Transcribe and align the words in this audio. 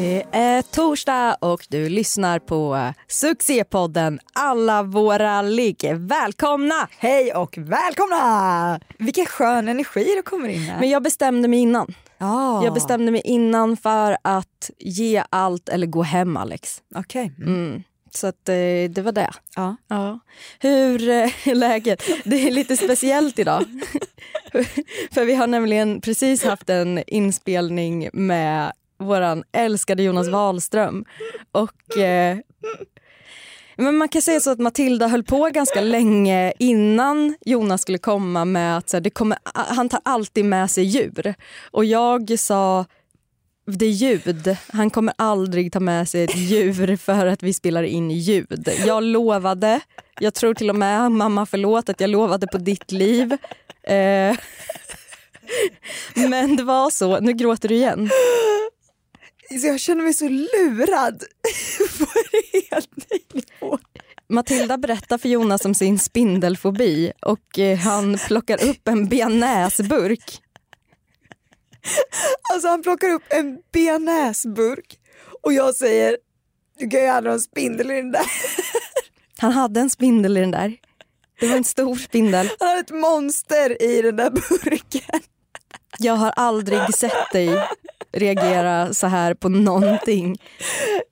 Det 0.00 0.24
är 0.32 0.62
torsdag 0.62 1.36
och 1.40 1.66
du 1.68 1.88
lyssnar 1.88 2.38
på 2.38 2.92
succépodden 3.08 4.20
Alla 4.32 4.82
våra 4.82 5.42
ligg. 5.42 5.92
Välkomna! 5.94 6.88
Hej 6.98 7.32
och 7.34 7.58
välkomna! 7.58 8.80
Vilken 8.98 9.26
skön 9.26 9.68
energi 9.68 10.12
du 10.16 10.22
kommer 10.22 10.48
in 10.48 10.66
med. 10.66 10.80
Men 10.80 10.90
jag 10.90 11.02
bestämde 11.02 11.48
mig 11.48 11.58
innan. 11.58 11.94
ah, 12.18 12.64
Jag 12.64 12.74
bestämde 12.74 13.12
mig 13.12 13.20
innan 13.24 13.76
för 13.76 14.16
att 14.22 14.70
ge 14.78 15.22
allt 15.30 15.68
eller 15.68 15.86
gå 15.86 16.02
hem 16.02 16.36
Alex. 16.36 16.82
Okej. 16.94 17.32
Mm. 17.38 17.54
Mm. 17.66 17.82
Så 18.10 18.26
att, 18.26 18.48
eh, 18.48 18.54
det 18.90 19.02
var 19.02 19.12
det. 19.12 19.30
Ja. 19.56 19.76
Ja. 19.88 20.18
Hur 20.58 21.08
eh, 21.08 21.16
är 21.48 21.54
läget? 21.54 22.02
Det 22.24 22.46
är 22.48 22.50
lite 22.50 22.76
speciellt 22.76 23.38
idag. 23.38 23.64
För 25.12 25.24
vi 25.24 25.34
har 25.34 25.46
nämligen 25.46 26.00
precis 26.00 26.44
haft 26.44 26.70
en 26.70 27.02
inspelning 27.06 28.08
med 28.12 28.72
våran 28.98 29.44
älskade 29.52 30.02
Jonas 30.02 30.28
Wahlström. 30.28 31.04
Och, 31.52 31.98
eh, 31.98 32.38
men 33.76 33.96
man 33.96 34.08
kan 34.08 34.22
säga 34.22 34.40
så 34.40 34.50
att 34.50 34.58
Matilda 34.58 35.08
höll 35.08 35.24
på 35.24 35.50
ganska 35.52 35.80
länge 35.80 36.52
innan 36.58 37.36
Jonas 37.44 37.82
skulle 37.82 37.98
komma 37.98 38.44
med 38.44 38.76
att 38.78 38.88
så 38.88 38.96
här, 38.96 39.00
det 39.00 39.10
kommer, 39.10 39.38
han 39.54 39.88
tar 39.88 40.00
alltid 40.04 40.44
med 40.44 40.70
sig 40.70 40.84
djur. 40.84 41.34
Och 41.70 41.84
jag 41.84 42.38
sa 42.38 42.84
det 43.76 43.86
är 43.86 43.90
ljud. 43.90 44.56
Han 44.72 44.90
kommer 44.90 45.14
aldrig 45.18 45.72
ta 45.72 45.80
med 45.80 46.08
sig 46.08 46.24
ett 46.24 46.36
djur 46.36 46.96
för 46.96 47.26
att 47.26 47.42
vi 47.42 47.54
spelar 47.54 47.82
in 47.82 48.10
ljud. 48.10 48.68
Jag 48.86 49.02
lovade, 49.02 49.80
jag 50.20 50.34
tror 50.34 50.54
till 50.54 50.70
och 50.70 50.76
med, 50.76 51.12
mamma 51.12 51.46
förlåt 51.46 51.88
att 51.88 52.00
jag 52.00 52.10
lovade 52.10 52.46
på 52.46 52.58
ditt 52.58 52.92
liv. 52.92 53.32
Eh, 53.82 54.36
men 56.28 56.56
det 56.56 56.62
var 56.62 56.90
så, 56.90 57.20
nu 57.20 57.32
gråter 57.32 57.68
du 57.68 57.74
igen. 57.74 58.10
Så 59.50 59.66
jag 59.66 59.80
känner 59.80 60.04
mig 60.04 60.14
så 60.14 60.28
lurad 60.28 61.18
på 61.98 62.04
en 62.04 62.62
helt 62.70 62.96
ny 62.96 63.18
nivå. 63.32 63.78
Matilda 64.28 64.78
berättar 64.78 65.18
för 65.18 65.28
Jonas 65.28 65.64
om 65.64 65.74
sin 65.74 65.98
spindelfobi 65.98 67.12
och 67.22 67.58
eh, 67.58 67.78
han 67.78 68.18
plockar 68.26 68.64
upp 68.64 68.88
en 68.88 69.08
bearnaisburk. 69.08 70.42
Alltså 72.52 72.68
han 72.68 72.82
plockar 72.82 73.08
upp 73.08 73.22
en 73.28 73.58
bearnaisburk 73.72 74.98
och 75.42 75.52
jag 75.52 75.74
säger 75.74 76.16
du 76.78 76.88
kan 76.88 77.00
ju 77.00 77.06
aldrig 77.06 77.30
ha 77.30 77.34
en 77.34 77.40
spindel 77.40 77.90
i 77.90 77.94
den 77.94 78.12
där. 78.12 78.26
Han 79.38 79.52
hade 79.52 79.80
en 79.80 79.90
spindel 79.90 80.36
i 80.36 80.40
den 80.40 80.50
där. 80.50 80.76
Det 81.40 81.46
var 81.48 81.56
en 81.56 81.64
stor 81.64 81.96
spindel. 81.96 82.50
Han 82.58 82.68
har 82.68 82.76
ett 82.76 82.90
monster 82.90 83.82
i 83.82 84.02
den 84.02 84.16
där 84.16 84.30
burken. 84.30 85.20
Jag 85.98 86.14
har 86.14 86.30
aldrig 86.30 86.94
sett 86.94 87.32
dig 87.32 87.68
reagera 88.12 88.94
så 88.94 89.06
här 89.06 89.34
på 89.34 89.48
någonting. 89.48 90.36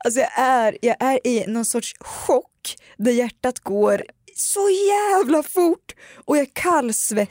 Alltså 0.04 0.20
jag 0.20 0.38
är, 0.38 0.78
jag 0.82 0.96
är 1.02 1.26
i 1.26 1.44
någon 1.46 1.64
sorts 1.64 1.94
chock 2.00 2.76
där 2.96 3.12
hjärtat 3.12 3.58
går 3.58 4.02
så 4.36 4.70
jävla 4.70 5.42
fort 5.42 5.94
och 6.14 6.36
jag 6.36 6.42
är 6.42 6.50
kallsvettig, 6.52 7.30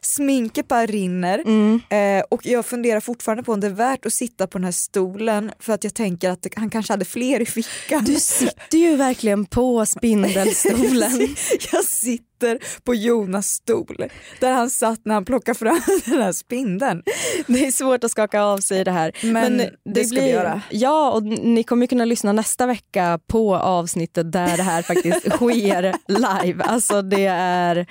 sminket 0.00 0.68
bara 0.68 0.86
rinner 0.86 1.38
Mm. 1.46 1.80
eh, 1.90 2.24
och 2.30 2.46
jag 2.46 2.66
funderar 2.66 3.00
fortfarande 3.00 3.42
på 3.42 3.52
om 3.52 3.60
det 3.60 3.66
är 3.66 3.70
värt 3.70 4.06
att 4.06 4.12
sitta 4.12 4.46
på 4.46 4.58
den 4.58 4.64
här 4.64 4.72
stolen 4.72 5.52
för 5.58 5.72
att 5.72 5.84
jag 5.84 5.94
tänker 5.94 6.30
att 6.30 6.46
han 6.56 6.70
kanske 6.70 6.92
hade 6.92 7.04
fler 7.04 7.40
i 7.40 7.46
fickan. 7.46 8.04
Du 8.04 8.14
sitter 8.14 8.78
ju 8.78 8.96
verkligen 8.96 9.46
på 9.46 9.86
spindelstolen. 9.86 11.36
jag 11.72 11.84
sitter 11.84 12.58
på 12.84 12.94
Jonas 12.94 13.48
stol 13.48 14.04
där 14.40 14.52
han 14.52 14.70
satt 14.70 15.00
när 15.04 15.14
han 15.14 15.24
plockade 15.24 15.58
fram 15.58 15.80
den 16.04 16.22
här 16.22 16.32
spindeln. 16.32 17.02
Det 17.46 17.66
är 17.66 17.72
svårt 17.72 18.04
att 18.04 18.10
skaka 18.10 18.42
av 18.42 18.58
sig 18.58 18.84
det 18.84 18.90
här. 18.90 19.12
Men 19.32 19.62
det 19.94 20.04
ska 20.04 20.20
vi 20.20 20.30
göra. 20.30 20.62
Ja, 20.70 21.10
och 21.10 21.22
ni 21.22 21.62
kommer 21.62 21.86
kunna 21.86 22.04
lyssna 22.04 22.32
nästa 22.32 22.66
vecka 22.66 23.20
på 23.26 23.56
avsnittet 23.56 24.32
där 24.32 24.56
det 24.56 24.62
här 24.62 24.82
faktiskt 24.82 25.22
sker 25.32 25.94
live. 26.42 26.64
Alltså 26.64 27.02
det 27.02 27.26
är, 27.30 27.86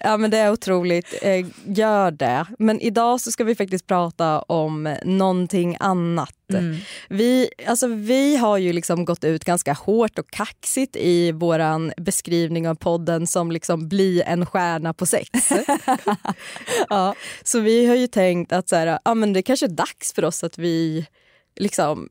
ja, 0.00 0.16
men 0.16 0.30
det 0.30 0.38
är 0.38 0.52
otroligt. 0.52 1.09
Eh, 1.22 1.46
gör 1.64 2.10
det. 2.10 2.46
Men 2.58 2.80
idag 2.80 3.20
så 3.20 3.30
ska 3.30 3.44
vi 3.44 3.54
faktiskt 3.54 3.86
prata 3.86 4.42
om 4.42 4.96
någonting 5.04 5.76
annat. 5.80 6.34
Mm. 6.52 6.76
Vi, 7.08 7.48
alltså 7.66 7.86
vi 7.86 8.36
har 8.36 8.58
ju 8.58 8.72
liksom 8.72 9.04
gått 9.04 9.24
ut 9.24 9.44
ganska 9.44 9.72
hårt 9.72 10.18
och 10.18 10.30
kaxigt 10.30 10.96
i 10.96 11.32
våran 11.32 11.92
beskrivning 11.96 12.68
av 12.68 12.74
podden 12.74 13.26
som 13.26 13.50
liksom 13.50 13.88
bli 13.88 14.22
en 14.22 14.46
stjärna 14.46 14.94
på 14.94 15.06
sex. 15.06 15.30
ja, 16.88 17.14
så 17.44 17.60
vi 17.60 17.86
har 17.86 17.94
ju 17.94 18.06
tänkt 18.06 18.52
att 18.52 18.68
så 18.68 18.76
här, 18.76 18.98
ja, 19.04 19.14
men 19.14 19.32
det 19.32 19.42
kanske 19.42 19.66
är 19.66 19.70
dags 19.70 20.12
för 20.14 20.24
oss 20.24 20.44
att 20.44 20.58
vi 20.58 21.06
liksom, 21.56 22.08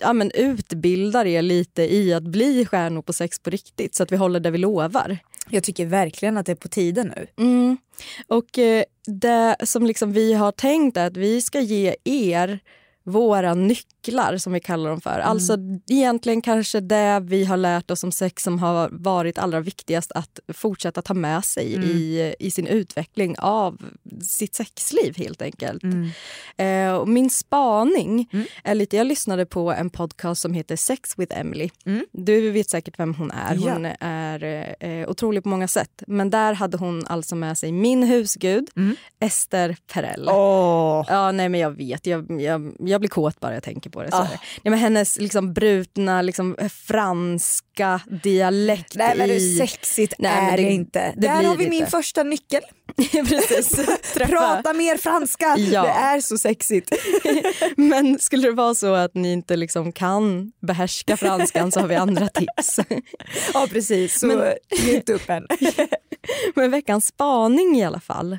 ja, 0.00 0.12
men 0.12 0.30
utbildar 0.30 1.26
er 1.26 1.42
lite 1.42 1.94
i 1.94 2.14
att 2.14 2.22
bli 2.22 2.66
stjärnor 2.66 3.02
på 3.02 3.12
sex 3.12 3.38
på 3.38 3.50
riktigt 3.50 3.94
så 3.94 4.02
att 4.02 4.12
vi 4.12 4.16
håller 4.16 4.40
det 4.40 4.50
vi 4.50 4.58
lovar. 4.58 5.18
Jag 5.50 5.64
tycker 5.64 5.86
verkligen 5.86 6.36
att 6.36 6.46
det 6.46 6.52
är 6.52 6.56
på 6.56 6.68
tiden 6.68 7.14
nu. 7.16 7.26
Mm. 7.44 7.76
Och 8.26 8.58
eh, 8.58 8.84
det 9.06 9.56
som 9.62 9.86
liksom 9.86 10.12
vi 10.12 10.32
har 10.32 10.52
tänkt 10.52 10.96
är 10.96 11.06
att 11.06 11.16
vi 11.16 11.42
ska 11.42 11.60
ge 11.60 11.96
er 12.04 12.60
våra 13.04 13.54
nycklar 13.54 14.01
som 14.38 14.52
vi 14.52 14.60
kallar 14.60 14.90
dem 14.90 15.00
för. 15.00 15.18
Alltså 15.18 15.56
egentligen 15.90 16.42
kanske 16.42 16.80
det 16.80 17.20
vi 17.20 17.44
har 17.44 17.56
lärt 17.56 17.90
oss 17.90 18.04
om 18.04 18.12
sex 18.12 18.42
som 18.42 18.58
har 18.58 18.88
varit 18.92 19.38
allra 19.38 19.60
viktigast 19.60 20.12
att 20.12 20.40
fortsätta 20.48 21.02
ta 21.02 21.14
med 21.14 21.44
sig 21.44 21.72
i, 21.72 22.34
i 22.38 22.50
sin 22.50 22.66
utveckling 22.66 23.34
av 23.38 23.82
sitt 24.22 24.54
sexliv 24.54 25.16
helt 25.16 25.42
enkelt. 25.42 25.82
Eh, 26.56 26.94
och 26.94 27.08
min 27.08 27.30
spaning 27.30 28.28
är 28.64 28.74
lite, 28.74 28.96
jag 28.96 29.06
lyssnade 29.06 29.46
på 29.46 29.72
en 29.72 29.90
podcast 29.90 30.42
som 30.42 30.54
heter 30.54 30.76
Sex 30.76 31.18
with 31.18 31.40
Emily. 31.40 31.70
Du 32.12 32.50
vet 32.50 32.70
säkert 32.70 32.98
vem 32.98 33.14
hon 33.14 33.30
är. 33.30 33.54
Ja. 33.54 33.72
Hon 33.72 33.86
är 34.00 34.74
eh, 34.80 35.08
otrolig 35.08 35.42
på 35.42 35.48
många 35.48 35.68
sätt. 35.68 36.02
Men 36.06 36.30
där 36.30 36.52
hade 36.52 36.76
hon 36.76 37.06
alltså 37.06 37.34
med 37.36 37.58
sig 37.58 37.72
min 37.72 38.02
husgud, 38.02 38.70
Ester 39.20 39.76
Perel. 39.92 40.28
Åh. 40.28 41.04
Ja, 41.08 41.32
nej 41.32 41.48
men 41.48 41.60
jag 41.60 41.70
vet. 41.70 42.06
Jag, 42.06 42.40
jag, 42.40 42.72
jag 42.78 43.00
blir 43.00 43.10
kåt 43.10 43.40
bara 43.40 43.54
jag 43.54 43.62
tänker 43.62 43.90
på 43.92 44.02
det. 44.02 44.10
Så 44.10 44.16
här. 44.16 44.38
Nej, 44.62 44.70
men 44.70 44.78
hennes 44.78 45.18
liksom 45.18 45.52
brutna 45.52 46.22
liksom, 46.22 46.56
franska 46.86 48.00
dialekt 48.22 48.94
Nej 48.94 49.14
men 49.16 49.28
du, 49.28 49.40
sexigt 49.40 50.14
Nej, 50.18 50.52
är 50.52 50.56
det- 50.56 50.62
det, 50.62 50.70
inte. 50.70 51.12
det 51.16 51.20
Där 51.20 51.28
har 51.34 51.56
vi 51.56 51.64
inte. 51.64 51.68
min 51.76 51.86
första 51.86 52.22
nyckel. 52.22 52.62
Precis. 53.12 53.76
Prata 54.14 54.72
mer 54.72 54.96
franska, 54.96 55.56
Ja. 55.58 55.82
det 55.82 55.88
är 55.88 56.20
så 56.20 56.38
sexigt. 56.38 56.92
Men 57.76 58.18
skulle 58.18 58.48
det 58.48 58.52
vara 58.54 58.74
så 58.74 58.94
att 58.94 59.14
ni 59.14 59.32
inte 59.32 59.56
liksom 59.56 59.92
kan 59.92 60.52
behärska 60.66 61.16
franskan 61.16 61.72
så 61.72 61.80
har 61.80 61.88
vi 61.88 61.94
andra 61.94 62.28
tips. 62.28 62.80
ja 63.54 63.66
precis, 63.70 64.20
så 64.20 64.26
Men- 64.26 64.54
ge 64.70 64.94
inte 64.96 65.12
upp 65.12 65.30
än. 65.30 65.46
Men 66.54 66.70
veckans 66.70 67.06
spaning 67.06 67.76
i 67.78 67.84
alla 67.84 68.00
fall, 68.00 68.38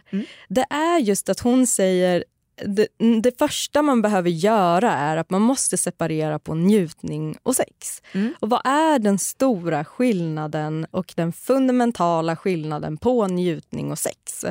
det 0.49 0.65
är 0.69 0.99
just 0.99 1.29
att 1.29 1.39
hon 1.39 1.67
säger 1.67 2.23
det, 2.67 2.87
det 3.23 3.37
första 3.39 3.81
man 3.81 4.01
behöver 4.01 4.29
göra 4.29 4.93
är 4.93 5.17
att 5.17 5.29
man 5.29 5.41
måste 5.41 5.77
separera 5.77 6.39
på 6.39 6.55
njutning 6.55 7.37
och 7.43 7.55
sex. 7.55 8.01
Och 8.39 8.49
vad 8.49 8.61
är 8.67 8.99
den 8.99 9.19
stora 9.19 9.85
skillnaden 9.85 10.85
och 10.91 11.13
den 11.15 11.33
fundamentala 11.33 12.35
skillnaden 12.35 12.97
på 12.97 13.27
njutning 13.27 13.91
och 13.91 13.99
sex? 13.99 14.45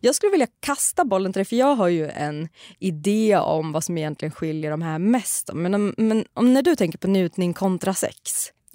Jag 0.00 0.14
skulle 0.14 0.30
vilja 0.32 0.46
kasta 0.60 1.04
bollen 1.04 1.32
till 1.32 1.38
dig, 1.40 1.44
för 1.44 1.56
jag 1.56 1.74
har 1.74 1.88
ju 1.88 2.08
en 2.08 2.48
idé 2.78 3.36
om 3.36 3.72
vad 3.72 3.84
som 3.84 3.98
egentligen 3.98 4.32
skiljer 4.32 4.70
de 4.70 4.82
här 4.82 4.98
mest. 4.98 5.50
Men, 5.54 5.74
om- 5.74 5.94
men 5.96 6.24
om 6.34 6.52
när 6.54 6.62
du 6.62 6.76
tänker 6.76 6.98
på 6.98 7.08
njutning 7.08 7.54
kontra 7.54 7.94
sex, 7.94 8.20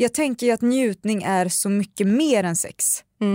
Jag 0.01 0.13
tänker 0.13 0.53
att 0.53 0.61
njutning 0.61 1.23
är 1.23 1.49
så 1.49 1.69
mycket 1.69 2.07
mer 2.07 2.43
än 2.43 2.55
sex. 2.55 2.85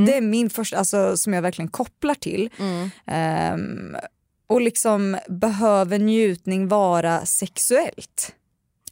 Det 0.07 0.17
är 0.17 0.21
min 0.21 0.51
första, 0.51 0.77
alltså 0.79 1.17
som 1.17 1.33
jag 1.33 1.43
verkligen 1.43 1.69
kopplar 1.71 2.15
till. 2.15 2.51
Ehm, 3.07 3.97
och 4.47 4.61
liksom 4.61 5.19
behöver 5.29 5.99
njutning 5.99 6.69
vara 6.69 7.27
sexuellt? 7.27 8.35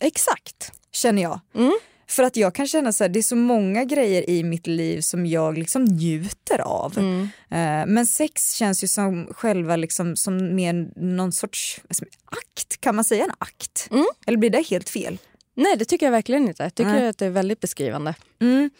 exakt. 0.03 0.73
Känner 0.93 1.23
jag. 1.23 1.41
Mm. 1.55 1.73
För 2.09 2.23
att 2.23 2.37
jag 2.37 2.55
kan 2.55 2.67
känna 2.67 2.93
så 2.93 3.05
här, 3.05 3.09
det 3.09 3.19
är 3.19 3.23
så 3.23 3.37
många 3.37 3.85
grejer 3.85 4.31
i 4.31 4.45
mitt 4.45 4.67
liv 4.67 5.01
som 5.01 5.27
jag 5.27 5.59
liksom 5.59 5.85
njuter 5.85 6.59
av. 6.59 6.99
Mm. 6.99 7.23
Eh, 7.51 7.93
men 7.93 8.07
sex 8.07 8.53
känns 8.55 8.85
ju 8.85 8.89
som 8.89 9.27
själva 9.35 9.77
liksom 9.77 10.17
som 10.17 10.55
mer 10.55 10.91
någon 10.97 11.33
sorts 11.33 11.81
alltså, 11.89 12.05
akt, 12.25 12.81
kan 12.81 12.97
man 12.97 13.05
säga 13.05 13.25
en 13.25 13.33
akt? 13.39 13.89
Mm. 13.91 14.07
Eller 14.27 14.39
blir 14.39 14.51
det 14.51 14.67
helt 14.71 14.89
fel? 14.89 15.19
Nej 15.55 15.77
det 15.77 15.85
tycker 15.85 16.07
jag 16.07 16.11
verkligen 16.11 16.49
inte. 16.49 16.63
Jag 16.63 16.75
tycker 16.75 16.91
Nej. 16.93 17.09
att 17.09 17.19
det 17.19 17.27
är 17.27 17.31
väldigt 17.31 17.61
beskrivande. 17.61 18.15
Mm. 18.41 18.71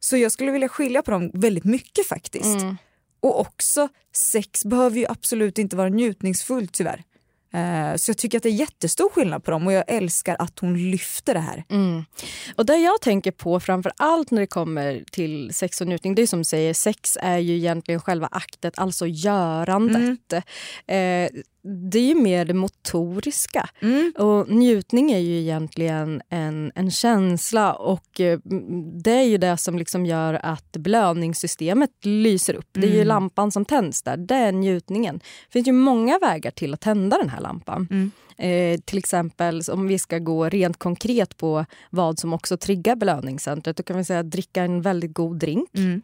Så 0.00 0.16
jag 0.16 0.32
skulle 0.32 0.52
vilja 0.52 0.68
skilja 0.68 1.02
på 1.02 1.10
dem 1.10 1.30
väldigt 1.34 1.64
mycket 1.64 2.06
faktiskt. 2.06 2.56
Mm. 3.22 3.32
Och 3.34 3.40
också, 3.40 3.88
sex 4.12 4.64
behöver 4.64 4.98
ju 4.98 5.06
absolut 5.08 5.58
inte 5.58 5.76
vara 5.76 5.88
njutningsfullt 5.88 6.72
tyvärr. 6.72 7.04
Eh, 7.54 7.96
så 7.96 8.10
jag 8.10 8.16
tycker 8.16 8.36
att 8.36 8.42
det 8.42 8.48
är 8.48 8.52
jättestor 8.52 9.10
skillnad 9.10 9.44
på 9.44 9.50
dem 9.50 9.66
och 9.66 9.72
jag 9.72 9.84
älskar 9.86 10.36
att 10.38 10.58
hon 10.58 10.90
lyfter 10.90 11.34
det 11.34 11.40
här. 11.40 11.64
Mm. 11.70 12.04
Och 12.56 12.66
det 12.66 12.76
jag 12.76 13.00
tänker 13.00 13.30
på 13.30 13.60
framför 13.60 13.92
allt 13.96 14.30
när 14.30 14.40
det 14.40 14.46
kommer 14.46 15.04
till 15.10 15.54
sex 15.54 15.80
och 15.80 15.86
njutning, 15.86 16.14
det 16.14 16.22
är 16.22 16.26
som 16.26 16.44
säger, 16.44 16.74
sex 16.74 17.18
är 17.20 17.38
ju 17.38 17.56
egentligen 17.56 18.00
själva 18.00 18.28
aktet, 18.30 18.78
alltså 18.78 19.06
görandet. 19.06 20.32
Eh, 20.86 21.42
det 21.90 21.98
är 21.98 22.06
ju 22.06 22.14
mer 22.14 22.44
det 22.44 22.54
motoriska. 22.54 23.68
Mm. 23.80 24.12
Och 24.18 24.48
njutning 24.50 25.12
är 25.12 25.18
ju 25.18 25.40
egentligen 25.40 26.22
en, 26.28 26.72
en 26.74 26.90
känsla 26.90 27.72
och 27.74 28.20
eh, 28.20 28.38
det 29.02 29.10
är 29.12 29.22
ju 29.24 29.38
det 29.38 29.56
som 29.56 29.78
liksom 29.78 30.06
gör 30.06 30.34
att 30.42 30.72
belöningssystemet 30.72 31.90
lyser 32.02 32.54
upp. 32.54 32.68
Det 32.72 32.86
är 32.86 32.90
ju 32.90 32.94
Mm. 32.94 33.08
lampan 33.08 33.52
som 33.52 33.64
tänds 33.64 34.02
där, 34.02 34.16
det 34.16 34.34
är 34.34 34.52
njutningen. 34.52 35.18
Det 35.18 35.52
finns 35.52 35.68
ju 35.68 35.72
många 35.72 36.18
vägar 36.18 36.50
till 36.50 36.74
att 36.74 36.80
tända 36.80 37.18
den 37.18 37.28
här 37.28 37.40
lampan. 37.40 37.88
Mm. 37.90 38.10
Eh, 38.38 38.80
till 38.80 38.98
exempel 38.98 39.62
om 39.72 39.86
vi 39.88 39.98
ska 39.98 40.18
gå 40.18 40.48
rent 40.48 40.78
konkret 40.78 41.36
på 41.36 41.64
vad 41.90 42.18
som 42.18 42.32
också 42.32 42.56
triggar 42.56 42.96
belöningscentret. 42.96 43.76
Då 43.76 43.82
kan 43.82 43.96
vi 43.96 44.04
säga 44.04 44.22
dricka 44.22 44.62
en 44.62 44.82
väldigt 44.82 45.12
god 45.14 45.38
drink 45.38 45.68
Mm. 45.74 46.02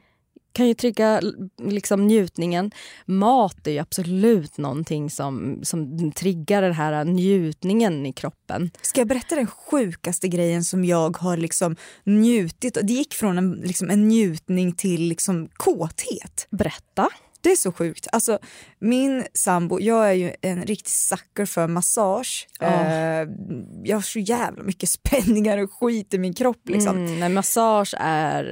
Kan 0.58 0.69
ju 0.69 0.75
trigga 0.75 1.19
l- 1.19 1.34
liksom, 1.62 2.06
njutningen. 2.06 2.70
Mat 3.06 3.66
är 3.66 3.70
ju 3.70 3.78
absolut 3.78 4.58
någonting 4.58 5.10
som, 5.10 5.60
som 5.62 6.12
triggar 6.12 6.62
den 6.62 6.72
här 6.72 7.05
njutningen 7.05 8.06
i 8.06 8.12
kroppen. 8.12 8.70
Ska 8.82 9.00
jag 9.00 9.08
berätta 9.08 9.34
den 9.34 9.46
sjukaste 9.46 10.28
grejen 10.28 10.64
som 10.64 10.84
jag 10.84 11.16
har 11.16 11.37
liksom 11.37 11.76
njutit 12.05 12.78
Det 12.82 12.93
gick 12.93 13.14
från 13.14 13.38
en, 13.38 13.50
liksom 13.52 13.90
en 13.90 14.08
njutning 14.08 14.72
till 14.72 15.00
liksom 15.08 15.49
kåthet. 15.52 16.46
Berätta. 16.50 17.08
Det 17.40 17.50
är 17.50 17.56
så 17.56 17.73
sjukt. 17.73 18.06
Alltså, 18.12 18.38
min 18.79 19.25
sambo, 19.35 19.81
jag 19.81 20.08
är 20.08 20.12
ju 20.12 20.32
en 20.43 20.62
riktig 20.62 20.93
sucker 20.93 21.46
för 21.46 21.67
massage. 21.67 22.49
Ja. 22.61 22.67
Eh, 22.67 23.29
jag 23.85 23.96
har 23.96 24.02
så 24.02 24.19
jävla 24.19 24.62
mycket 24.62 24.88
spänningar 24.88 25.58
och 25.58 25.73
skit 25.73 26.14
i 26.14 26.19
min 26.19 26.35
kropp. 26.35 26.69
Liksom. 26.69 26.96
Mm, 26.96 27.20
nej, 27.20 27.29
massage 27.29 27.94
är... 27.99 28.44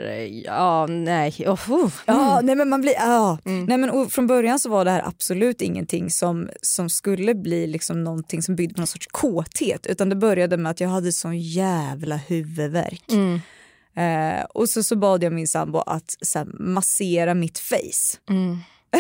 Ja, 0.44 0.86
nej. 0.86 1.34
Oh, 1.46 1.72
oh. 1.72 1.92
Ja, 2.06 2.40
nej 2.42 2.54
men 2.54 2.68
man 2.68 2.80
blir, 2.80 2.94
ja. 2.94 3.38
Mm. 3.44 3.64
Nej 3.64 3.78
men 3.78 4.10
från 4.10 4.26
början 4.26 4.58
så 4.58 4.68
var 4.68 4.84
det 4.84 4.90
här 4.90 5.02
absolut 5.06 5.62
ingenting 5.62 6.10
som, 6.10 6.48
som 6.62 6.88
skulle 6.88 7.34
bli 7.34 7.66
liksom 7.66 8.04
någonting 8.04 8.42
som 8.42 8.56
byggde 8.56 8.74
på 8.74 8.80
någon 8.80 8.86
sorts 8.86 9.06
kåthet 9.06 9.86
utan 9.86 10.08
det 10.08 10.16
började 10.16 10.56
med 10.56 10.70
att 10.70 10.80
jag 10.80 10.88
hade 10.88 11.12
sån 11.12 11.38
jävla 11.38 12.16
huvudvärk. 12.16 13.12
Mm. 13.12 13.40
Eh, 13.96 14.44
och 14.44 14.68
så, 14.68 14.82
så 14.82 14.96
bad 14.96 15.22
jag 15.22 15.32
min 15.32 15.48
sambo 15.48 15.78
att 15.78 16.16
här, 16.34 16.44
massera 16.58 17.34
mitt 17.34 17.58
face. 17.58 18.18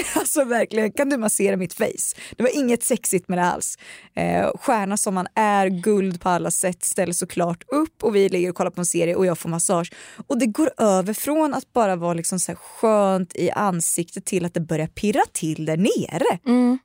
Alltså 0.14 0.44
verkligen, 0.44 0.92
kan 0.92 1.10
du 1.10 1.16
massera 1.16 1.56
mitt 1.56 1.74
face? 1.74 2.16
Det 2.36 2.42
var 2.42 2.56
inget 2.56 2.82
sexigt 2.82 3.28
med 3.28 3.38
det 3.38 3.44
alls. 3.44 3.78
Eh, 4.14 4.50
stjärna 4.60 4.96
som 4.96 5.14
man 5.14 5.26
är, 5.34 5.68
guld 5.68 6.20
på 6.20 6.28
alla 6.28 6.50
sätt, 6.50 6.84
ställer 6.84 7.12
såklart 7.12 7.64
upp 7.66 8.02
och 8.02 8.16
vi 8.16 8.28
ligger 8.28 8.50
och 8.50 8.56
kollar 8.56 8.70
på 8.70 8.80
en 8.80 8.86
serie 8.86 9.14
och 9.14 9.26
jag 9.26 9.38
får 9.38 9.48
massage. 9.48 9.92
Och 10.26 10.38
det 10.38 10.46
går 10.46 10.70
över 10.78 11.12
från 11.12 11.54
att 11.54 11.72
bara 11.72 11.96
vara 11.96 12.14
liksom 12.14 12.38
så 12.40 12.52
här 12.52 12.56
skönt 12.56 13.36
i 13.36 13.50
ansiktet 13.50 14.24
till 14.24 14.44
att 14.44 14.54
det 14.54 14.60
börjar 14.60 14.86
pirra 14.86 15.22
till 15.32 15.64
där 15.64 15.76
nere. 15.76 16.38
Mm. 16.46 16.78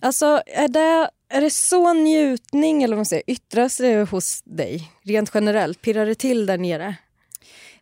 Alltså, 0.00 0.42
är 0.46 0.68
det, 0.68 1.10
är 1.28 1.40
det 1.40 1.50
så 1.50 1.92
njutning 1.92 2.82
eller 2.82 2.96
vad 2.96 2.98
man 2.98 3.06
säger, 3.06 3.22
yttras 3.26 3.76
det 3.76 4.10
hos 4.10 4.42
dig 4.44 4.90
rent 5.02 5.30
generellt? 5.34 5.82
Pirrar 5.82 6.06
det 6.06 6.14
till 6.14 6.46
där 6.46 6.58
nere? 6.58 6.96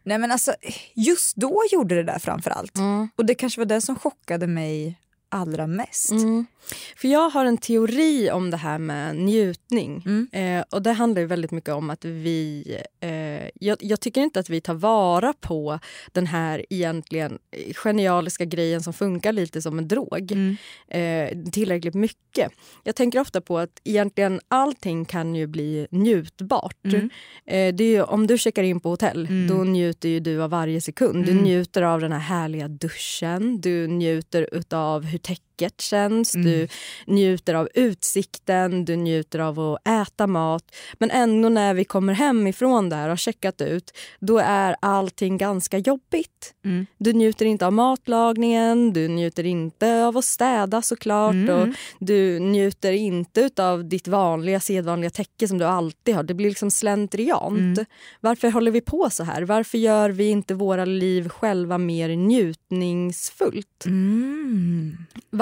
Nej 0.03 0.19
men 0.19 0.31
alltså, 0.31 0.55
just 0.95 1.37
då 1.37 1.63
gjorde 1.73 1.95
det 1.95 2.03
där 2.03 2.19
framför 2.19 2.51
allt. 2.51 2.79
Mm. 2.79 3.09
Och 3.17 3.27
det 3.27 3.35
kanske 3.35 3.61
var 3.61 3.67
det 3.67 3.81
som 3.81 3.99
chockade 3.99 4.47
mig 4.47 4.99
allra 5.33 5.67
mest. 5.67 6.11
Mm. 6.11 6.47
För 6.97 7.09
jag 7.09 7.31
har 7.31 7.45
en 7.45 7.59
teori 7.59 8.31
om 8.31 8.51
det 8.51 8.57
här 8.57 8.79
med 8.79 9.17
njutning. 9.17 10.03
Mm. 10.07 10.29
Eh, 10.33 10.65
och 10.71 10.83
Det 10.83 10.93
handlar 10.93 11.21
ju 11.21 11.27
väldigt 11.27 11.51
mycket 11.51 11.75
om 11.75 11.91
att 11.91 12.05
vi... 12.05 12.65
Eh, 13.01 13.49
jag, 13.67 13.77
jag 13.81 14.01
tycker 14.01 14.21
inte 14.21 14.41
att 14.41 14.51
vi 14.51 14.61
tar 14.61 14.75
vara 14.75 15.33
på 15.41 15.79
den 16.13 16.27
här 16.27 16.65
egentligen 16.71 17.39
genialiska 17.85 18.45
grejen 18.45 18.83
som 18.83 18.93
funkar 18.93 19.33
lite 19.33 19.63
som 19.63 19.79
en 19.79 19.89
drog 19.89 20.33
Mm. 20.33 20.57
eh, 20.89 21.51
tillräckligt 21.51 21.95
mycket. 21.95 22.53
Jag 22.85 22.95
tänker 22.97 23.21
ofta 23.21 23.41
på 23.41 23.59
att 23.59 23.81
egentligen 23.85 24.41
allting 24.49 25.05
kan 25.05 25.35
ju 25.35 25.47
bli 25.47 25.87
njutbart. 25.91 26.85
Mm. 26.85 27.11
Eh, 27.47 27.75
det 27.75 27.85
är 27.85 27.89
ju, 27.89 28.03
om 28.03 28.27
du 28.27 28.39
checkar 28.39 28.63
in 28.63 28.81
på 28.81 28.89
hotell, 28.89 29.27
Mm. 29.27 29.49
då 29.49 29.65
njuter 29.65 30.09
ju 30.09 30.21
du 30.21 30.43
av 30.43 30.51
varje 30.51 30.81
sekund. 30.81 31.25
Du 31.27 31.33
Mm. 31.33 31.45
njuter 31.45 31.83
av 31.83 32.01
den 32.01 32.13
här 32.13 32.19
härliga 32.19 32.69
duschen, 32.69 33.61
du 33.61 33.87
njuter 33.87 34.49
av 34.75 35.05
hur 35.05 35.19
täcka 35.23 35.52
täcket 35.57 35.81
känns, 35.81 36.35
Mm. 36.35 36.47
du 36.47 36.69
njuter 37.07 37.55
av 37.55 37.69
utsikten, 37.75 38.85
du 38.85 38.97
njuter 38.97 39.39
av 39.39 39.61
att 39.61 39.89
äta 39.89 40.27
mat. 40.27 40.65
Men 40.99 41.11
ändå 41.11 41.49
när 41.49 41.75
vi 41.75 41.85
kommer 41.85 42.13
hem 42.13 42.47
ifrån 42.47 42.89
där 42.89 43.03
och 43.03 43.09
har 43.09 43.17
checkat 43.17 43.61
ut, 43.61 43.91
då 44.21 44.39
är 44.39 44.77
allting 44.81 45.39
ganska 45.39 45.79
jobbigt. 45.79 46.55
Mm. 46.65 46.87
Du 46.99 47.13
njuter 47.13 47.47
inte 47.47 47.67
av 47.67 47.73
matlagningen, 47.73 48.93
du 48.93 49.09
njuter 49.09 49.47
inte 49.47 50.05
av 50.05 50.17
att 50.19 50.25
städa 50.25 50.83
såklart 50.83 51.33
Mm. 51.35 51.61
och 51.61 51.69
du 52.01 52.39
njuter 52.39 52.93
inte 52.93 53.51
av 53.59 53.85
ditt 53.89 54.09
vanliga 54.09 54.61
sedvanliga 54.61 55.11
täcke 55.11 55.49
som 55.49 55.59
du 55.59 55.65
alltid 55.65 56.15
har. 56.15 56.23
Det 56.23 56.35
blir 56.35 56.49
liksom 56.49 56.71
slentriant. 56.71 57.59
Mm. 57.59 57.85
Varför 58.21 58.51
håller 58.51 58.71
vi 58.71 58.81
på 58.81 59.11
så 59.11 59.25
här? 59.25 59.43
Varför 59.43 59.79
gör 59.79 60.11
vi 60.11 60.29
inte 60.31 60.55
våra 60.55 60.85
liv 60.85 61.29
själva 61.29 61.79
mer 61.79 62.09
njutningsfullt? 62.17 63.85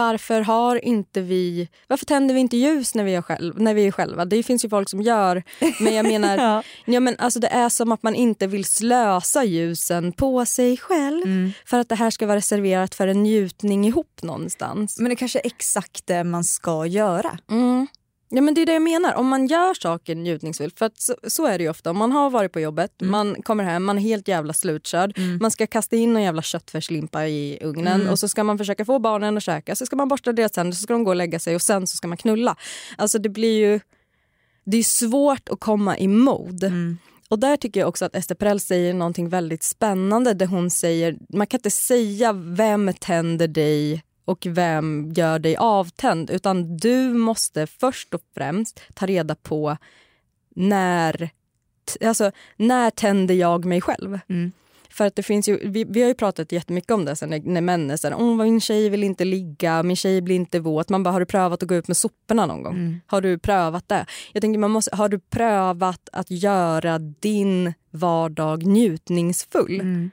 Varför 0.00 0.40
har 0.40 0.84
inte 0.84 1.20
vi... 1.20 1.68
Varför 1.88 2.06
tänder 2.06 2.34
vi 2.34 2.40
inte 2.40 2.56
ljus 2.56 2.94
när 2.94 3.04
vi, 3.04 3.14
är 3.14 3.22
själv, 3.22 3.60
när 3.60 3.74
vi 3.74 3.86
är 3.86 3.90
själva? 3.90 4.24
Det 4.24 4.42
finns 4.42 4.64
ju 4.64 4.68
folk 4.68 4.88
som 4.90 5.02
gör, 5.02 5.42
men 5.80 5.94
jag 5.94 6.06
menar... 6.06 6.36
Ja. 6.50 6.62
ja, 6.84 7.00
men 7.00 7.16
alltså 7.18 7.40
det 7.40 7.48
är 7.48 7.68
som 7.68 7.92
att 7.92 8.02
man 8.02 8.14
inte 8.14 8.46
vill 8.46 8.64
slösa 8.64 9.44
ljusen 9.44 10.12
på 10.12 10.46
sig 10.46 10.76
själv 10.76 11.20
Mm. 11.24 11.52
för 11.66 11.78
att 11.78 11.88
det 11.88 11.94
här 11.94 12.10
ska 12.10 12.26
vara 12.26 12.36
reserverat 12.36 12.94
för 12.94 13.08
en 13.08 13.22
njutning 13.22 13.86
ihop 13.86 14.22
någonstans. 14.22 14.98
Men 14.98 15.08
det 15.08 15.16
kanske 15.16 15.38
är 15.38 15.46
exakt 15.46 16.06
det 16.06 16.24
man 16.24 16.44
ska 16.44 16.86
göra. 16.86 17.38
Mm. 17.50 17.86
Ja, 18.32 18.40
men 18.40 18.54
det 18.54 18.62
är 18.62 18.66
det 18.66 18.72
jag 18.72 18.82
menar. 18.82 19.14
Om 19.14 19.28
man 19.28 19.46
gör 19.46 19.74
saker 19.74 20.14
njutningsfullt, 20.14 20.78
för 20.78 20.90
så, 20.94 21.14
så 21.28 21.46
är 21.46 21.58
det 21.58 21.64
ju 21.64 21.70
ofta. 21.70 21.90
Om 21.90 21.96
man 21.96 22.12
har 22.12 22.30
varit 22.30 22.52
på 22.52 22.60
jobbet, 22.60 22.92
man 23.02 23.42
kommer 23.42 23.64
hem, 23.64 23.84
man 23.84 23.98
är 23.98 24.02
helt 24.02 24.28
jävla 24.28 24.52
slutkörd. 24.52 25.18
Man 25.40 25.50
ska 25.50 25.66
kasta 25.66 25.96
in 25.96 26.16
en 26.16 26.22
jävla 26.22 26.42
köttfärslimpa 26.42 27.26
i 27.26 27.58
ugnen 27.62 28.08
och 28.08 28.18
så 28.18 28.28
ska 28.28 28.44
man 28.44 28.58
försöka 28.58 28.84
få 28.84 28.98
barnen 28.98 29.36
att 29.36 29.42
käka. 29.42 29.74
Så 29.74 29.86
ska 29.86 29.96
man 29.96 30.08
borsta 30.08 30.32
deras 30.32 30.52
tänder, 30.52 30.72
så 30.72 30.82
ska 30.82 30.92
de 30.92 31.04
gå 31.04 31.10
och 31.10 31.16
lägga 31.16 31.38
sig 31.38 31.54
och 31.54 31.62
sen 31.62 31.86
så 31.86 31.96
ska 31.96 32.08
man 32.08 32.16
knulla. 32.16 32.56
Alltså 32.96 33.18
det 33.18 33.28
blir 33.28 33.58
ju... 33.58 33.80
Det 34.64 34.76
är 34.76 34.82
svårt 34.82 35.48
att 35.48 35.60
komma 35.60 35.98
i 35.98 36.08
mode. 36.08 36.96
Och 37.28 37.38
där 37.38 37.56
tycker 37.56 37.80
jag 37.80 37.88
också 37.88 38.04
att 38.04 38.16
Ester 38.16 38.34
Perel 38.34 38.60
säger 38.60 38.94
någonting 38.94 39.28
väldigt 39.28 39.62
spännande 39.62 40.34
där 40.34 40.46
hon 40.46 40.70
säger, 40.70 41.18
man 41.28 41.46
kan 41.46 41.58
inte 41.58 41.70
säga 41.70 42.32
vem 42.32 42.92
tänder 43.00 43.48
dig 43.48 44.02
och 44.30 44.46
vem 44.46 45.12
gör 45.12 45.38
dig 45.38 45.56
avtänd 45.56 46.30
utan 46.30 46.76
du 46.76 47.12
måste 47.12 47.66
först 47.66 48.14
och 48.14 48.22
främst 48.34 48.80
ta 48.94 49.06
reda 49.06 49.34
på 49.34 49.76
när, 50.56 51.30
alltså, 52.04 52.30
när 52.56 52.90
tänder 52.90 53.34
jag 53.34 53.64
mig 53.64 53.80
själv? 53.80 54.18
Mm. 54.28 54.52
För 54.90 55.06
att 55.06 55.16
det 55.16 55.22
finns 55.22 55.48
ju, 55.48 55.68
vi, 55.68 55.84
vi 55.84 56.00
har 56.00 56.08
ju 56.08 56.14
pratat 56.14 56.52
jättemycket 56.52 56.90
om 56.90 57.04
det 57.04 57.16
sen 57.16 57.30
när, 57.30 57.40
när 57.40 57.60
män 57.60 57.90
är 57.90 57.96
såhär, 57.96 58.16
oh, 58.16 58.36
min 58.36 58.60
tjej 58.60 58.88
vill 58.88 59.04
inte 59.04 59.24
ligga, 59.24 59.82
min 59.82 59.96
tjej 59.96 60.20
blir 60.20 60.36
inte 60.36 60.60
våt. 60.60 60.88
Man 60.88 61.02
bara, 61.02 61.10
har 61.10 61.20
du 61.20 61.26
prövat 61.26 61.62
att 61.62 61.68
gå 61.68 61.74
ut 61.74 61.88
med 61.88 61.96
soporna 61.96 62.46
någon 62.46 62.62
gång? 62.62 62.74
Mm. 62.74 63.00
Har 63.06 63.20
du 63.20 63.38
prövat 63.38 63.88
det? 63.88 64.06
Jag 64.32 64.40
tänker, 64.40 64.58
man 64.58 64.70
måste, 64.70 64.96
har 64.96 65.08
du 65.08 65.18
prövat 65.18 66.08
att 66.12 66.30
göra 66.30 66.98
din 66.98 67.74
vardag 67.90 68.66
njutningsfull? 68.66 69.80
Mm. 69.80 70.10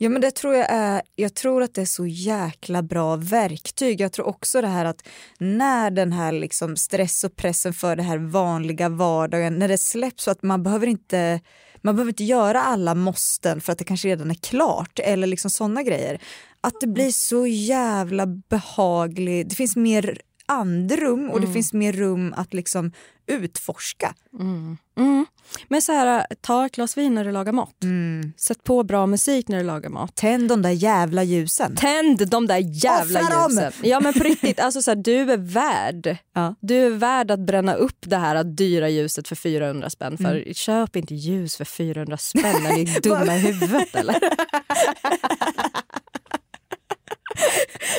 Ja 0.00 0.08
men 0.08 0.20
det 0.20 0.30
tror 0.30 0.54
jag 0.54 0.66
är, 0.70 1.02
jag 1.16 1.34
tror 1.34 1.62
att 1.62 1.74
det 1.74 1.80
är 1.80 1.86
så 1.86 2.06
jäkla 2.06 2.82
bra 2.82 3.16
verktyg. 3.16 4.00
Jag 4.00 4.12
tror 4.12 4.26
också 4.26 4.60
det 4.60 4.68
här 4.68 4.84
att 4.84 5.08
när 5.38 5.90
den 5.90 6.12
här 6.12 6.32
liksom 6.32 6.76
stress 6.76 7.24
och 7.24 7.36
pressen 7.36 7.74
för 7.74 7.96
det 7.96 8.02
här 8.02 8.18
vanliga 8.18 8.88
vardagen, 8.88 9.58
när 9.58 9.68
det 9.68 9.78
släpps 9.78 10.24
så 10.24 10.30
att 10.30 10.42
man 10.42 10.62
behöver 10.62 10.86
inte 10.86 11.40
man 11.82 11.96
behöver 11.96 12.10
inte 12.10 12.24
göra 12.24 12.62
alla 12.62 12.94
måsten 12.94 13.60
för 13.60 13.72
att 13.72 13.78
det 13.78 13.84
kanske 13.84 14.08
redan 14.08 14.30
är 14.30 14.34
klart 14.34 14.98
eller 14.98 15.26
liksom 15.26 15.50
sådana 15.50 15.82
grejer. 15.82 16.20
Att 16.60 16.80
det 16.80 16.86
blir 16.86 17.10
så 17.10 17.46
jävla 17.46 18.26
behagligt, 18.26 19.50
det 19.50 19.56
finns 19.56 19.76
mer 19.76 20.20
andrum 20.46 21.30
och 21.30 21.40
det 21.40 21.52
finns 21.52 21.72
mer 21.72 21.92
rum 21.92 22.34
att 22.36 22.54
liksom 22.54 22.92
utforska. 23.28 24.14
Mm. 24.40 24.76
Mm. 24.98 25.26
Men 25.68 25.82
så 25.82 25.92
här, 25.92 26.26
ta 26.40 26.66
ett 26.66 26.72
glas 26.74 26.96
vin 26.96 27.14
när 27.14 27.24
du 27.24 27.32
lagar 27.32 27.52
mat. 27.52 27.82
Mm. 27.84 28.32
Sätt 28.36 28.64
på 28.64 28.82
bra 28.82 29.06
musik 29.06 29.48
när 29.48 29.58
du 29.58 29.64
lagar 29.64 29.90
mat. 29.90 30.16
Tänd 30.16 30.48
de 30.48 30.62
där 30.62 30.70
jävla 30.70 31.22
ljusen. 31.22 31.76
Tänd 31.76 32.28
de 32.28 32.46
där 32.46 32.84
jävla 32.84 33.20
Offra 33.20 33.34
dem! 33.34 33.50
ljusen. 33.50 33.72
Ja 33.82 34.00
men 34.00 34.12
på 34.12 34.18
riktigt, 34.24 34.60
alltså 34.60 34.82
så 34.82 34.90
här, 34.90 34.96
du 34.96 35.32
är 35.32 35.36
värd. 35.36 36.16
Ja. 36.34 36.54
Du 36.60 36.86
är 36.86 36.90
värd 36.90 37.30
att 37.30 37.40
bränna 37.46 37.74
upp 37.74 37.98
det 38.00 38.16
här 38.16 38.44
dyra 38.44 38.88
ljuset 38.88 39.28
för 39.28 39.36
400 39.36 39.90
spänn. 39.90 40.16
För 40.18 40.34
Mm. 40.42 40.54
köp 40.54 40.96
inte 40.96 41.14
ljus 41.14 41.56
för 41.56 41.64
400 41.64 42.16
spänn 42.16 42.62
när 42.62 42.72
ni 42.72 42.82
är 42.82 43.00
dumma 43.02 43.36
i 43.36 43.38
huvudet 43.38 43.94
eller? 43.96 44.18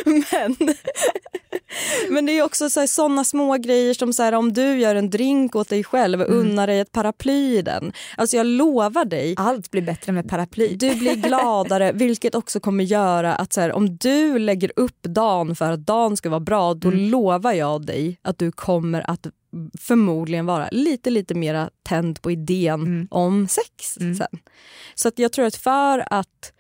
men, 0.05 0.55
men 2.10 2.25
det 2.25 2.31
är 2.31 2.43
också 2.43 2.69
så 2.69 2.79
här, 2.79 2.88
såna 2.88 3.24
små 3.24 3.58
grejer 3.58 3.93
som 3.93 4.13
så 4.13 4.24
här, 4.24 4.34
om 4.34 4.53
du 4.53 4.79
gör 4.79 4.96
en 4.96 5.10
drink 5.10 5.55
åt 5.55 5.69
dig 5.69 5.84
själv 5.84 6.22
och 6.22 6.29
unnar 6.29 6.67
dig 6.67 6.79
ett 6.79 6.91
paraply 6.91 7.58
i 7.58 7.62
den. 7.62 7.93
Alltså 8.17 8.38
jag 8.38 8.46
lovar 8.46 9.05
dig, 9.05 9.34
Allt 9.38 9.72
blir 9.72 9.81
bättre 9.81 10.12
med 10.12 10.29
paraply. 10.29 10.75
du 10.75 10.96
blir 10.96 11.15
gladare 11.15 11.91
vilket 11.93 12.36
också 12.36 12.60
kommer 12.60 12.84
göra 12.84 13.36
att 13.36 13.53
så 13.53 13.62
här, 13.62 13.72
om 13.72 13.98
du 13.98 14.39
lägger 14.39 14.72
upp 14.75 15.01
dagen 15.01 15.55
för 15.55 15.72
att 15.72 15.86
dagen 15.86 16.17
ska 16.17 16.29
vara 16.29 16.39
bra 16.39 16.74
då 16.74 16.91
lovar 16.91 17.53
jag 17.53 17.86
dig 17.86 18.19
att 18.22 18.38
du 18.38 18.51
kommer 18.51 19.10
att 19.10 19.27
förmodligen 19.79 20.46
vara 20.46 20.69
lite 20.72 21.10
lite 21.10 21.36
mera 21.36 21.69
tänd 21.84 22.22
på 22.22 22.31
idén 22.31 23.08
om 23.12 23.48
sex 23.48 23.93
sen. 23.93 24.39
Så 24.96 25.08
att 25.08 25.19
jag 25.19 25.31
tror 25.31 25.46
att 25.46 25.55
för 25.55 26.13
att 26.13 26.53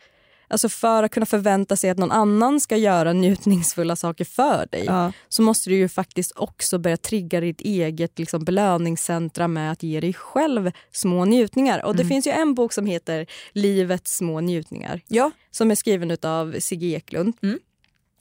Alltså 0.49 0.69
för 0.69 1.03
att 1.03 1.11
kunna 1.11 1.25
förvänta 1.25 1.75
sig 1.75 1.89
att 1.89 1.97
någon 1.97 2.11
annan 2.11 2.59
ska 2.59 2.77
göra 2.77 3.13
njutningsfulla 3.13 3.95
saker 3.95 4.25
för 4.25 4.65
dig 4.71 4.83
Ja. 4.85 5.11
så 5.29 5.41
måste 5.41 5.69
du 5.69 5.75
ju 5.75 5.89
faktiskt 5.89 6.31
också 6.35 6.77
börja 6.79 6.97
trigga 6.97 7.39
ditt 7.41 7.61
eget 7.61 8.19
liksom, 8.19 8.43
belöningscentra 8.45 9.47
med 9.47 9.71
att 9.71 9.83
ge 9.83 9.99
dig 9.99 10.13
själv 10.13 10.71
små 10.91 11.25
njutningar. 11.25 11.85
Och 11.85 11.95
Det 11.95 12.05
finns 12.05 12.27
ju 12.27 12.31
en 12.31 12.53
bok 12.53 12.73
som 12.73 12.85
heter 12.85 13.25
Livets 13.51 14.17
små 14.17 14.39
njutningar 14.39 15.01
Ja. 15.07 15.31
som 15.51 15.71
är 15.71 15.75
skriven 15.75 16.17
av 16.23 16.55
Sigge 16.59 16.87
Eklund. 16.87 17.33
Mm. 17.43 17.59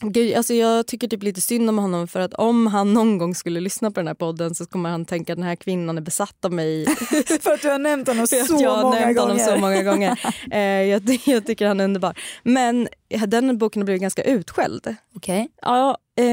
Gud, 0.01 0.37
alltså 0.37 0.55
jag 0.55 0.87
tycker 0.87 1.09
typ 1.09 1.23
lite 1.23 1.41
synd 1.41 1.69
om 1.69 1.79
honom 1.79 2.09
för 2.09 2.21
att 2.21 2.35
om 2.35 2.67
han 2.67 2.95
någon 2.95 3.19
gång 3.19 3.35
skulle 3.35 3.61
lyssna 3.61 3.91
på 3.91 4.01
den 4.01 4.07
här 4.07 4.15
podden 4.15 4.55
så 4.55 4.67
kommer 4.67 4.91
han 4.91 5.05
tänka 5.05 5.33
att 5.33 5.37
den 5.37 5.47
här 5.47 5.57
kvinnan 5.57 5.99
är 5.99 6.03
besatt 6.03 6.45
av 6.45 6.53
mig 6.53 6.87
För 7.41 7.55
att 7.55 7.63
du 7.63 7.69
har 7.69 7.79
nämnt 7.79 8.09
honom 8.09 8.27
så 8.27 8.37
jag 8.37 8.71
har 8.71 8.83
många 8.83 9.01
nämnt 9.01 9.17
gånger. 9.17 9.29
honom 9.31 9.39
så 9.39 9.57
många 9.61 9.83
gånger. 9.83 10.19
Eh, 10.51 10.61
jag, 10.61 11.19
jag 11.27 11.47
tycker 11.47 11.67
han 11.67 11.81
är 11.81 11.85
underbar. 11.85 12.19
Men 12.43 12.89
den 13.27 13.59
boken 13.59 13.83
har 13.83 13.85
blivit 13.85 14.03
ganska 14.03 14.23
utskälld. 14.23 14.97
Okej. 15.17 15.49
Ja, 15.63 15.99
eh, 16.19 16.25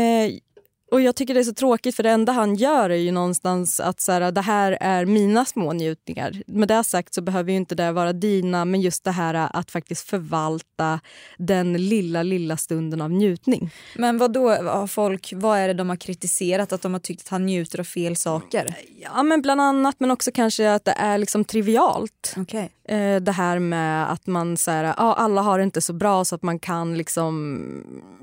och 0.92 1.02
jag 1.02 1.16
tycker 1.16 1.34
det 1.34 1.40
är 1.40 1.44
så 1.44 1.54
tråkigt 1.54 1.96
för 1.96 2.04
det 2.04 2.10
enda 2.10 2.32
han 2.32 2.56
gör 2.56 2.90
är 2.90 2.96
ju 2.96 3.12
någonstans 3.12 3.80
att 3.80 4.02
så 4.02 4.12
här, 4.12 4.32
det 4.32 4.42
här 4.42 4.78
är 4.82 5.06
mina 5.06 5.46
små 5.46 5.74
njutningar. 5.74 6.42
Med 6.48 6.68
det 6.68 6.84
sagt 6.84 7.14
så 7.14 7.22
behöver 7.22 7.52
ju 7.52 7.58
inte 7.58 7.76
det 7.76 7.92
vara 7.92 8.14
dina 8.14 8.66
men 8.66 8.82
just 8.82 9.04
det 9.04 9.12
här 9.12 9.50
att 9.54 9.72
faktiskt 9.72 10.10
förvalta 10.10 11.00
den 11.38 11.74
lilla, 11.74 12.24
lilla 12.24 12.58
stunden 12.58 13.02
av 13.02 13.12
njutning. 13.12 13.70
Men 13.96 14.18
vad 14.18 14.34
då 14.34 14.50
har 14.50 14.88
folk, 14.88 15.34
vad 15.36 15.60
är 15.60 15.68
det 15.68 15.74
de 15.74 15.90
har 15.90 15.96
kritiserat? 15.96 16.74
Att 16.74 16.82
de 16.82 16.94
har 16.94 17.00
tyckt 17.00 17.22
att 17.22 17.30
han 17.30 17.46
njuter 17.46 17.80
av 17.80 17.84
fel 17.84 18.16
saker? 18.16 18.76
Ja 19.02 19.24
men 19.24 19.42
bland 19.42 19.62
annat 19.62 19.96
men 20.00 20.12
också 20.12 20.32
kanske 20.32 20.72
att 20.72 20.86
det 20.86 20.96
är 20.98 21.18
liksom 21.18 21.46
trivialt. 21.46 22.34
Okej. 22.38 22.72
Eh, 22.88 23.16
det 23.22 23.32
här 23.32 23.60
med 23.60 24.12
att 24.12 24.28
man 24.28 24.58
så 24.58 24.72
här, 24.72 24.84
ja, 24.84 24.94
alla 25.14 25.42
har 25.42 25.58
det 25.58 25.64
inte 25.64 25.82
så 25.82 25.94
bra 25.94 26.26
så 26.26 26.36
att 26.36 26.44
man 26.44 26.60
kan 26.60 26.98
liksom 26.98 27.60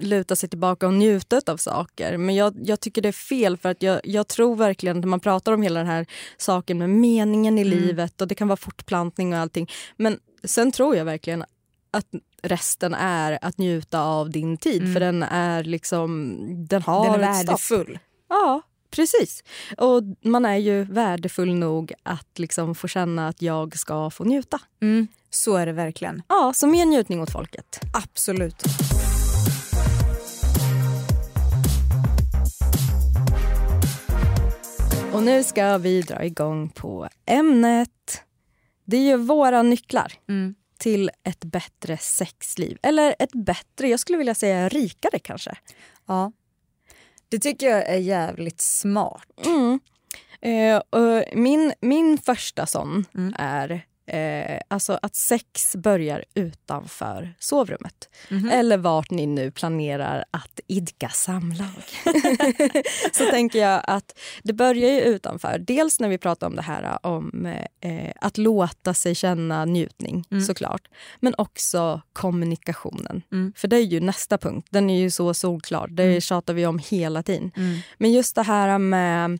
luta 0.00 0.36
sig 0.36 0.48
tillbaka 0.48 0.86
och 0.86 0.94
njuta 0.94 1.40
av 1.46 1.56
saker. 1.56 2.16
Men 2.16 2.34
jag, 2.34 2.54
jag 2.62 2.80
tycker 2.80 3.02
det 3.02 3.08
är 3.08 3.12
fel 3.12 3.56
för 3.56 3.68
att 3.68 3.82
jag, 3.82 4.00
jag 4.04 4.28
tror 4.28 4.56
verkligen 4.56 5.00
när 5.00 5.08
man 5.08 5.20
pratar 5.20 5.52
om 5.52 5.62
hela 5.62 5.80
den 5.80 5.88
här 5.88 6.06
saken 6.36 6.78
med 6.78 6.90
meningen 6.90 7.58
i 7.58 7.64
livet 7.64 8.20
och 8.20 8.28
det 8.28 8.34
kan 8.34 8.48
vara 8.48 8.56
fortplantning 8.56 9.34
och 9.34 9.38
allting. 9.38 9.70
Men 9.96 10.18
sen 10.44 10.72
tror 10.72 10.96
jag 10.96 11.04
verkligen 11.04 11.44
att 11.90 12.06
resten 12.42 12.94
är 12.94 13.38
att 13.42 13.58
njuta 13.58 14.02
av 14.02 14.30
din 14.30 14.56
tid 14.56 14.92
för 14.92 15.00
den 15.00 15.22
är 15.22 15.64
liksom, 15.64 16.36
den 16.66 16.82
har 16.82 17.04
Den 17.04 17.14
är 17.14 17.18
värdefull. 17.18 17.98
Ja, 18.28 18.62
precis. 18.92 19.44
Och 19.78 20.02
man 20.24 20.44
är 20.44 20.56
ju 20.56 20.84
värdefull 20.84 21.54
nog 21.54 21.92
att 22.02 22.38
liksom 22.38 22.74
få 22.74 22.88
känna 22.88 23.28
att 23.28 23.42
jag 23.42 23.78
ska 23.78 24.10
få 24.10 24.24
njuta. 24.24 24.58
Mm. 24.82 25.06
Så 25.30 25.56
är 25.56 25.66
det 25.66 25.72
verkligen. 25.72 26.22
Ja, 26.28 26.52
så 26.54 26.66
mer 26.66 26.86
njutning 26.86 27.20
åt 27.22 27.32
folket. 27.32 27.80
Absolut. 27.94 28.62
Och 35.12 35.22
nu 35.22 35.44
ska 35.44 35.78
vi 35.78 36.02
dra 36.02 36.24
igång 36.24 36.68
på 36.68 37.08
ämnet. 37.26 38.22
Det 38.84 38.96
är 38.96 39.00
ju 39.00 39.16
våra 39.16 39.62
nycklar 39.62 40.12
Mm. 40.28 40.54
till 40.78 41.10
ett 41.24 41.44
bättre 41.44 41.98
sexliv. 41.98 42.78
Eller 42.82 43.14
ett 43.18 43.32
bättre, 43.32 43.88
jag 43.88 44.00
skulle 44.00 44.18
vilja 44.18 44.34
säga 44.34 44.68
rikare 44.68 45.18
kanske. 45.18 45.54
Ja. 46.06 46.32
Det 47.32 47.38
tycker 47.38 47.66
jag 47.66 47.88
är 47.88 47.98
jävligt 47.98 48.60
smart. 48.60 49.46
Mm. 49.46 49.80
Eh, 50.40 50.76
och 50.76 51.24
min, 51.38 51.72
min 51.80 52.18
första 52.18 52.66
sån 52.66 53.04
Mm. 53.14 53.34
är 53.38 53.84
eh, 54.06 54.60
alltså 54.68 54.98
att 55.02 55.14
sex 55.16 55.76
börjar 55.76 56.24
utanför 56.34 57.34
sovrummet. 57.38 58.08
Mhm. 58.30 58.50
Eller 58.50 58.76
vart 58.76 59.10
ni 59.10 59.26
nu 59.26 59.50
planerar 59.50 60.24
att 60.30 60.60
idka 60.66 61.08
samlag. 61.08 61.82
så 63.12 63.26
tänker 63.30 63.58
jag 63.58 63.80
att 63.84 64.18
det 64.42 64.52
börjar 64.52 64.90
ju 64.90 65.00
utanför. 65.00 65.58
Dels 65.58 66.00
när 66.00 66.08
vi 66.08 66.18
pratar 66.18 66.46
om 66.46 66.56
det 66.56 66.62
här 66.62 67.06
om 67.06 67.46
eh, 67.80 68.12
att 68.20 68.38
låta 68.38 68.94
sig 68.94 69.14
känna 69.14 69.64
njutning 69.64 70.24
Mm. 70.30 70.44
såklart. 70.44 70.82
Men 71.20 71.34
också 71.38 72.00
kommunikationen. 72.12 73.22
Mm. 73.32 73.52
För 73.56 73.68
det 73.68 73.76
är 73.76 73.80
ju 73.82 74.00
nästa 74.00 74.38
punkt. 74.38 74.68
Den 74.70 74.90
är 74.90 75.00
ju 75.00 75.10
så 75.10 75.34
solklar. 75.34 75.86
Det 75.88 76.02
Mm. 76.04 76.20
tjatar 76.20 76.54
vi 76.54 76.66
om 76.66 76.78
hela 76.88 77.22
tiden. 77.22 77.50
Mm. 77.56 77.78
Men 77.98 78.12
just 78.12 78.34
det 78.34 78.42
här 78.42 78.78
med 78.78 79.38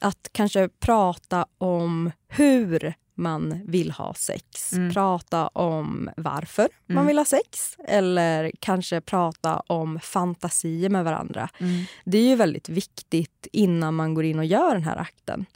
att 0.00 0.28
kanske 0.32 0.68
prata 0.68 1.46
om 1.58 2.10
hur 2.28 2.94
man 3.20 3.60
vill 3.66 3.90
ha 3.90 4.14
sex. 4.14 4.72
Mm. 4.72 4.92
Prata 4.92 5.46
om 5.46 6.10
varför 6.16 6.68
man 6.86 6.96
Mm. 6.96 7.06
vill 7.06 7.18
ha 7.18 7.24
sex. 7.24 7.76
Eller 7.88 8.52
kanske 8.60 9.00
prata 9.00 9.62
om 9.66 10.00
fantasier 10.00 10.88
med 10.90 11.04
varandra. 11.04 11.48
Mm. 11.58 11.84
Det 12.04 12.18
är 12.18 12.22
ju 12.28 12.36
väldigt 12.36 12.68
viktigt 12.68 13.46
innan 13.52 13.94
man 13.94 14.14
går 14.14 14.24
in 14.24 14.38
och 14.38 14.44
gör 14.44 14.72
den 14.74 14.82
här 14.84 14.96
akten. 14.96 15.46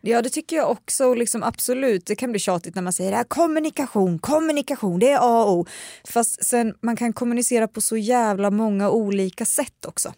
Ja 0.00 0.22
det 0.22 0.28
tycker 0.30 0.56
jag 0.56 0.70
också. 0.70 1.14
Liksom, 1.14 1.42
absolut, 1.42 2.06
det 2.06 2.16
kan 2.16 2.30
bli 2.30 2.40
tjatigt 2.40 2.74
när 2.74 2.82
man 2.82 2.92
säger 2.92 3.10
det 3.10 3.16
här, 3.16 3.24
kommunikation, 3.24 4.18
kommunikation, 4.18 4.98
det 4.98 5.10
är 5.10 5.18
A 5.22 5.44
och 5.44 5.52
O. 5.52 5.66
Fast 6.04 6.44
sen, 6.44 6.74
man 6.82 6.96
kan 6.96 7.12
kommunicera 7.12 7.68
på 7.68 7.80
så 7.80 7.96
jävla 7.96 8.50
många 8.50 8.90
olika 8.90 9.44
sätt 9.44 9.86
också. 9.86 10.12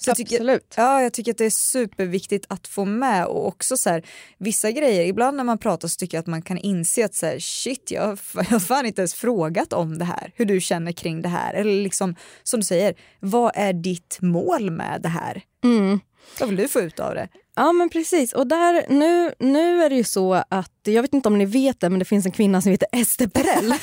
Så 0.00 0.10
jag 0.10 0.16
tycker, 0.16 0.36
Absolut. 0.36 0.74
ja, 0.76 1.02
jag 1.02 1.12
tycker 1.12 1.30
att 1.30 1.38
det 1.38 1.44
är 1.44 1.50
superviktigt 1.50 2.46
att 2.48 2.68
få 2.68 2.84
med 2.84 3.26
och 3.26 3.46
också 3.46 3.76
så 3.76 3.90
här, 3.90 4.02
vissa 4.38 4.70
grejer, 4.70 5.04
ibland 5.04 5.36
när 5.36 5.44
man 5.44 5.58
pratar 5.58 5.88
så 5.88 5.96
tycker 5.96 6.16
jag 6.16 6.22
att 6.22 6.26
man 6.26 6.42
kan 6.42 6.58
inse 6.58 7.04
att 7.04 7.14
så 7.14 7.26
här, 7.26 7.38
shit 7.38 7.90
jag 7.90 8.02
har 8.02 8.58
fan 8.66 8.86
inte 8.86 9.00
ens 9.00 9.14
frågat 9.14 9.72
om 9.72 9.98
det 9.98 10.04
här, 10.04 10.32
hur 10.34 10.44
du 10.44 10.60
känner 10.60 10.92
kring 10.92 11.22
det 11.22 11.28
här. 11.28 11.54
Eller 11.54 11.82
liksom 11.82 12.14
som 12.42 12.60
du 12.60 12.66
säger, 12.66 12.94
vad 13.20 13.52
är 13.54 13.72
ditt 13.72 14.18
mål 14.20 14.70
med 14.70 15.00
det 15.02 15.08
här? 15.08 15.42
Mm. 15.64 16.00
Vad 16.40 16.48
vill 16.48 16.58
du 16.58 16.68
få 16.68 16.80
ut 16.80 17.00
av 17.00 17.14
det? 17.14 17.28
Ja 17.58 17.72
men 17.72 17.88
precis. 17.88 18.32
Och 18.32 18.46
där, 18.46 18.86
nu, 18.88 19.32
nu 19.38 19.82
är 19.84 19.88
det 19.90 19.96
ju 19.96 20.04
så 20.04 20.34
att, 20.48 20.72
jag 20.84 21.02
vet 21.02 21.14
inte 21.14 21.28
om 21.28 21.38
ni 21.38 21.44
vet 21.46 21.80
det, 21.80 21.90
men 21.90 21.98
det 21.98 22.04
finns 22.04 22.26
en 22.26 22.32
kvinna 22.32 22.62
som 22.62 22.70
heter 22.72 22.88
Ester 22.92 23.26
Perell. 23.26 23.74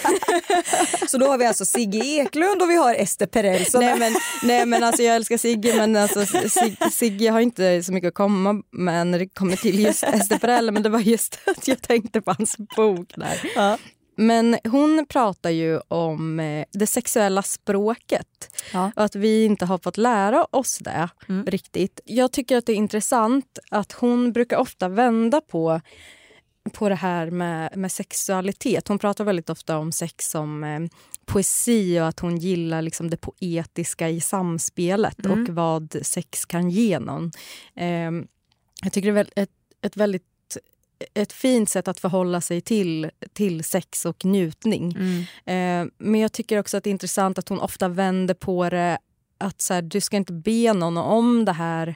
Så 1.07 1.17
då 1.17 1.27
har 1.27 1.37
vi 1.37 1.45
alltså 1.45 1.65
Sigge 1.65 1.99
Eklund 2.05 2.61
och 2.61 2.69
vi 2.69 2.75
har 2.75 2.95
Ester 2.95 3.25
Perell. 3.25 3.65
som- 3.65 3.81
nej, 3.81 3.99
men, 3.99 4.13
nej 4.43 4.65
men 4.65 4.83
alltså 4.83 5.03
jag 5.03 5.15
älskar 5.15 5.37
Sigge 5.37 5.75
men 5.75 5.95
alltså, 5.95 6.25
Sig, 6.49 6.77
Sigge 6.91 7.29
har 7.29 7.39
inte 7.39 7.83
så 7.83 7.93
mycket 7.93 8.07
att 8.07 8.13
komma 8.13 8.61
med 8.71 9.07
när 9.07 9.19
det 9.19 9.27
kommer 9.27 9.55
till 9.55 9.79
just 9.79 10.03
Ester 10.03 10.37
Perell 10.37 10.71
men 10.71 10.83
det 10.83 10.89
var 10.89 10.99
just 10.99 11.39
att 11.45 11.67
jag 11.67 11.81
tänkte 11.81 12.21
på 12.21 12.31
hans 12.37 12.57
bok 12.75 13.13
där. 13.15 13.51
Ja. 13.55 13.77
Men 14.17 14.57
hon 14.63 15.05
pratar 15.09 15.49
ju 15.49 15.79
om 15.87 16.39
eh, 16.39 16.65
det 16.71 16.87
sexuella 16.87 17.43
språket 17.43 18.61
Ja. 18.73 18.91
och 18.95 19.03
att 19.03 19.15
vi 19.15 19.45
inte 19.45 19.65
har 19.65 19.77
fått 19.77 19.97
lära 19.97 20.45
oss 20.51 20.77
det 20.81 21.09
Mm. 21.29 21.45
riktigt. 21.45 21.99
Jag 22.05 22.31
tycker 22.31 22.57
att 22.57 22.65
det 22.65 22.71
är 22.71 22.75
intressant 22.75 23.59
att 23.71 23.91
hon 23.91 24.31
brukar 24.33 24.57
ofta 24.57 24.87
vända 24.89 25.41
på 25.41 25.81
på 26.73 26.89
det 26.89 26.95
här 26.95 27.29
med, 27.31 27.77
med 27.77 27.91
sexualitet. 27.91 28.87
Hon 28.87 28.99
pratar 28.99 29.23
väldigt 29.23 29.49
ofta 29.49 29.77
om 29.77 29.91
sex 29.91 30.29
som 30.31 30.63
eh, 30.63 30.79
poesi 31.25 31.99
och 31.99 32.07
att 32.07 32.19
hon 32.19 32.37
gillar 32.37 32.81
liksom 32.81 33.09
det 33.09 33.17
poetiska 33.17 34.09
i 34.09 34.21
samspelet 34.21 35.25
Mm. 35.25 35.41
och 35.43 35.49
vad 35.49 35.95
sex 36.01 36.45
kan 36.45 36.69
ge 36.69 36.99
någon. 36.99 37.31
Eh, 37.75 38.11
jag 38.83 38.91
tycker 38.93 39.13
det 39.13 39.19
är 39.19 39.27
ett, 39.43 39.49
ett 39.81 39.97
väldigt 39.97 40.23
ett 41.13 41.33
fint 41.33 41.69
sätt 41.69 41.87
att 41.87 41.99
förhålla 41.99 42.41
sig 42.41 42.61
till, 42.61 43.09
till 43.33 43.63
sex 43.63 44.05
och 44.05 44.25
njutning. 44.25 44.97
Mm. 44.97 45.19
Eh, 45.45 45.91
men 45.97 46.21
jag 46.21 46.31
tycker 46.31 46.59
också 46.59 46.77
att 46.77 46.83
det 46.83 46.89
är 46.89 46.91
intressant 46.91 47.37
att 47.37 47.49
hon 47.49 47.59
ofta 47.59 47.87
vänder 47.87 48.33
på 48.33 48.69
det 48.69 48.97
att 49.37 49.61
så 49.61 49.73
här, 49.73 49.81
du 49.81 50.01
ska 50.01 50.17
inte 50.17 50.33
be 50.33 50.73
någon 50.73 50.97
om 50.97 51.45
det 51.45 51.51
här 51.51 51.95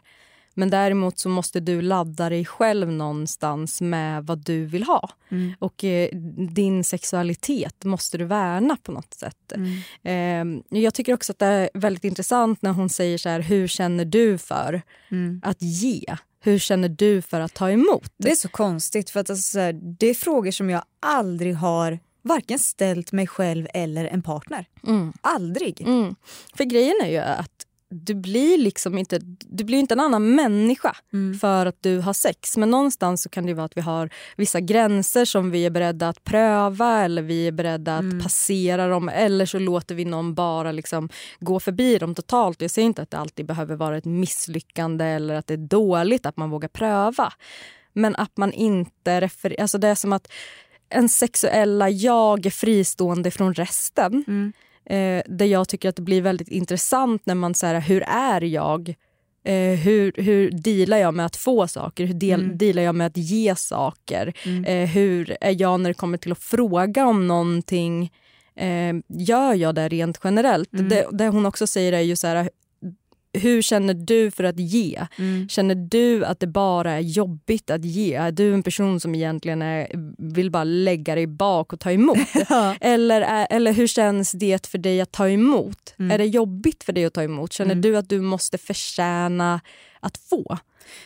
Men 0.53 0.70
däremot 0.70 1.20
så 1.20 1.29
måste 1.29 1.60
du 1.60 1.82
ladda 1.82 2.29
dig 2.29 2.46
själv 2.46 2.91
någonstans 2.91 3.82
med 3.82 4.25
vad 4.25 4.38
du 4.46 4.65
vill 4.65 4.84
ha. 4.84 5.10
Mm. 5.29 5.53
Och 5.60 5.84
eh, 5.84 6.10
din 6.53 6.84
sexualitet 6.84 7.84
måste 7.84 8.18
du 8.18 8.25
värna 8.25 8.77
på 8.84 8.91
något 8.91 9.13
sätt. 9.13 9.53
Mm. 9.56 10.62
Eh, 10.72 10.79
jag 10.82 10.94
tycker 10.94 11.13
också 11.13 11.32
att 11.32 11.39
det 11.39 11.46
är 11.46 11.70
väldigt 11.74 12.03
intressant 12.03 12.62
när 12.62 12.72
hon 12.72 12.89
säger 12.89 13.18
så 13.18 13.29
här, 13.29 13.39
hur 13.39 13.68
känner 13.68 14.06
du 14.06 14.38
för 14.38 14.82
Mm. 15.12 15.41
att 15.46 15.62
ge? 15.62 16.06
Hur 16.39 16.60
känner 16.60 16.89
du 16.89 17.22
för 17.22 17.39
att 17.39 17.53
ta 17.53 17.72
emot? 17.72 18.13
Det 18.17 18.31
är 18.31 18.36
så 18.36 18.50
konstigt 18.50 19.10
för 19.10 19.19
att 19.19 19.29
alltså, 19.29 19.72
det 19.72 20.08
är 20.08 20.13
frågor 20.13 20.51
som 20.51 20.69
jag 20.69 20.84
aldrig 21.00 21.55
har 21.55 22.00
varken 22.22 22.60
ställt 22.60 23.12
mig 23.12 23.27
själv 23.27 23.67
eller 23.74 24.05
en 24.05 24.22
partner. 24.22 24.65
Mm. 24.88 25.13
Aldrig. 25.22 25.81
Mm. 25.81 26.15
För 26.55 26.63
grejen 26.63 26.96
är 27.03 27.10
ju 27.10 27.17
att 27.17 27.65
du 27.91 28.15
blir 28.15 28.58
liksom 28.58 28.98
inte, 28.98 29.19
du 29.39 29.63
blir 29.63 29.77
inte 29.79 29.93
en 29.93 30.00
annan 30.00 30.36
människa 30.36 30.96
Mm. 31.13 31.39
för 31.39 31.65
att 31.65 31.77
du 31.84 32.00
har 32.00 32.13
sex. 32.13 32.58
Men 32.58 32.69
någonstans 32.72 33.22
så 33.24 33.29
kan 33.29 33.46
det 33.46 33.53
vara 33.53 33.65
att 33.65 33.77
vi 33.77 33.81
har 33.81 34.10
vissa 34.38 34.60
gränser 34.60 35.25
som 35.25 35.51
vi 35.51 35.65
är 35.65 35.69
beredda 35.69 36.10
att 36.10 36.24
pröva 36.24 37.03
eller 37.03 37.22
vi 37.22 37.48
är 37.48 37.51
beredda 37.51 37.96
att 37.96 38.01
Mm. 38.03 38.19
passera 38.24 38.88
dem 38.88 39.10
eller 39.10 39.46
så 39.46 39.60
låter 39.60 39.96
vi 39.96 40.05
någon 40.05 40.34
bara 40.34 40.72
liksom 40.72 41.10
gå 41.39 41.60
förbi 41.60 41.98
dem 41.98 42.15
totalt. 42.15 42.62
Jag 42.62 42.72
säger 42.72 42.86
inte 42.86 43.01
att 43.01 43.12
det 43.12 43.17
alltid 43.17 43.46
behöver 43.46 43.75
vara 43.75 43.98
ett 43.98 44.05
misslyckande 44.05 45.05
eller 45.05 45.36
att 45.36 45.48
det 45.48 45.53
är 45.53 45.58
dåligt 45.67 46.25
att 46.25 46.38
man 46.38 46.50
vågar 46.50 46.69
pröva. 46.69 47.34
Men 47.93 48.15
att 48.15 48.38
man 48.38 48.53
inte 48.53 49.22
refererar... 49.22 49.62
Alltså 49.62 49.77
det 49.77 49.88
är 49.88 49.96
som 49.96 50.13
att 50.13 50.31
en 50.89 51.10
sexuella 51.10 51.89
jag 51.89 52.46
är 52.46 52.50
fristående 52.50 53.31
från 53.31 53.53
resten. 53.53 54.24
Mm. 54.27 54.53
Eh, 54.86 55.21
där 55.25 55.45
jag 55.45 55.67
tycker 55.69 55.89
att 55.89 55.95
det 55.95 56.01
blir 56.01 56.21
väldigt 56.21 56.48
intressant 56.48 57.25
när 57.25 57.36
man 57.36 57.53
säger 57.53 57.81
hur 57.81 58.01
är 58.07 58.41
jag? 58.41 58.89
Eh, 59.43 59.79
hur, 59.79 60.13
hur 60.15 60.51
dealar 60.51 60.98
jag 60.98 61.13
med 61.13 61.25
att 61.25 61.36
få 61.36 61.67
saker? 61.67 62.05
Hur 62.05 62.13
del, 62.13 62.41
Mm. 62.43 62.57
dealar 62.57 62.81
jag 62.83 62.95
med 62.95 63.07
att 63.07 63.17
ge 63.17 63.55
saker? 63.55 64.33
Mm. 64.45 64.65
Eh, 64.65 64.89
hur 64.89 65.38
är 65.41 65.62
jag 65.62 65.79
när 65.79 65.89
det 65.89 65.93
kommer 65.93 66.17
till 66.17 66.31
att 66.31 66.39
fråga 66.43 67.05
om 67.07 67.27
någonting? 67.27 68.12
Eh, 68.55 68.93
gör 69.07 69.53
jag 69.53 69.75
det 69.75 69.89
rent 69.89 70.19
generellt? 70.24 70.74
Mm. 70.74 70.89
Det, 70.89 71.07
det 71.12 71.27
hon 71.27 71.45
också 71.45 71.67
säger 71.67 71.93
är 71.93 72.00
ju 72.01 72.15
så 72.15 72.27
här, 72.27 72.50
hur 73.33 73.62
känner 73.62 73.93
du 73.93 74.31
för 74.31 74.43
att 74.43 74.59
ge? 74.59 75.05
Mm. 75.17 75.50
Känner 75.50 75.75
du 75.75 76.25
att 76.25 76.39
det 76.39 76.48
bara 76.48 76.91
är 76.91 77.00
jobbigt 77.00 77.69
att 77.69 77.86
ge? 77.86 78.13
Är 78.15 78.31
du 78.31 78.53
en 78.53 78.63
person 78.63 79.00
som 79.00 79.15
egentligen 79.15 79.62
är, 79.62 79.88
vill 80.33 80.51
bara 80.51 80.63
lägga 80.63 81.15
dig 81.15 81.27
bak 81.27 81.74
och 81.74 81.79
ta 81.79 81.91
emot? 81.91 82.17
eller, 82.81 83.48
eller 83.50 83.74
hur 83.74 83.88
känns 83.88 84.31
det 84.31 84.67
för 84.67 84.77
dig 84.77 85.01
att 85.01 85.12
ta 85.12 85.29
emot? 85.29 85.95
Mm. 86.00 86.12
Är 86.12 86.17
det 86.17 86.25
jobbigt 86.25 86.83
för 86.83 86.93
dig 86.93 87.05
att 87.05 87.13
ta 87.13 87.24
emot? 87.24 87.53
Känner 87.53 87.71
Mm. 87.71 87.81
du 87.81 87.98
att 87.98 88.09
du 88.09 88.21
måste 88.21 88.57
förtjäna 88.57 89.62
att 90.00 90.17
få? 90.17 90.57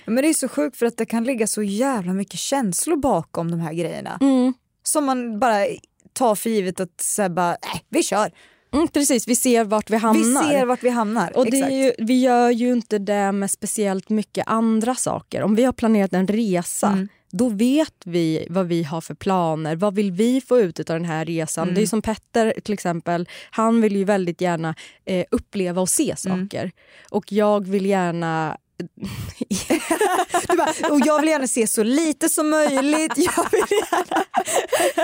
Men 0.05 0.15
det 0.15 0.29
är 0.29 0.33
så 0.33 0.47
sjukt 0.47 0.77
för 0.77 0.85
att 0.85 0.97
det 0.97 1.05
kan 1.05 1.23
ligga 1.23 1.47
så 1.47 1.63
jävla 1.63 2.13
mycket 2.13 2.39
känslor 2.39 2.95
bakom 2.97 3.51
de 3.51 3.59
här 3.59 3.73
grejerna. 3.73 4.17
Mm. 4.21 4.53
Som 4.83 5.05
man 5.05 5.39
bara 5.39 5.65
tar 6.13 6.35
för 6.35 6.49
givet 6.49 6.79
att 6.79 7.01
så 7.01 7.21
här 7.21 7.29
bara, 7.29 7.51
äh, 7.51 7.79
vi 7.89 8.03
kör. 8.03 8.31
Mm, 8.73 8.87
precis, 8.87 9.27
vi 9.27 9.35
ser 9.35 9.63
vart 9.65 9.89
vi 9.89 9.97
hamnar. 9.97 10.43
Vi 10.43 10.49
ser 10.49 10.65
vart 10.65 10.83
vi 10.83 10.89
hamnar. 10.89 11.37
Och 11.37 11.47
ju, 11.47 11.91
vi 11.97 12.21
gör 12.21 12.49
ju 12.49 12.71
inte 12.73 12.97
det 12.99 13.31
med 13.31 13.51
speciellt 13.51 14.09
mycket 14.09 14.47
andra 14.47 14.95
saker. 14.95 15.41
Om 15.43 15.55
vi 15.55 15.63
har 15.63 15.73
planerat 15.73 16.13
en 16.13 16.27
resa, 16.27 16.87
Mm. 16.87 17.07
då 17.31 17.49
vet 17.49 17.93
vi 18.05 18.47
vad 18.49 18.67
vi 18.67 18.83
har 18.83 19.01
för 19.01 19.13
planer. 19.15 19.75
Vad 19.75 19.95
vill 19.95 20.11
vi 20.11 20.41
få 20.41 20.59
ut 20.59 20.79
av 20.79 20.85
den 20.85 21.05
här 21.05 21.25
resan? 21.25 21.63
Mm. 21.63 21.75
Det 21.75 21.81
är 21.81 21.85
som 21.87 22.01
Petter 22.01 22.53
till 22.63 22.73
exempel. 22.73 23.29
Han 23.51 23.81
vill 23.81 23.95
ju 23.95 24.03
väldigt 24.03 24.41
gärna 24.41 24.75
eh, 25.05 25.25
uppleva 25.31 25.81
och 25.81 25.89
se 25.89 26.15
Mm. 26.25 26.47
saker. 26.49 26.71
Och 27.09 27.31
jag 27.31 27.67
vill 27.67 27.85
gärna 27.85 28.57
Du 30.47 30.57
bara, 30.57 30.93
och 30.93 30.99
jag 31.05 31.19
vill 31.21 31.29
gärna 31.29 31.47
se 31.47 31.67
så 31.67 31.83
lite 31.83 32.29
som 32.29 32.49
möjligt. 32.49 33.13
Jag 33.17 33.51
vill 33.51 33.63
gärna... 33.69 34.23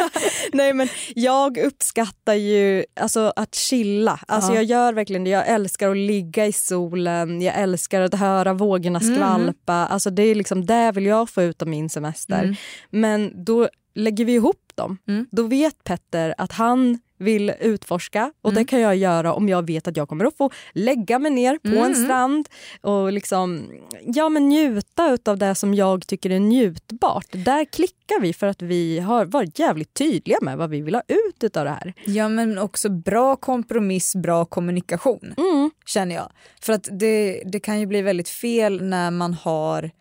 Nej 0.54 0.74
men 0.74 0.88
jag 1.16 1.58
uppskattar 1.58 2.34
ju 2.34 2.86
alltså, 3.00 3.34
att 3.36 3.56
chilla. 3.56 4.20
Alltså, 4.28 4.52
Ja. 4.52 4.56
Jag 4.56 4.64
gör 4.64 4.94
verkligen 4.94 5.24
det. 5.24 5.30
Jag 5.30 5.48
älskar 5.48 5.90
att 5.90 5.98
ligga 5.98 6.46
i 6.46 6.52
solen, 6.54 7.42
jag 7.42 7.56
älskar 7.56 8.02
att 8.02 8.14
höra 8.14 8.54
vågorna 8.54 9.00
Mm. 9.00 9.16
skvalpa. 9.16 9.74
Alltså, 9.74 10.10
det 10.10 10.24
är 10.24 10.36
liksom 10.36 10.66
det 10.66 10.92
vill 10.92 11.06
jag 11.06 11.30
få 11.30 11.42
ut 11.42 11.62
av 11.62 11.68
min 11.68 11.90
semester. 11.90 12.44
Mm. 12.44 12.56
Men 12.90 13.44
då 13.46 13.70
lägger 13.96 14.26
vi 14.26 14.34
ihop 14.34 14.72
dem. 14.76 14.98
Mm. 15.08 15.26
Då 15.32 15.44
vet 15.44 15.84
Petter 15.84 16.36
att 16.38 16.52
han 16.52 17.00
vill 17.20 17.54
utforska 17.60 18.32
och 18.42 18.52
Mm. 18.52 18.64
det 18.64 18.70
kan 18.70 18.80
jag 18.82 18.96
göra 18.96 19.34
om 19.34 19.50
jag 19.50 19.68
vet 19.68 19.88
att 19.88 19.98
jag 19.98 20.10
kommer 20.10 20.26
att 20.26 20.38
få 20.38 20.52
lägga 20.74 21.20
mig 21.20 21.32
ner 21.32 21.58
på 21.58 21.68
Mm, 21.68 21.84
en 21.84 21.96
strand 21.96 22.50
och 22.82 23.12
liksom, 23.14 23.72
ja, 24.06 24.30
men 24.30 24.50
njuta 24.50 25.18
av 25.26 25.38
det 25.38 25.56
som 25.56 25.74
jag 25.74 26.08
tycker 26.08 26.30
är 26.30 26.40
njutbart. 26.40 27.26
Där 27.32 27.66
klickar 27.66 28.22
vi 28.22 28.34
för 28.34 28.48
att 28.48 28.62
vi 28.62 29.00
har 29.00 29.26
varit 29.26 29.60
jävligt 29.60 29.94
tydliga 29.94 30.38
med 30.42 30.58
vad 30.58 30.70
vi 30.70 30.82
vill 30.82 30.96
ha 30.96 31.02
ut 31.08 31.58
av 31.58 31.66
det 31.66 31.72
här. 31.72 31.94
Ja 32.06 32.30
men 32.30 32.58
också 32.58 32.90
bra 32.90 33.36
kompromiss, 33.36 34.16
bra 34.16 34.46
kommunikation 34.46 35.34
Mm. 35.38 35.72
känner 35.86 36.16
jag. 36.16 36.32
För 36.62 36.74
att 36.74 36.88
det, 36.92 37.44
det 37.46 37.60
kan 37.60 37.80
ju 37.80 37.86
bli 37.86 38.02
väldigt 38.02 38.30
fel 38.30 38.82
när 38.84 39.12
man 39.12 39.34
har 39.34 39.92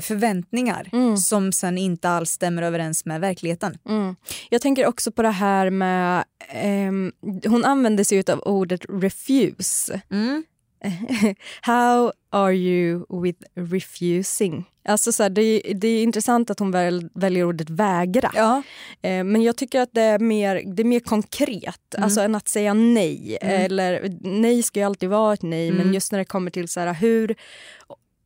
förväntningar 0.00 0.88
Mm. 0.92 1.16
som 1.16 1.52
sen 1.52 1.78
inte 1.78 2.08
alls 2.08 2.30
stämmer 2.30 2.62
överens 2.62 3.04
med 3.04 3.20
verkligheten. 3.20 3.78
Mm. 3.88 4.16
Jag 4.50 4.60
tänker 4.62 4.86
också 4.86 5.12
på 5.12 5.22
det 5.22 5.28
här 5.30 5.70
med... 5.70 6.24
ehm, 6.52 7.12
hon 7.46 7.64
använder 7.64 8.04
sig 8.04 8.24
av 8.32 8.38
ordet 8.40 8.80
refuse. 8.88 10.00
Mm. 10.10 10.44
How 11.62 12.12
are 12.30 12.54
you 12.54 13.22
with 13.22 13.42
refusing? 13.54 14.64
Alltså 14.88 15.12
så 15.12 15.22
här, 15.22 15.30
det, 15.30 15.42
är, 15.42 15.74
det 15.74 15.88
är 15.88 16.02
intressant 16.02 16.50
att 16.50 16.58
hon 16.58 16.70
väl, 16.70 17.08
väljer 17.14 17.44
ordet 17.44 17.70
vägra. 17.70 18.30
Ja. 18.34 18.62
Eh, 19.02 19.24
men 19.24 19.42
jag 19.42 19.56
tycker 19.56 19.80
att 19.80 19.88
det 19.92 20.00
är 20.02 20.18
mer, 20.18 20.62
det 20.76 20.82
är 20.82 20.84
mer 20.84 21.00
konkret 21.00 21.94
Mm. 21.94 22.04
alltså, 22.04 22.20
än 22.20 22.34
att 22.34 22.48
säga 22.48 22.74
nej. 22.74 23.38
Mm. 23.40 23.64
Eller, 23.64 24.16
nej 24.20 24.62
ska 24.62 24.80
ju 24.80 24.86
alltid 24.86 25.08
vara 25.08 25.34
ett 25.34 25.42
nej, 25.42 25.68
Mm. 25.68 25.78
men 25.84 25.94
just 25.94 26.12
när 26.12 26.18
det 26.18 26.24
kommer 26.24 26.50
till 26.50 26.68
så 26.68 26.80
här, 26.80 26.94
hur, 26.94 27.34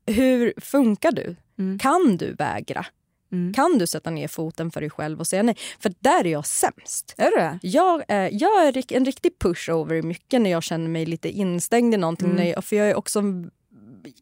hur 0.07 0.53
funkar 0.61 1.13
du? 1.13 1.37
Mm. 1.59 1.79
Kan 1.79 2.17
du 2.17 2.33
vägra? 2.33 2.87
Mm. 3.33 3.53
Kan 3.53 3.79
du 3.79 3.87
sätta 3.87 4.11
ner 4.11 4.29
foten 4.29 4.71
för 4.71 4.81
dig 4.81 4.91
själv 4.91 5.21
och 5.21 5.27
säga 5.27 5.43
nej? 5.43 5.57
För 5.81 5.95
där 6.01 6.27
är 6.27 6.31
jag 6.31 6.47
sämst. 6.47 7.15
Är 7.17 7.31
du 7.31 7.37
det? 7.37 7.59
Jag 7.63 8.03
är, 8.09 8.31
jag 8.33 8.67
är 8.67 8.93
en 8.97 9.05
riktig 9.05 9.39
pushover 9.39 9.95
i 9.95 10.03
mycket 10.03 10.41
när 10.41 10.51
jag 10.51 10.63
känner 10.63 10.89
mig 10.89 11.07
lite 11.07 11.29
instängd 11.29 11.95
i 11.95 11.97
någonting. 11.97 12.31
Mm. 12.31 12.49
Jag, 12.49 12.65
för 12.65 12.77
jag 12.77 12.91
är 12.91 12.95
också 12.95 13.23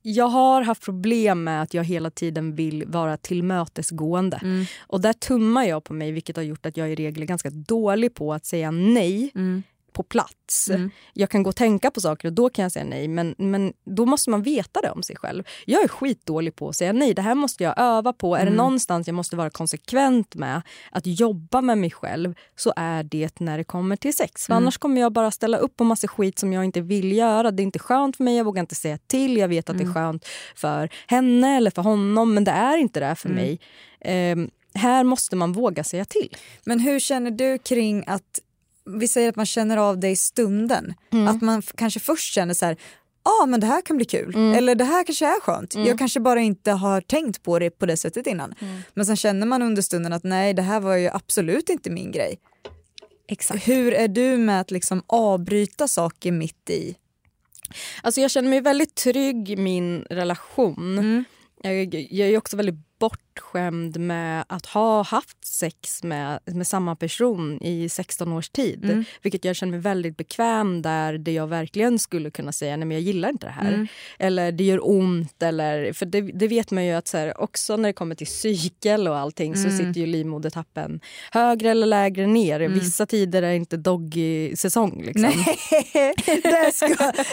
jag 0.02 0.28
har 0.28 0.62
haft 0.62 0.84
problem 0.84 1.44
med 1.44 1.62
att 1.62 1.74
jag 1.74 1.84
hela 1.84 2.10
tiden 2.10 2.54
vill 2.54 2.84
vara 2.86 3.16
tillmötesgående. 3.16 4.40
Mm. 4.42 4.64
Och 4.80 5.00
där 5.00 5.12
tummar 5.12 5.64
jag 5.64 5.84
på 5.84 5.94
mig 5.94 6.12
vilket 6.12 6.36
har 6.36 6.42
gjort 6.42 6.66
att 6.66 6.76
jag 6.76 6.92
i 6.92 6.94
regel 6.94 7.22
är 7.22 7.26
ganska 7.26 7.50
dålig 7.50 8.14
på 8.14 8.32
att 8.34 8.46
säga 8.46 8.70
nej 8.70 9.30
Mm. 9.34 9.62
På 9.92 10.02
plats. 10.02 10.68
Mm. 10.70 10.90
Jag 11.12 11.30
kan 11.30 11.42
gå 11.42 11.48
och 11.50 11.56
tänka 11.56 11.90
på 11.90 12.00
saker 12.00 12.28
och 12.28 12.34
då 12.34 12.50
kan 12.50 12.62
jag 12.62 12.72
säga 12.72 12.84
nej 12.84 13.08
men, 13.08 13.34
men 13.38 13.72
då 13.84 14.06
måste 14.06 14.30
man 14.30 14.42
veta 14.42 14.80
det 14.80 14.90
om 14.90 15.02
sig 15.02 15.16
själv. 15.16 15.44
Jag 15.66 15.84
är 15.84 15.88
skitdålig 15.88 16.56
på 16.56 16.68
att 16.68 16.76
säga 16.76 16.92
nej, 16.92 17.14
det 17.14 17.22
här 17.22 17.34
måste 17.34 17.64
jag 17.64 17.74
öva 17.76 18.12
på. 18.12 18.34
Är 18.36 18.40
det 18.40 18.46
Mm. 18.46 18.56
någonstans 18.56 19.06
jag 19.06 19.14
måste 19.14 19.36
vara 19.36 19.50
konsekvent 19.50 20.34
med 20.34 20.62
att 20.92 21.06
jobba 21.06 21.60
med 21.60 21.78
mig 21.78 21.90
själv 21.90 22.34
så 22.56 22.72
är 22.76 23.02
det 23.02 23.40
när 23.40 23.58
det 23.58 23.64
kommer 23.64 23.96
till 23.96 24.16
sex. 24.16 24.46
För 24.46 24.52
Mm. 24.52 24.62
Annars 24.62 24.78
kommer 24.78 25.00
jag 25.00 25.12
bara 25.12 25.30
ställa 25.30 25.56
upp 25.58 25.76
på 25.76 25.84
massa 25.84 26.08
skit 26.08 26.38
som 26.38 26.52
jag 26.52 26.64
inte 26.64 26.80
vill 26.80 27.12
göra. 27.12 27.50
Det 27.50 27.62
är 27.62 27.64
inte 27.64 27.78
skönt 27.78 28.16
för 28.16 28.24
mig, 28.24 28.36
jag 28.36 28.44
vågar 28.44 28.60
inte 28.60 28.74
säga 28.74 28.98
till. 29.06 29.36
Jag 29.36 29.48
vet 29.48 29.70
att 29.70 29.76
det 29.78 29.82
är 29.82 29.84
Mm. 29.84 29.94
skönt 29.94 30.26
för 30.56 30.88
henne 31.06 31.56
eller 31.56 31.70
för 31.70 31.82
honom 31.82 32.34
men 32.34 32.44
det 32.44 32.50
är 32.50 32.76
inte 32.76 33.00
det 33.00 33.14
för 33.14 33.28
Mm. 33.28 33.42
mig. 33.42 33.60
Ehm, 34.00 34.50
här 34.74 35.04
måste 35.04 35.36
man 35.36 35.52
våga 35.52 35.84
säga 35.84 36.04
till. 36.04 36.36
Men 36.64 36.80
hur 36.80 37.00
känner 37.00 37.30
du 37.30 37.58
kring 37.58 38.04
att 38.06 38.38
vi 38.98 39.08
säger 39.08 39.28
att 39.28 39.36
man 39.36 39.46
känner 39.46 39.76
av 39.76 40.00
det 40.00 40.08
i 40.08 40.16
stunden. 40.16 40.94
Mm. 41.12 41.28
Att 41.28 41.42
man 41.42 41.62
kanske 41.62 42.00
först 42.00 42.34
känner 42.34 42.54
så 42.54 42.66
här, 42.66 42.76
ja 43.24 43.30
ah, 43.42 43.46
men 43.46 43.60
det 43.60 43.66
här 43.66 43.82
kan 43.82 43.96
bli 43.96 44.06
kul. 44.06 44.34
Mm. 44.34 44.54
Eller 44.54 44.74
det 44.74 44.84
här 44.84 45.04
kanske 45.04 45.26
är 45.26 45.40
skönt. 45.40 45.74
Jag 45.74 45.98
kanske 45.98 46.20
bara 46.20 46.40
inte 46.40 46.72
har 46.72 47.00
tänkt 47.00 47.42
på 47.42 47.58
det 47.58 47.70
på 47.70 47.86
det 47.86 47.96
sättet 47.96 48.26
innan. 48.26 48.54
Mm. 48.60 48.80
Men 48.94 49.06
sen 49.06 49.16
känner 49.16 49.46
man 49.46 49.62
under 49.62 49.82
stunden 49.82 50.12
att 50.12 50.24
nej 50.24 50.54
det 50.54 50.62
här 50.62 50.80
var 50.80 50.96
ju 50.96 51.08
absolut 51.08 51.68
inte 51.68 51.90
min 51.90 52.12
grej. 52.12 52.38
Exakt. 53.28 53.68
Hur 53.68 53.94
är 53.94 54.08
du 54.08 54.36
med 54.36 54.60
att 54.60 54.70
liksom 54.70 55.02
avbryta 55.06 55.88
saker 55.88 56.32
mitt 56.32 56.70
i? 56.70 56.96
Alltså 58.02 58.20
jag 58.20 58.30
känner 58.30 58.48
mig 58.48 58.60
väldigt 58.60 58.94
trygg 58.94 59.50
i 59.50 59.56
min 59.56 60.02
relation. 60.10 60.98
Mm. 60.98 61.24
Jag, 61.62 61.94
jag 61.94 62.28
är 62.28 62.38
också 62.38 62.56
väldigt 62.56 62.98
bortskämd 63.40 64.00
med 64.00 64.44
att 64.48 64.66
ha 64.66 65.02
haft 65.02 65.44
sex 65.44 66.02
med, 66.02 66.38
med 66.44 66.66
samma 66.66 66.96
person 66.96 67.58
i 67.62 67.88
16 67.88 68.32
års 68.32 68.48
tid. 68.48 68.84
Mm. 68.84 69.04
Vilket 69.22 69.44
jag 69.44 69.56
känner 69.56 69.70
mig 69.70 69.80
väldigt 69.80 70.16
bekväm 70.16 70.82
där, 70.82 71.18
där 71.18 71.32
jag 71.32 71.46
verkligen 71.46 71.98
skulle 71.98 72.30
kunna 72.30 72.52
säga 72.52 72.76
nej 72.76 72.86
men 72.86 72.94
jag 72.96 73.02
gillar 73.02 73.28
inte 73.28 73.46
det 73.46 73.52
här. 73.52 73.68
Mm. 73.72 73.86
Eller 74.18 74.52
det 74.52 74.64
gör 74.64 74.88
ont. 74.90 75.42
Eller, 75.42 75.92
för 75.92 76.06
det, 76.06 76.20
det 76.20 76.48
vet 76.48 76.70
man 76.70 76.84
ju 76.86 76.92
att 76.92 77.08
så 77.08 77.16
här, 77.18 77.40
också 77.40 77.76
när 77.76 77.88
det 77.88 77.92
kommer 77.92 78.14
till 78.14 78.26
cykel 78.26 79.08
och 79.08 79.16
allting 79.18 79.54
så 79.56 79.60
Mm. 79.70 79.78
sitter 79.78 80.00
ju 80.00 80.06
livmodertappen 80.06 81.00
högre 81.32 81.70
eller 81.70 81.86
lägre 81.86 82.26
ner. 82.26 82.60
Vissa 82.60 83.06
tider 83.06 83.42
är 83.42 83.52
inte 83.52 83.76
doggy-säsong. 83.76 85.02
Liksom. 85.06 85.22
Nej, 85.22 86.14
det 86.42 86.74
ska, 86.74 86.88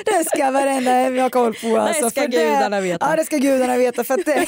det 0.06 0.26
ska 0.36 0.52
varenda 0.52 0.92
hem 0.92 1.18
ha 1.20 1.30
koll 1.30 1.54
på. 1.54 1.78
Alltså, 1.78 2.10
ska 2.10 2.22
för 2.22 2.28
det- 2.28 2.38
gudarna 2.38 2.82
veta. 2.82 3.10
Ja, 3.10 3.16
det 3.16 3.26
ska 3.26 3.38
gudarna 3.38 3.78
veta. 3.78 4.04
För 4.04 4.18
det, 4.26 4.48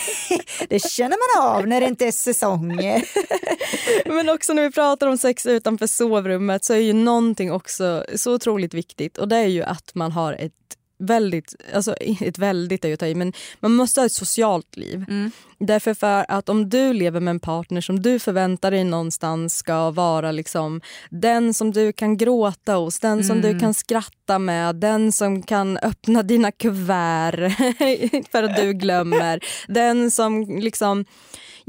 det 0.69 0.79
känner 0.79 1.17
man 1.37 1.48
av 1.48 1.48
när 1.57 1.81
det 1.81 1.87
inte 1.87 2.05
är 2.05 2.11
säsonger. 2.11 3.03
Men 4.05 4.29
också 4.29 4.53
när 4.53 4.63
vi 4.63 4.71
pratar 4.71 5.07
om 5.07 5.17
sex 5.17 5.45
utanför 5.45 5.87
sovrummet 5.87 6.65
så 6.65 6.73
är 6.73 6.77
ju 6.77 6.93
någonting 6.93 7.51
också 7.51 8.05
så 8.15 8.33
otroligt 8.33 8.73
viktigt 8.73 9.17
och 9.17 9.27
det 9.27 9.35
är 9.35 9.47
ju 9.47 9.63
att 9.63 9.95
man 9.95 10.11
har 10.11 10.33
ett 10.33 10.53
väldigt, 10.99 11.55
alltså 11.73 11.93
ett 12.21 12.37
väldigt 12.37 12.85
är 12.85 12.87
ju 12.87 12.93
att 12.93 12.99
ta 12.99 13.07
i, 13.07 13.15
men 13.15 13.33
man 13.59 13.75
måste 13.75 14.01
ha 14.01 14.05
ett 14.05 14.11
socialt 14.11 14.77
liv. 14.77 15.05
Därför 15.59 15.93
för 15.93 16.25
att 16.27 16.49
om 16.49 16.69
du 16.69 16.93
lever 16.93 17.19
med 17.19 17.31
en 17.31 17.39
partner 17.39 17.81
som 17.81 17.99
du 17.99 18.19
förväntar 18.19 18.71
dig 18.71 18.83
någonstans 18.83 19.57
ska 19.57 19.91
vara 19.91 20.31
liksom 20.31 20.81
den 21.09 21.53
som 21.53 21.71
du 21.71 21.93
kan 21.93 22.17
gråta 22.17 22.73
hos, 22.73 22.99
den 22.99 23.23
som 23.23 23.41
du 23.41 23.59
kan 23.59 23.73
skratta 23.73 24.39
med, 24.39 24.75
den 24.75 25.11
som 25.11 25.43
kan 25.43 25.77
öppna 25.77 26.23
dina 26.23 26.51
kuvert 26.51 27.51
för 28.31 28.43
att 28.43 28.55
du 28.55 28.73
glömmer, 28.73 29.39
den 29.67 30.11
som 30.11 30.59
liksom 30.59 31.05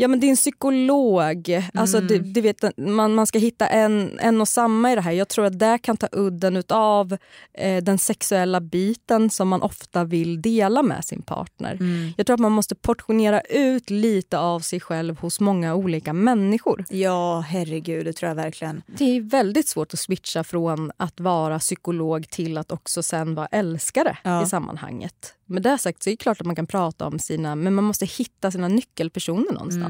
Ja 0.00 0.08
men 0.08 0.20
din 0.20 0.36
psykolog, 0.36 1.62
alltså 1.74 2.00
du, 2.00 2.18
du 2.18 2.40
vet, 2.40 2.64
man, 2.76 3.14
man 3.14 3.26
ska 3.26 3.38
hitta 3.38 3.66
en, 3.66 4.18
en 4.18 4.40
och 4.40 4.48
samma 4.48 4.92
i 4.92 4.94
det 4.94 5.00
här. 5.00 5.12
Jag 5.12 5.28
tror 5.28 5.44
att 5.44 5.58
det 5.58 5.78
kan 5.82 5.96
ta 5.96 6.08
udden 6.12 6.56
utav 6.56 7.16
eh, 7.54 7.82
den 7.82 7.98
sexuella 7.98 8.60
biten 8.60 9.30
som 9.30 9.48
man 9.48 9.62
ofta 9.62 10.04
vill 10.04 10.42
dela 10.42 10.82
med 10.82 11.04
sin 11.04 11.22
partner. 11.22 11.78
Jag 12.16 12.26
tror 12.26 12.34
att 12.34 12.40
man 12.40 12.52
måste 12.52 12.74
portionera 12.74 13.40
ut 13.40 13.90
lite 13.90 14.38
av 14.38 14.60
sig 14.60 14.80
själv 14.80 15.18
hos 15.18 15.40
många 15.40 15.74
olika 15.74 16.12
människor. 16.12 16.84
Ja, 16.90 17.40
herregud, 17.48 18.04
det 18.04 18.12
tror 18.12 18.28
jag 18.28 18.36
verkligen. 18.36 18.82
Det 18.86 19.16
är 19.16 19.20
väldigt 19.20 19.68
svårt 19.68 19.94
att 19.94 20.00
switcha 20.00 20.44
från 20.44 20.92
att 20.96 21.20
vara 21.20 21.58
psykolog 21.58 22.30
till 22.30 22.58
att 22.58 22.72
också 22.72 23.02
sen 23.02 23.34
vara 23.34 23.46
älskare 23.46 24.18
Ja. 24.22 24.42
i 24.42 24.46
sammanhanget. 24.46 25.34
Med 25.46 25.62
det 25.62 25.78
sagt 25.78 26.02
så 26.02 26.10
är 26.10 26.12
det 26.12 26.16
klart 26.16 26.40
att 26.40 26.46
man 26.46 26.56
kan 26.56 26.66
prata 26.66 27.06
om 27.06 27.18
sina, 27.18 27.54
men 27.54 27.74
man 27.74 27.84
måste 27.84 28.06
hitta 28.06 28.50
sina 28.50 28.68
nyckelpersoner 28.68 29.52
någonstans 29.52 29.89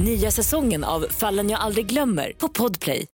Nya 0.00 0.30
säsongen 0.30 0.84
av 0.84 1.06
Fallen 1.10 1.50
jag 1.50 1.60
aldrig 1.60 1.86
glömmer 1.86 2.32
på 2.38 2.48
Podplay. 2.48 3.06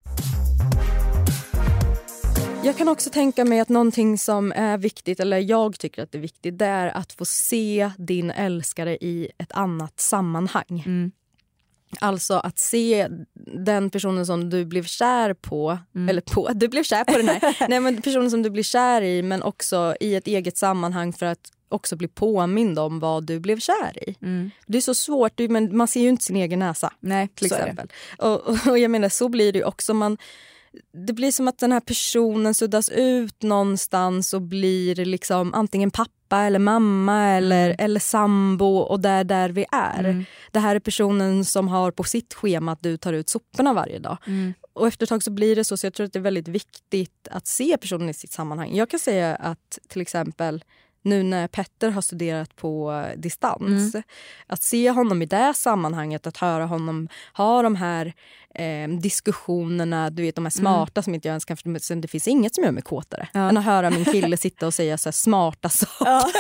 Jag 2.64 2.77
kan 2.77 2.88
också 2.88 3.11
tänka 3.11 3.45
mig 3.45 3.61
att 3.61 3.68
någonting 3.68 4.18
som 4.18 4.53
är 4.53 4.79
viktigt, 4.79 5.21
eller 5.21 5.38
jag 5.38 5.79
tycker 5.79 6.03
att 6.03 6.12
det 6.12 6.18
är 6.18 6.23
viktigt, 6.23 6.59
det 6.59 6.66
är 6.66 6.87
att 6.87 7.12
få 7.12 7.25
se 7.25 7.90
din 7.99 8.31
älskare 8.31 8.97
i 8.97 9.31
ett 9.38 9.53
annat 9.53 10.01
sammanhang. 10.01 10.85
Alltså 12.01 12.35
att 12.35 12.59
se 12.59 13.09
den 13.64 13.90
personen 13.90 14.27
som 14.27 14.51
du 14.51 14.64
blev 14.64 14.85
kär 14.85 15.35
på, 15.35 15.79
eller 16.09 16.21
på, 16.21 16.49
du 16.55 16.68
blev 16.68 16.83
kär 16.83 17.05
på 17.05 17.16
den 17.16 17.29
här, 17.29 17.57
nej 17.68 17.81
men 17.81 18.03
personen 18.03 18.31
som 18.31 18.42
du 18.42 18.51
blir 18.51 18.62
kär 18.62 19.03
i 19.03 19.23
men 19.23 19.42
också 19.42 19.97
i 20.01 20.14
ett 20.14 20.27
eget 20.27 20.57
sammanhang 20.57 21.12
för 21.12 21.27
att 21.27 21.53
också 21.72 21.96
bli 21.96 22.08
påmind 22.08 22.78
om 22.78 23.00
vad 23.00 23.24
du 23.24 23.40
blev 23.40 23.58
kär 23.58 24.08
i. 24.08 24.14
Det 24.66 24.78
är 24.78 24.82
så 24.82 24.94
svårt, 24.94 25.38
men 25.38 25.76
man 25.76 25.88
ser 25.88 26.00
ju 26.00 26.08
inte 26.08 26.24
sin 26.24 26.37
egen 26.37 26.58
näsa 26.58 26.92
Nej, 27.00 27.28
till 27.28 27.46
exempel. 27.46 27.88
Och, 28.18 28.48
och, 28.68 28.78
jag 28.78 28.90
menar 28.90 29.08
så 29.08 29.28
blir 29.28 29.52
det 29.52 29.64
också. 29.64 29.94
Man, 29.94 30.18
det 31.06 31.12
blir 31.12 31.30
som 31.32 31.48
att 31.48 31.58
den 31.58 31.72
här 31.72 31.80
personen 31.80 32.54
suddas 32.54 32.88
ut 32.88 33.42
någonstans 33.42 34.35
och 34.35 34.42
blir 34.42 34.94
liksom 34.94 35.54
antingen 35.54 35.90
pappa 35.90 36.42
eller 36.42 36.58
mamma 36.58 37.24
eller, 37.24 37.76
eller 37.78 38.00
sambo 38.00 38.76
och 38.76 39.00
det 39.00 39.08
är 39.08 39.24
där 39.24 39.48
vi 39.48 39.66
är. 39.72 40.24
Det 40.50 40.58
här 40.58 40.76
är 40.76 40.80
personen 40.80 41.44
som 41.44 41.68
har 41.68 41.90
på 41.90 42.04
sitt 42.04 42.35
schema 42.35 42.72
att 42.72 42.82
du 42.82 42.96
tar 42.96 43.12
ut 43.12 43.28
soporna 43.28 43.72
varje 43.72 43.98
dag. 43.98 44.16
Och 44.72 44.88
efter 44.88 45.06
ett 45.06 45.08
tag 45.08 45.22
så 45.22 45.30
blir 45.30 45.56
det 45.56 45.64
så, 45.64 45.76
så 45.76 45.87
jag 45.87 45.94
tror 45.94 46.06
att 46.06 46.12
det 46.12 46.18
är 46.18 46.20
väldigt 46.20 46.48
viktigt 46.48 47.28
att 47.30 47.46
se 47.46 47.76
personen 47.76 48.08
i 48.08 48.14
sitt 48.14 48.32
sammanhang. 48.32 48.76
Jag 48.76 48.90
kan 48.90 49.00
säga 49.00 49.35
att 49.35 49.78
till 49.88 50.00
exempel 50.00 50.64
nu 51.03 51.23
när 51.23 51.49
Petter 51.49 51.91
har 51.91 52.03
studerat 52.03 52.57
på 52.57 53.05
distans. 53.17 53.97
Att 54.47 54.62
se 54.62 54.91
honom 54.91 55.23
i 55.23 55.27
det 55.27 55.55
sammanhanget, 55.55 56.27
att 56.27 56.37
höra 56.37 56.67
honom 56.67 57.09
ha 57.35 57.62
de 57.62 57.77
här 57.77 58.12
eh, 58.55 58.88
diskussionerna, 58.88 60.11
du 60.11 60.23
vet 60.23 60.35
de 60.35 60.45
här 60.45 60.51
smarta 60.51 61.03
som 61.03 61.15
inte 61.15 61.29
jag 61.29 61.33
ens 61.33 61.45
kan 61.45 61.57
förstå. 61.57 61.95
Det 61.95 62.09
finns 62.09 62.29
inget 62.29 62.55
som 62.55 62.65
gör 62.65 62.71
mig 62.73 62.83
kåtare 62.83 63.29
än 63.35 63.57
att 63.57 63.65
höra 63.65 63.91
min 63.91 64.05
kille 64.05 64.37
sitta 64.47 64.67
och 64.67 64.75
säga 64.75 64.99
så 64.99 65.12
smarta 65.12 65.69
saker. 65.69 66.33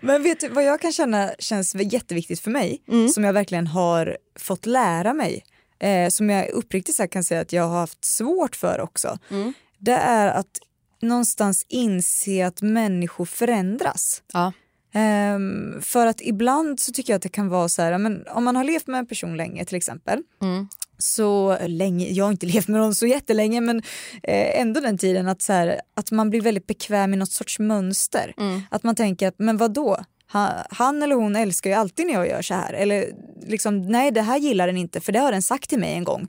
Men 0.06 0.22
vet 0.22 0.40
du 0.40 0.48
vad 0.48 0.64
jag 0.64 0.80
kan 0.80 0.92
känna 0.92 1.30
känns 1.38 1.74
jätteviktigt 1.74 2.40
för 2.40 2.50
mig, 2.50 2.82
Mm. 2.88 3.08
som 3.08 3.24
jag 3.24 3.32
verkligen 3.32 3.66
har 3.66 4.16
fått 4.38 4.66
lära 4.66 5.14
mig, 5.14 5.44
eh, 5.80 6.08
som 6.08 6.30
jag 6.30 6.48
uppriktigt 6.50 6.96
sagt 6.96 7.12
kan 7.12 7.24
säga 7.24 7.40
att 7.40 7.52
jag 7.52 7.62
har 7.68 7.80
haft 7.80 8.04
svårt 8.04 8.56
för 8.56 8.80
också. 8.80 9.18
Mm. 9.30 9.52
Det 9.78 9.92
är 9.92 10.28
att 10.28 10.58
någonstans 11.02 11.66
inse 11.68 12.46
att 12.46 12.62
människor 12.62 13.24
förändras. 13.24 14.22
Ja. 14.32 14.52
Ehm, 14.94 15.82
för 15.82 16.06
att 16.06 16.20
ibland 16.20 16.80
så 16.80 16.92
tycker 16.92 17.12
jag 17.12 17.16
att 17.16 17.22
det 17.22 17.28
kan 17.28 17.48
vara 17.48 17.68
så 17.68 17.82
här, 17.82 17.98
men 17.98 18.24
om 18.28 18.44
man 18.44 18.56
har 18.56 18.64
levt 18.64 18.86
med 18.86 18.98
en 18.98 19.06
person 19.06 19.36
länge 19.36 19.64
till 19.64 19.76
exempel, 19.76 20.22
Mm. 20.42 20.68
så 20.98 21.58
länge, 21.66 22.08
jag 22.08 22.24
har 22.24 22.30
inte 22.32 22.46
levt 22.54 22.68
med 22.68 22.80
någon 22.80 22.94
så 22.94 23.06
jättelänge 23.06 23.60
men 23.60 23.76
eh, 24.22 24.60
ändå 24.60 24.80
den 24.80 24.98
tiden 24.98 25.28
att, 25.28 25.42
så 25.42 25.52
här, 25.52 25.80
att 25.96 26.10
man 26.10 26.30
blir 26.30 26.40
väldigt 26.40 26.66
bekväm 26.66 27.14
i 27.14 27.16
något 27.16 27.32
sorts 27.32 27.58
mönster. 27.58 28.34
Mm. 28.38 28.60
Att 28.70 28.82
man 28.82 28.94
tänker 28.94 29.28
att 29.28 29.38
men 29.38 29.56
vad 29.56 29.72
då? 29.72 29.96
Han, 30.30 30.52
han 30.70 31.02
eller 31.02 31.14
hon 31.14 31.36
älskar 31.36 31.70
ju 31.70 31.76
alltid 31.76 32.06
när 32.06 32.14
jag 32.14 32.28
gör 32.28 32.42
så 32.42 32.54
här. 32.54 32.72
Eller 32.72 33.04
liksom, 33.46 33.82
nej 33.82 34.10
det 34.10 34.22
här 34.22 34.38
gillar 34.38 34.66
den 34.66 34.76
inte 34.76 35.00
för 35.00 35.12
det 35.12 35.18
har 35.18 35.32
den 35.32 35.42
sagt 35.42 35.70
till 35.70 35.78
mig 35.78 35.94
en 35.94 36.04
gång. 36.04 36.28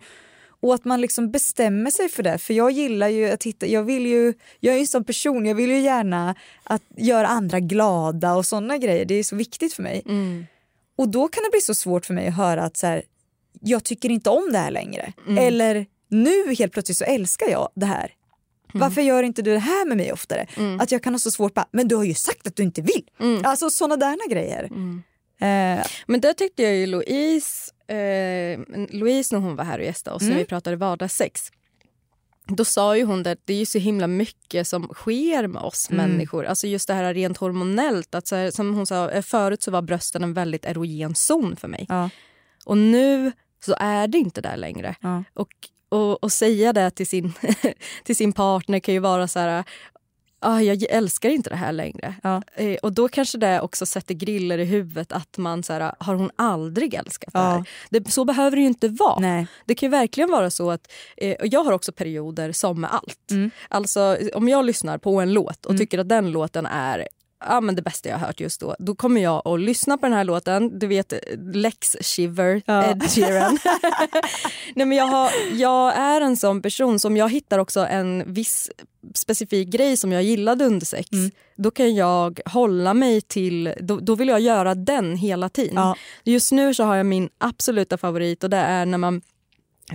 Och 0.62 0.74
att 0.74 0.86
man 0.86 1.02
liksom 1.02 1.32
bestämmer 1.32 1.91
sig 1.91 2.10
för 2.10 2.24
det. 2.24 2.38
För 2.38 2.54
jag 2.54 2.72
gillar 2.72 3.08
ju 3.08 3.30
att 3.30 3.43
hitta, 3.43 3.67
jag 3.67 3.84
vill 3.84 4.06
ju, 4.06 4.34
jag 4.60 4.72
är 4.74 4.78
ju 4.78 4.82
en 4.82 4.88
sån 4.88 5.04
person, 5.04 5.45
jag 5.45 5.56
vill 5.56 5.69
ju 5.69 5.80
gärna 5.80 6.36
att 6.63 6.82
göra 6.98 7.28
andra 7.28 7.60
glada 7.60 8.34
och 8.36 8.45
sådana 8.45 8.78
grejer. 8.78 9.06
Det 9.06 9.15
är 9.15 9.24
så 9.24 9.36
viktigt 9.36 9.74
för 9.74 9.84
mig. 9.84 10.02
Mm. 10.06 10.45
Och 10.98 11.10
då 11.10 11.28
kan 11.28 11.43
det 11.43 11.50
bli 11.52 11.62
så 11.62 11.76
svårt 11.76 12.06
för 12.06 12.13
mig 12.13 12.28
att 12.28 12.36
höra 12.36 12.63
att 12.63 12.78
så 12.78 12.88
här, 12.88 13.04
jag 13.62 13.84
tycker 13.84 14.10
inte 14.10 14.30
om 14.30 14.50
det 14.52 14.58
här 14.58 14.72
längre. 14.72 15.13
Eller 15.38 15.86
nu 16.10 16.56
helt 16.56 16.74
plötsligt 16.74 16.98
så 16.98 17.04
älskar 17.06 17.48
jag 17.50 17.69
det 17.76 17.86
här. 17.86 18.12
Varför 18.74 19.02
gör 19.02 19.24
inte 19.24 19.41
du 19.41 19.54
det 19.54 19.60
här 19.60 19.86
med 19.86 19.98
mig 19.98 20.13
oftare? 20.13 20.48
Att 20.80 20.91
jag 20.91 21.04
kan 21.04 21.13
ha 21.13 21.19
så 21.19 21.32
svårt 21.32 21.54
bara, 21.54 21.67
men 21.72 21.88
du 21.88 21.95
har 21.95 22.04
ju 22.04 22.13
sagt 22.13 22.48
att 22.48 22.56
du 22.56 22.63
inte 22.63 22.82
vill. 22.82 23.10
Alltså 23.43 23.69
sådana 23.69 23.95
där 23.98 24.30
grejer. 24.30 24.63
Eh, 25.41 25.86
Men 26.08 26.22
där 26.22 26.34
tyckte 26.34 26.63
jag 26.63 26.76
ju 26.76 26.86
Louise, 26.86 27.72
eh, 27.89 28.60
Louise 28.89 29.36
när 29.36 29.41
hon 29.41 29.56
var 29.56 29.63
här 29.63 29.80
och 29.80 29.86
gästade 29.86 30.15
oss 30.15 30.23
när 30.23 30.38
vi 30.38 30.45
pratade 30.45 30.75
vardagssex. 30.75 31.52
Då 32.47 32.65
sa 32.65 32.97
ju 32.97 33.04
hon 33.04 33.28
att 33.28 33.39
det 33.45 33.54
är 33.54 33.58
ju 33.58 33.65
så 33.65 33.78
himla 33.78 34.08
mycket 34.08 34.67
som 34.67 34.88
sker 34.88 35.47
med 35.47 35.62
oss 35.62 35.89
människor. 35.89 36.45
Alltså 36.45 36.67
just 36.67 36.88
det 36.88 36.93
här 36.93 37.13
rent 37.13 37.38
hormonellt. 37.38 38.15
Att 38.15 38.28
så 38.28 38.36
här, 38.36 38.52
som 38.52 38.73
hon 38.73 38.86
sa, 38.86 39.10
eh, 39.10 39.21
förut 39.21 39.63
så 39.63 39.71
var 39.71 39.82
brösten 39.82 40.23
en 40.23 40.34
väldigt 40.34 40.65
erogen 40.65 41.15
zon 41.15 41.56
för 41.56 41.67
mig. 41.67 41.86
Ja. 41.89 42.10
Och 42.65 42.78
nu 42.78 43.32
så 43.65 43.75
är 43.80 44.08
det 44.08 44.17
inte 44.17 44.41
där 44.41 44.58
längre. 44.58 44.95
Ja. 45.02 45.23
Och, 45.34 45.49
och, 45.89 46.23
och 46.23 46.32
säga 46.32 46.73
det 46.73 46.91
till 46.91 47.08
sin, 47.08 47.34
till 48.04 48.15
sin 48.15 48.34
partner 48.34 48.80
kan 48.80 48.93
ju 48.93 48.99
vara 48.99 49.28
så 49.28 49.39
här 49.39 49.63
ah, 50.39 50.60
jag 50.60 50.84
älskar 50.89 51.30
inte 51.30 51.49
det 51.49 51.56
här 51.56 51.71
längre. 51.71 52.15
Ja. 52.23 52.41
Eh, 52.56 52.75
och 52.75 52.93
då 52.93 53.08
kanske 53.08 53.38
det 53.38 53.62
också 53.62 53.86
sätter 53.86 54.13
griller 54.13 54.58
i 54.58 54.65
huvudet 54.65 55.12
att 55.12 55.38
man 55.38 55.63
så 55.63 55.73
här, 55.73 55.93
har 55.99 56.15
hon 56.15 56.32
aldrig 56.36 56.93
älskat 56.93 57.34
det 57.34 57.39
här? 57.39 57.63
Det, 57.89 58.12
så 58.12 58.25
behöver 58.25 58.56
det 58.58 58.62
ju 58.62 58.67
inte 58.67 58.88
vara. 58.88 59.19
Nej. 59.19 59.47
Det 59.65 59.75
kan 59.75 59.88
ju 59.88 59.91
verkligen 59.91 60.32
vara 60.32 60.49
så 60.49 60.71
att, 60.71 60.91
eh, 61.17 61.36
och 61.39 61.47
jag 61.47 61.63
har 61.63 61.71
också 61.71 61.91
perioder 61.91 62.52
som 62.52 62.82
med 62.82 62.93
allt. 62.93 63.32
Mm. 63.32 63.52
Alltså 63.69 64.17
om 64.34 64.49
jag 64.49 64.65
lyssnar 64.65 64.97
på 64.97 65.21
en 65.21 65.34
låt 65.34 65.65
och 65.65 65.71
Mm. 65.71 65.80
tycker 65.80 65.99
att 65.99 66.10
den 66.10 66.32
låten 66.32 66.65
är 66.65 67.08
ja, 67.45 67.62
men 67.62 67.75
det 67.75 67.82
bästa 67.82 68.10
jag 68.10 68.17
har 68.17 68.28
hört 68.28 68.39
just 68.39 68.62
då. 68.62 68.75
Då 68.80 68.95
kommer 68.95 69.21
jag 69.21 69.47
att 69.47 69.60
lyssna 69.60 69.97
på 69.97 70.06
den 70.06 70.13
här 70.13 70.23
låten. 70.23 70.80
Du 70.80 70.88
vet 70.88 71.13
Lex 71.54 71.95
Shiver, 72.02 72.62
Ja. 72.65 72.91
Ed 72.91 73.12
Sheeran. 73.12 73.60
Nej, 74.75 74.86
men 74.86 74.97
jag, 74.97 75.06
har, 75.06 75.32
jag 75.54 75.97
är 75.97 76.21
en 76.21 76.38
sån 76.38 76.62
person 76.62 76.99
som 76.99 77.17
jag 77.17 77.30
hittar 77.30 77.60
också 77.60 77.80
en 77.80 78.34
viss 78.34 78.71
specifik 79.13 79.67
grej 79.67 79.97
som 79.97 80.12
jag 80.12 80.23
gillade 80.23 80.65
under 80.65 80.86
sex. 80.86 81.12
Mm. 81.12 81.32
Då 81.56 81.71
kan 81.71 81.95
jag 81.95 82.39
hålla 82.45 82.93
mig 82.93 83.21
till, 83.21 83.73
då, 83.80 83.99
då 83.99 84.15
vill 84.15 84.28
jag 84.28 84.39
göra 84.39 84.75
den 84.75 85.15
hela 85.15 85.49
tiden. 85.49 85.75
Ja. 85.75 85.95
Just 86.23 86.52
nu 86.52 86.73
så 86.73 86.84
har 86.84 86.95
jag 86.95 87.06
min 87.06 87.30
absoluta 87.38 87.97
favorit 87.97 88.43
och 88.43 88.49
det 88.49 88.58
är 88.58 88.86
när 88.86 88.97
man 88.97 89.21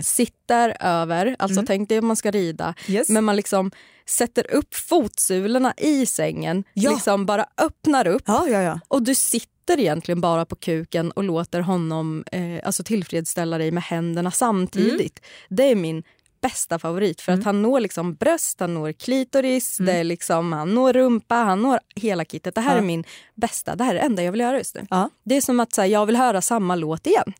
sitter 0.03 0.77
över, 0.79 1.35
alltså 1.39 1.59
Mm. 1.59 1.65
tänk 1.65 1.89
dig 1.89 1.99
om 1.99 2.07
man 2.07 2.15
ska 2.15 2.31
rida, 2.31 2.73
Yes. 2.87 3.09
men 3.09 3.23
man 3.23 3.35
liksom 3.35 3.71
sätter 4.05 4.51
upp 4.53 4.75
fotsulorna 4.75 5.73
i 5.77 6.05
sängen, 6.05 6.63
Ja. 6.73 6.91
liksom 6.91 7.25
bara 7.25 7.45
öppnar 7.57 8.07
upp 8.07 8.23
Ja, 8.25 8.47
ja, 8.47 8.79
och 8.87 9.01
du 9.03 9.15
sitter 9.15 9.79
egentligen 9.79 10.21
bara 10.21 10.45
på 10.45 10.55
kuken 10.55 11.11
och 11.11 11.23
låter 11.23 11.59
honom 11.59 12.23
eh, 12.31 12.41
alltså 12.63 12.83
tillfredsställa 12.83 13.57
dig 13.57 13.71
med 13.71 13.83
händerna 13.83 14.31
samtidigt. 14.31 15.19
Det 15.49 15.63
är 15.63 15.75
min 15.75 16.03
bästa 16.41 16.79
favorit 16.79 17.21
för 17.21 17.31
att 17.31 17.43
han 17.43 17.61
når 17.61 17.79
liksom 17.79 18.13
bröst, 18.15 18.59
han 18.59 18.73
når 18.73 18.91
klitoris, 18.91 19.77
det 19.77 19.91
är 19.93 20.03
liksom, 20.03 20.53
han 20.53 20.75
når 20.75 20.93
rumpa, 20.93 21.35
han 21.35 21.61
når 21.61 21.79
hela 21.95 22.25
kittet. 22.25 22.55
Det 22.55 22.61
här 22.61 22.77
är 22.77 22.81
min 22.81 23.03
bästa, 23.35 23.75
det 23.75 23.83
här 23.83 23.91
är 23.91 23.99
det 23.99 24.05
enda 24.05 24.23
jag 24.23 24.31
vill 24.31 24.41
göra 24.41 24.57
just 24.57 24.75
nu. 24.75 24.85
Det 25.23 25.35
är 25.37 25.41
som 25.41 25.59
att 25.59 25.77
här, 25.77 25.85
jag 25.85 26.05
vill 26.05 26.15
höra 26.15 26.41
samma 26.41 26.75
låt 26.75 27.07
igen. 27.07 27.33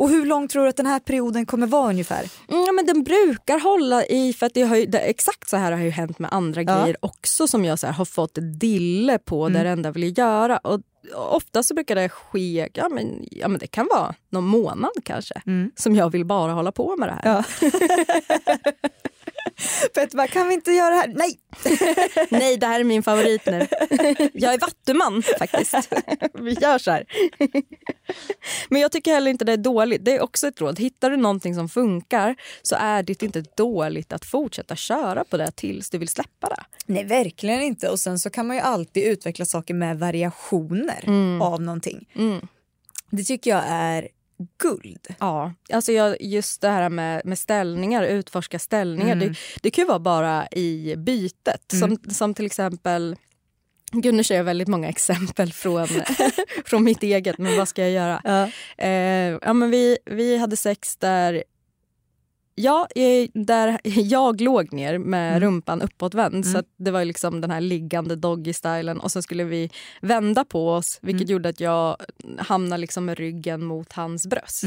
Och 0.00 0.08
hur 0.10 0.26
lång 0.26 0.48
tror 0.48 0.62
du 0.62 0.68
att 0.68 0.76
den 0.76 0.86
här 0.86 1.00
perioden 1.00 1.46
kommer 1.46 1.66
vara 1.66 1.88
ungefär? 1.90 2.30
Mm, 2.48 2.74
men 2.76 2.86
den 2.86 3.02
brukar 3.04 3.60
hålla 3.60 4.04
i, 4.04 4.32
för 4.32 4.46
att 4.46 4.54
det 4.54 4.62
har 4.62 4.76
ju, 4.76 4.86
det, 4.86 4.98
exakt 4.98 5.48
så 5.48 5.56
här 5.56 5.72
har 5.72 5.78
ju 5.78 5.90
hänt 5.90 6.18
med 6.18 6.32
andra 6.32 6.62
Ja. 6.62 6.80
grejer 6.82 6.96
också 7.00 7.46
som 7.46 7.64
jag 7.64 7.78
så 7.78 7.86
här, 7.86 7.94
har 7.94 8.04
fått 8.04 8.38
dille 8.60 9.18
på 9.18 9.40
Mm. 9.46 9.52
där 9.52 9.64
det 9.64 9.70
enda 9.70 9.90
vill 9.90 10.18
göra. 10.18 10.58
Och 10.58 10.80
ofta 11.14 11.62
så 11.62 11.74
brukar 11.74 11.94
det 11.94 12.08
ske, 12.08 12.68
ja 12.74 12.88
men, 12.88 13.24
ja 13.30 13.48
men 13.48 13.58
det 13.60 13.66
kan 13.66 13.88
vara 13.90 14.14
någon 14.30 14.44
månad 14.46 14.90
kanske, 15.04 15.42
Mm. 15.46 15.70
som 15.76 15.94
jag 15.94 16.10
vill 16.10 16.24
bara 16.24 16.52
hålla 16.52 16.72
på 16.72 16.96
med 16.96 17.08
det 17.08 17.18
här. 17.22 17.34
Ja. 17.34 17.70
Petter 19.94 20.16
bara, 20.16 20.26
kan 20.26 20.48
vi 20.48 20.54
inte 20.54 20.70
göra 20.72 20.90
det 20.90 20.96
här? 20.96 21.08
Nej! 21.08 21.38
Nej, 22.40 22.56
det 22.56 22.66
här 22.66 22.80
är 22.80 22.84
min 22.84 23.02
favorit 23.02 23.46
nu. 23.46 23.58
Jag 24.32 24.54
är 24.54 24.58
vattuman 24.58 25.22
faktiskt. 25.38 25.74
Vi 26.34 26.52
gör 26.52 26.78
så 26.78 26.90
här. 26.90 27.04
Men 28.68 28.80
jag 28.80 28.92
tycker 28.92 29.12
heller 29.14 29.30
inte 29.30 29.44
det 29.44 29.52
är 29.52 29.56
dåligt. 29.56 30.04
Det 30.04 30.16
är 30.16 30.22
också 30.22 30.46
ett 30.46 30.60
råd. 30.60 30.78
Hittar 30.78 31.10
du 31.10 31.16
någonting 31.16 31.54
som 31.54 31.68
funkar 31.68 32.36
så 32.62 32.76
är 32.78 33.02
det 33.02 33.22
inte 33.22 33.44
dåligt 33.56 34.12
att 34.12 34.24
fortsätta 34.24 34.76
köra 34.76 35.24
på 35.24 35.36
det 35.36 35.50
tills 35.50 35.90
du 35.90 35.98
vill 35.98 36.08
släppa 36.08 36.48
det. 36.48 36.64
Nej, 36.86 37.04
verkligen 37.04 37.62
inte. 37.62 37.88
Och 37.88 38.00
sen 38.00 38.18
så 38.18 38.30
kan 38.30 38.46
man 38.46 38.56
ju 38.56 38.62
alltid 38.62 39.04
utveckla 39.04 39.44
saker 39.44 39.74
med 39.74 39.98
variationer 39.98 41.04
av 41.42 41.62
någonting. 41.62 42.08
Mm. 42.14 42.46
Det 43.10 43.24
tycker 43.24 43.50
jag 43.50 43.62
är 43.66 44.08
guld. 44.58 45.06
Ja, 45.18 45.52
alltså 45.72 45.92
jag, 45.92 46.16
just 46.20 46.60
det 46.60 46.68
här 46.68 46.88
med, 46.88 47.22
med 47.24 47.38
ställningar, 47.38 48.02
utforska 48.02 48.58
ställningar. 48.58 49.16
Det, 49.16 49.34
det 49.62 49.70
kan 49.70 49.82
ju 49.82 49.88
vara 49.88 49.98
bara 49.98 50.48
i 50.48 50.94
bytet. 50.96 51.64
Som, 51.72 51.96
som 52.10 52.34
till 52.34 52.46
exempel, 52.46 53.16
gud 53.92 54.14
nu 54.14 54.24
kör 54.24 54.34
jag 54.34 54.44
väldigt 54.44 54.68
många 54.68 54.88
exempel 54.88 55.52
från, 55.52 55.88
från 56.64 56.84
mitt 56.84 57.02
eget, 57.02 57.38
men 57.38 57.56
vad 57.56 57.68
ska 57.68 57.82
jag 57.82 57.90
göra? 57.90 58.20
Ja. 58.24 58.50
Eh, 58.84 59.38
ja, 59.42 59.52
men 59.52 59.70
vi, 59.70 59.98
vi 60.04 60.38
hade 60.38 60.56
sex 60.56 60.96
där 60.96 61.42
Ja, 62.60 62.88
eh, 62.94 63.28
där 63.34 63.80
jag 63.84 64.40
låg 64.40 64.72
ner 64.72 64.98
med 64.98 65.40
rumpan 65.42 65.82
uppåtvänd. 65.82 66.46
Så 66.46 66.58
att 66.58 66.66
det 66.76 66.90
var 66.90 67.04
liksom 67.04 67.40
den 67.40 67.50
här 67.50 67.60
liggande 67.60 68.16
doggy-stylen. 68.16 69.00
Och 69.00 69.12
så 69.12 69.22
skulle 69.22 69.44
vi 69.44 69.70
vända 70.00 70.44
på 70.44 70.70
oss 70.72 70.98
vilket 71.02 71.28
gjorde 71.28 71.48
att 71.48 71.60
jag 71.60 71.96
hamnade 72.38 72.80
liksom 72.80 73.04
med 73.04 73.18
ryggen 73.18 73.64
mot 73.64 73.92
hans 73.92 74.26
bröst. 74.26 74.64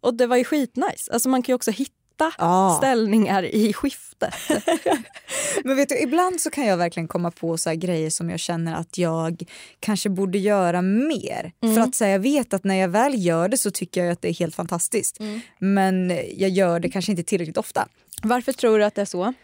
Och 0.00 0.14
det 0.14 0.26
var 0.26 0.36
ju 0.36 0.44
skitnice. 0.44 1.12
Alltså 1.12 1.28
man 1.28 1.42
kan 1.42 1.52
ju 1.52 1.54
också 1.54 1.70
hitta 1.70 1.95
Ja. 2.38 2.74
ställningar 2.78 3.42
i 3.42 3.72
skiftet. 3.72 4.34
Men 5.64 5.76
vet 5.76 5.88
du, 5.88 5.98
ibland 5.98 6.40
så 6.40 6.50
kan 6.50 6.66
jag 6.66 6.76
verkligen 6.76 7.08
komma 7.08 7.30
på 7.30 7.58
så 7.58 7.68
här 7.68 7.76
grejer 7.76 8.10
som 8.10 8.30
jag 8.30 8.40
känner 8.40 8.74
att 8.74 8.98
jag 8.98 9.42
kanske 9.80 10.08
borde 10.08 10.38
göra 10.38 10.82
mer. 10.82 11.52
För 11.74 11.80
att 11.80 11.94
så 11.94 12.04
här, 12.04 12.10
jag 12.12 12.18
vet 12.18 12.54
att 12.54 12.64
när 12.64 12.74
jag 12.74 12.88
väl 12.88 13.24
gör 13.24 13.48
det 13.48 13.58
så 13.58 13.70
tycker 13.70 14.04
jag 14.04 14.12
att 14.12 14.22
det 14.22 14.28
är 14.28 14.34
helt 14.34 14.54
fantastiskt. 14.54 15.18
Men 15.58 16.10
jag 16.36 16.50
gör 16.50 16.80
det 16.80 16.88
kanske 16.88 17.10
inte 17.12 17.22
tillräckligt 17.22 17.56
ofta. 17.56 17.88
Varför 18.22 18.52
tror 18.52 18.78
du 18.78 18.84
att 18.84 18.94
det 18.94 19.00
är 19.00 19.04
så? 19.06 19.34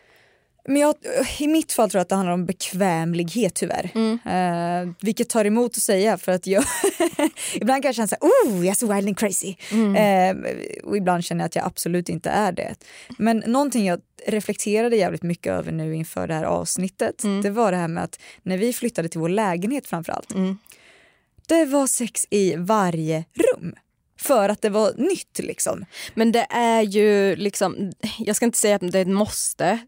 Men 0.65 0.77
jag, 0.77 0.95
I 1.39 1.47
mitt 1.49 1.73
fall 1.73 1.91
tror 1.91 1.99
jag 1.99 2.03
att 2.03 2.09
det 2.09 2.15
handlar 2.15 2.33
om 2.33 2.47
bekvämlighet 2.47 3.55
tyvärr. 3.55 3.91
Eh, 4.25 4.89
vilket 5.01 5.29
tar 5.29 5.45
emot 5.45 5.71
att 5.77 5.83
säga 5.83 6.19
för 6.19 6.33
att 6.33 6.47
jag 6.47 6.65
ibland 7.55 7.83
kan 7.83 7.89
jag 7.89 7.95
känna 7.95 8.09
så 8.09 8.17
här, 8.21 8.29
oh 8.29 8.67
jag 8.67 8.71
är 8.71 8.75
så 8.75 8.95
wild 8.95 9.09
and 9.09 9.19
crazy. 9.19 9.55
Eh, 9.97 10.37
och 10.85 10.97
ibland 10.97 11.25
känner 11.25 11.45
jag 11.45 11.47
att 11.47 11.57
jag 11.57 11.65
absolut 11.67 12.09
inte 12.09 12.31
är 12.31 12.53
det. 12.53 12.75
Men 13.19 13.43
någonting 13.47 13.87
jag 13.87 14.01
reflekterade 14.27 14.97
jävligt 14.97 15.23
mycket 15.23 15.53
över 15.53 15.73
nu 15.73 15.95
inför 15.95 16.27
det 16.27 16.35
här 16.35 16.45
avsnittet 16.45 17.23
det 17.43 17.51
var 17.51 17.73
det 17.73 17.79
här 17.79 17.89
med 17.89 18.05
att 18.05 18.21
när 18.43 18.59
vi 18.59 18.73
flyttade 18.73 19.09
till 19.09 19.21
vår 19.21 19.29
lägenhet 19.29 19.87
framförallt. 19.87 20.35
Det 21.47 21.65
var 21.65 21.87
sex 21.87 22.27
i 22.31 22.55
varje 22.57 23.25
rum. 23.35 23.75
För 24.23 24.49
att 24.49 24.63
det 24.63 24.69
var 24.69 24.93
nytt 24.97 25.39
liksom. 25.39 25.85
Men 26.15 26.33
det 26.33 26.47
är 26.51 26.83
ju 26.83 27.37
liksom, 27.37 27.93
jag 28.19 28.37
ska 28.37 28.45
inte 28.45 28.59
säga 28.59 28.77
att 28.77 28.93
det 28.93 28.99
är 28.99 29.03
ett 29.03 29.09
måste. 29.09 29.79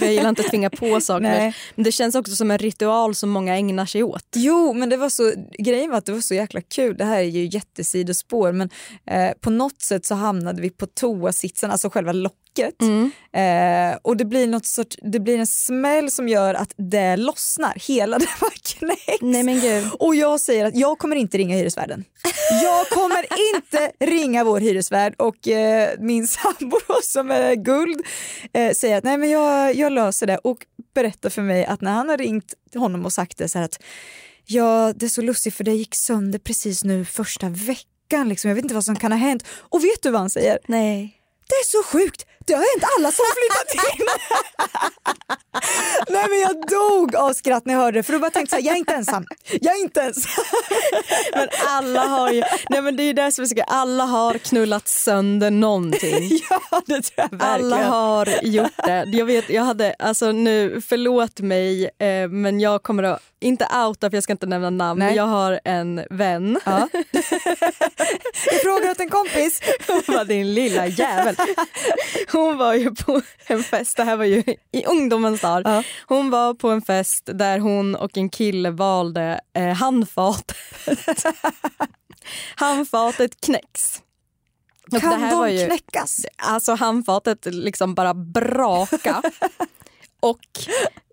Jag 0.00 0.12
gillar 0.12 0.28
inte 0.28 0.42
att 0.42 0.50
tvinga 0.50 0.70
på 0.70 1.00
saker. 1.00 1.20
Nej. 1.20 1.54
Men 1.74 1.84
det 1.84 1.92
känns 1.92 2.14
också 2.14 2.36
som 2.36 2.50
en 2.50 2.58
ritual 2.58 3.14
som 3.14 3.30
många 3.30 3.56
ägnar 3.56 3.86
sig 3.86 4.02
åt. 4.02 4.26
Jo, 4.34 4.72
men 4.72 4.88
det 4.88 4.96
var 4.96 5.08
så, 5.08 5.32
grejen 5.58 5.90
var 5.90 5.98
att 5.98 6.06
det 6.06 6.12
var 6.12 6.20
så 6.20 6.34
jäkla 6.34 6.60
kul. 6.60 6.96
Det 6.96 7.04
här 7.04 7.18
är 7.18 7.22
ju 7.22 7.48
jättesidospår 7.52 8.52
men 8.52 8.70
eh, 9.06 9.30
på 9.40 9.50
något 9.50 9.82
sätt 9.82 10.06
så 10.06 10.14
hamnade 10.14 10.62
vi 10.62 10.70
på 10.70 10.86
toasitsen, 10.86 11.70
alltså 11.70 11.90
själva 11.90 12.12
locket. 12.12 12.41
Eh, 13.32 13.98
och 14.02 14.16
det 14.16 14.24
blir, 14.24 14.46
något 14.46 14.66
sort, 14.66 14.94
det 15.02 15.20
blir 15.20 15.38
en 15.38 15.46
smäll 15.46 16.10
som 16.10 16.28
gör 16.28 16.54
att 16.54 16.74
det 16.76 17.16
lossnar. 17.16 17.74
Hela 17.88 18.18
det 18.18 18.28
bara 18.40 18.50
knäcks. 18.50 19.22
Nej 19.22 19.42
men 19.42 19.60
gud. 19.60 19.84
Och 19.98 20.14
jag 20.14 20.40
säger 20.40 20.64
att 20.64 20.76
jag 20.76 20.98
kommer 20.98 21.16
inte 21.16 21.38
ringa 21.38 21.56
hyresvärden. 21.56 22.04
Jag 22.62 22.88
kommer 22.88 23.26
inte 23.54 23.92
ringa 24.00 24.44
vår 24.44 24.60
hyresvärd 24.60 25.14
och 25.18 25.48
eh, 25.48 25.90
min 25.98 26.28
sambo 26.28 26.78
som 27.02 27.30
är 27.30 27.54
guld 27.54 28.00
eh, 28.52 28.72
säger 28.72 28.98
att 28.98 29.04
nej 29.04 29.16
men 29.18 29.30
jag, 29.30 29.74
jag 29.74 29.92
löser 29.92 30.26
det 30.26 30.38
och 30.38 30.66
berättar 30.94 31.30
för 31.30 31.42
mig 31.42 31.64
att 31.64 31.80
när 31.80 31.92
han 31.92 32.08
har 32.08 32.18
ringt 32.18 32.54
honom 32.74 33.04
och 33.04 33.12
sagt 33.12 33.38
det 33.38 33.48
så 33.48 33.58
här 33.58 33.64
att 33.64 33.82
ja 34.46 34.92
det 34.96 35.06
är 35.06 35.10
så 35.10 35.22
lustigt 35.22 35.54
för 35.54 35.64
det 35.64 35.72
gick 35.72 35.94
sönder 35.94 36.38
precis 36.38 36.84
nu 36.84 37.04
första 37.04 37.48
veckan 37.48 38.28
liksom. 38.28 38.48
jag 38.48 38.54
vet 38.54 38.64
inte 38.64 38.74
vad 38.74 38.84
som 38.84 38.96
kan 38.96 39.12
ha 39.12 39.18
hänt. 39.18 39.46
Och 39.48 39.84
vet 39.84 40.02
du 40.02 40.10
vad 40.10 40.20
han 40.20 40.30
säger? 40.30 40.58
Nej. 40.66 41.18
Det 41.48 41.54
är 41.54 41.64
så 41.64 41.82
sjukt, 41.82 42.26
det 42.46 42.54
har 42.54 42.60
hänt 42.74 42.84
alla 42.98 43.12
som 43.12 43.24
flyttat 43.38 43.98
in. 43.98 44.06
Nej 46.08 46.24
men 46.28 46.40
jag 46.40 46.68
dog 46.68 47.16
av 47.16 47.32
skratt 47.32 47.66
när 47.66 47.74
jag 47.74 47.80
hörde 47.80 47.98
det 47.98 48.02
för 48.02 48.12
då 48.12 48.18
bara 48.18 48.30
tänkte 48.30 48.50
så 48.50 48.56
här, 48.56 48.66
jag 48.66 48.74
är 48.74 48.78
inte 48.78 48.94
ensam. 48.94 49.26
Jag 49.60 49.76
är 49.76 49.80
inte 49.82 50.02
ensam. 50.02 50.44
Men 51.34 51.48
alla 51.68 52.00
har 52.00 52.30
ju, 52.30 52.42
nej 52.68 52.82
men 52.82 52.96
det 52.96 53.02
är 53.02 53.14
det 53.14 53.32
som 53.32 53.44
är 53.44 53.48
så 53.48 53.62
alla 53.66 54.04
har 54.04 54.38
knullat 54.38 54.88
sönder 54.88 55.50
någonting. 55.50 56.28
ja 56.50 56.82
det 56.86 57.02
tror 57.02 57.28
jag 57.30 57.38
verkligen. 57.38 57.72
Alla 57.72 57.84
har 57.84 58.28
gjort 58.42 58.76
det. 58.84 59.04
Jag 59.12 59.26
vet, 59.26 59.50
jag 59.50 59.62
hade, 59.62 59.94
alltså 59.98 60.32
nu, 60.32 60.80
förlåt 60.80 61.40
mig, 61.40 61.84
eh, 61.84 62.28
men 62.28 62.60
jag 62.60 62.82
kommer 62.82 63.02
att, 63.02 63.22
inte 63.40 63.66
outa 63.86 64.10
för 64.10 64.16
jag 64.16 64.24
ska 64.24 64.32
inte 64.32 64.46
nämna 64.46 64.70
namn, 64.70 64.98
Nej. 64.98 65.08
men 65.08 65.16
jag 65.16 65.26
har 65.26 65.60
en 65.64 66.04
vän. 66.10 66.60
Ja. 66.64 66.88
jag 68.50 68.60
frågar 68.62 68.90
åt 68.90 69.00
en 69.00 69.08
kompis. 69.10 69.60
Hon 69.86 70.02
var 70.06 70.24
din 70.24 70.54
lilla 70.54 70.86
jävel. 70.86 71.36
Hon 72.32 72.56
var 72.56 72.74
ju 72.74 72.94
på 72.94 73.20
en 73.46 73.62
fest, 73.62 73.96
det 73.96 74.04
här 74.04 74.16
var 74.16 74.24
ju 74.24 74.42
i 74.72 74.84
ungdomens 74.86 75.40
dagar. 75.40 75.74
Ja. 75.74 75.82
Hon 76.06 76.30
var 76.30 76.54
på 76.54 76.70
en 76.70 76.82
fest 76.82 77.22
där 77.34 77.58
hon 77.58 77.94
och 77.94 78.16
en 78.16 78.28
kille 78.30 78.70
valde 78.70 79.40
eh, 79.56 79.68
handfatet. 79.68 80.56
handfatet 82.56 83.40
knäcks. 83.40 84.02
Och 84.92 85.00
Kan 85.00 85.10
det 85.10 85.16
här 85.16 85.30
de 85.30 85.38
var 85.38 85.48
ju, 85.48 85.66
knäckas? 85.66 86.16
Alltså 86.36 86.74
handfatet 86.74 87.46
liksom 87.46 87.94
bara 87.94 88.14
braka. 88.14 89.22
och 90.20 90.40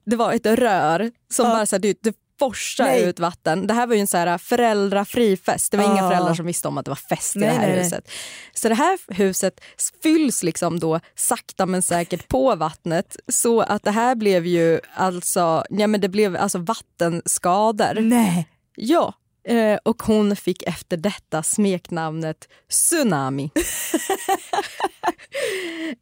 det 0.06 0.16
var 0.16 0.34
ett 0.34 0.46
rör 0.46 1.12
som 1.34 1.46
Ja. 1.46 1.52
bara 1.56 1.66
så 1.66 1.76
här, 1.76 1.82
det, 1.82 1.98
det 2.04 2.16
forsa 2.40 2.84
Nej. 2.84 3.04
ut 3.04 3.20
vatten. 3.20 3.68
Det 3.68 3.74
här 3.74 3.88
var 3.88 3.96
ju 3.96 4.02
en 4.02 4.08
så 4.08 4.18
här 4.18 4.38
föräldrafri 4.38 5.38
fest. 5.38 5.72
Det 5.72 5.78
var 5.78 5.84
inga 5.84 6.04
Ah. 6.06 6.10
föräldrar 6.10 6.34
som 6.34 6.46
visste 6.46 6.68
om 6.68 6.78
att 6.78 6.86
det 6.86 6.92
var 6.92 6.96
fest 6.96 7.36
i 7.36 7.40
Nej, 7.40 7.48
det 7.50 7.54
här 7.54 7.62
nej, 7.62 7.70
nej. 7.76 7.84
huset. 7.84 8.12
Så 8.54 8.70
det 8.70 8.76
här 8.76 9.00
huset 9.14 9.62
fylls 10.04 10.44
liksom 10.44 10.80
då 10.80 11.00
sakta 11.16 11.66
men 11.66 11.82
säkert 11.82 12.28
på 12.28 12.56
vattnet 12.56 13.16
så 13.28 13.62
att 13.62 13.84
det 13.84 13.92
här 13.92 14.16
blev 14.16 14.46
ju 14.46 14.80
alltså, 14.94 15.64
ja 15.70 15.88
men 15.88 16.02
det 16.02 16.10
blev 16.10 16.36
alltså 16.36 16.58
vattenskador. 16.58 18.00
Nej. 18.02 18.48
Ja, 18.76 19.14
eh, 19.48 19.78
och 19.84 20.04
hon 20.04 20.36
fick 20.36 20.64
efter 20.64 20.98
detta 20.98 21.44
smeknamnet 21.44 22.48
Tsunami. 22.70 23.50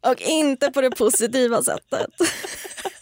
och 0.06 0.20
inte 0.20 0.70
på 0.70 0.80
det 0.80 0.90
positiva 0.90 1.62
sättet. 1.62 2.10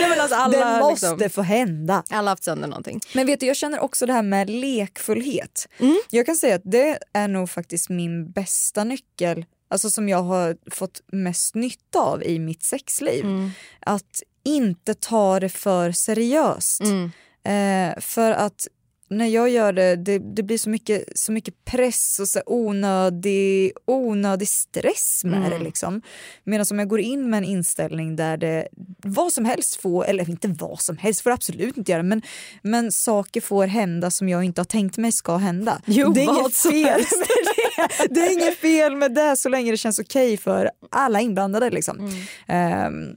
Nej, 0.00 0.08
men 0.08 0.20
alltså 0.20 0.36
alla, 0.36 0.74
det 0.74 0.80
måste 0.80 1.10
liksom, 1.10 1.30
få 1.30 1.42
hända. 1.42 2.02
alla 2.10 2.22
har 2.22 2.32
haft 2.32 2.44
sönder 2.44 2.68
någonting. 2.68 3.00
Men 3.14 3.26
vet 3.26 3.40
du, 3.40 3.46
jag 3.46 3.56
känner 3.56 3.80
också 3.80 4.06
det 4.06 4.12
här 4.12 4.22
med 4.22 4.50
lekfullhet. 4.50 5.68
Mm. 5.78 5.96
Jag 6.10 6.26
kan 6.26 6.36
säga 6.36 6.54
att 6.54 6.62
det 6.64 6.98
är 7.12 7.28
nog 7.28 7.50
faktiskt 7.50 7.88
min 7.88 8.30
bästa 8.30 8.84
nyckel, 8.84 9.44
alltså 9.70 9.90
som 9.90 10.08
jag 10.08 10.22
har 10.22 10.56
fått 10.70 11.00
mest 11.12 11.54
nytta 11.54 12.00
av 12.00 12.22
i 12.22 12.38
mitt 12.38 12.62
sexliv. 12.62 13.24
Mm. 13.24 13.50
Att 13.80 14.22
inte 14.44 14.94
ta 14.94 15.40
det 15.40 15.48
för 15.48 15.92
seriöst. 15.92 16.80
Mm. 16.80 17.10
Eh, 17.46 18.00
för 18.00 18.30
att 18.32 18.68
när 19.10 19.26
jag 19.26 19.48
gör 19.48 19.72
det, 19.72 19.96
det, 19.96 20.18
det 20.18 20.42
blir 20.42 20.58
så 20.58 20.70
mycket, 20.70 21.18
så 21.18 21.32
mycket 21.32 21.64
press 21.64 22.18
och 22.20 22.28
så 22.28 22.40
onödig, 22.46 23.72
onödig 23.84 24.48
stress 24.48 25.20
med 25.24 25.38
Mm. 25.38 25.50
det. 25.50 25.58
Liksom. 25.58 26.02
Medan 26.44 26.66
om 26.70 26.78
jag 26.78 26.88
går 26.88 27.00
in 27.00 27.30
med 27.30 27.38
en 27.38 27.44
inställning 27.44 28.16
där 28.16 28.36
det 28.36 28.68
vad 29.02 29.32
som 29.32 29.44
helst 29.44 29.76
får, 29.76 30.04
eller 30.04 30.30
inte 30.30 30.48
vad 30.48 30.80
som 30.80 30.96
helst 30.96 31.20
får 31.20 31.30
absolut 31.30 31.76
inte 31.76 31.92
göra, 31.92 32.02
men, 32.02 32.22
men 32.62 32.92
saker 32.92 33.40
får 33.40 33.66
hända 33.66 34.10
som 34.10 34.28
jag 34.28 34.44
inte 34.44 34.60
har 34.60 34.66
tänkt 34.66 34.96
mig 34.96 35.12
ska 35.12 35.36
hända. 35.36 35.80
Jo, 35.86 36.12
det, 36.12 36.20
är 36.20 36.40
inget 36.40 36.56
fel 36.56 37.00
det. 37.10 38.14
det 38.14 38.20
är 38.20 38.32
inget 38.32 38.58
fel 38.58 38.96
med 38.96 39.14
det 39.14 39.36
så 39.36 39.48
länge 39.48 39.70
det 39.70 39.76
känns 39.76 39.98
okej 39.98 40.36
för 40.36 40.70
alla 40.90 41.20
inblandade. 41.20 41.70
Liksom. 41.70 41.98
Mm. 41.98 42.12
Ehm, 42.48 43.16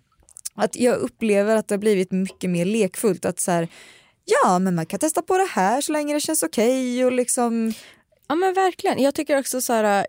att 0.56 0.76
jag 0.76 0.96
upplever 0.98 1.56
att 1.56 1.68
det 1.68 1.76
har 1.76 1.80
blivit 1.80 2.12
mycket 2.12 2.50
mer 2.50 2.66
lekfullt. 2.66 3.26
Att 3.26 3.40
så 3.40 3.52
här, 3.52 3.68
ja 4.44 4.60
men 4.60 4.76
man 4.76 4.86
kan 4.86 5.00
testa 5.00 5.22
på 5.22 5.38
det 5.38 5.48
här 5.52 5.82
så 5.82 5.92
länge 5.92 6.14
det 6.14 6.20
känns 6.20 6.44
okej 6.44 7.06
och 7.06 7.12
liksom 7.12 7.74
Ja 8.30 8.36
men 8.36 8.54
verkligen. 8.54 9.04
Jag 9.04 9.16
tycker 9.16 9.40
också 9.40 9.62
så 9.62 9.74
här, 9.74 10.08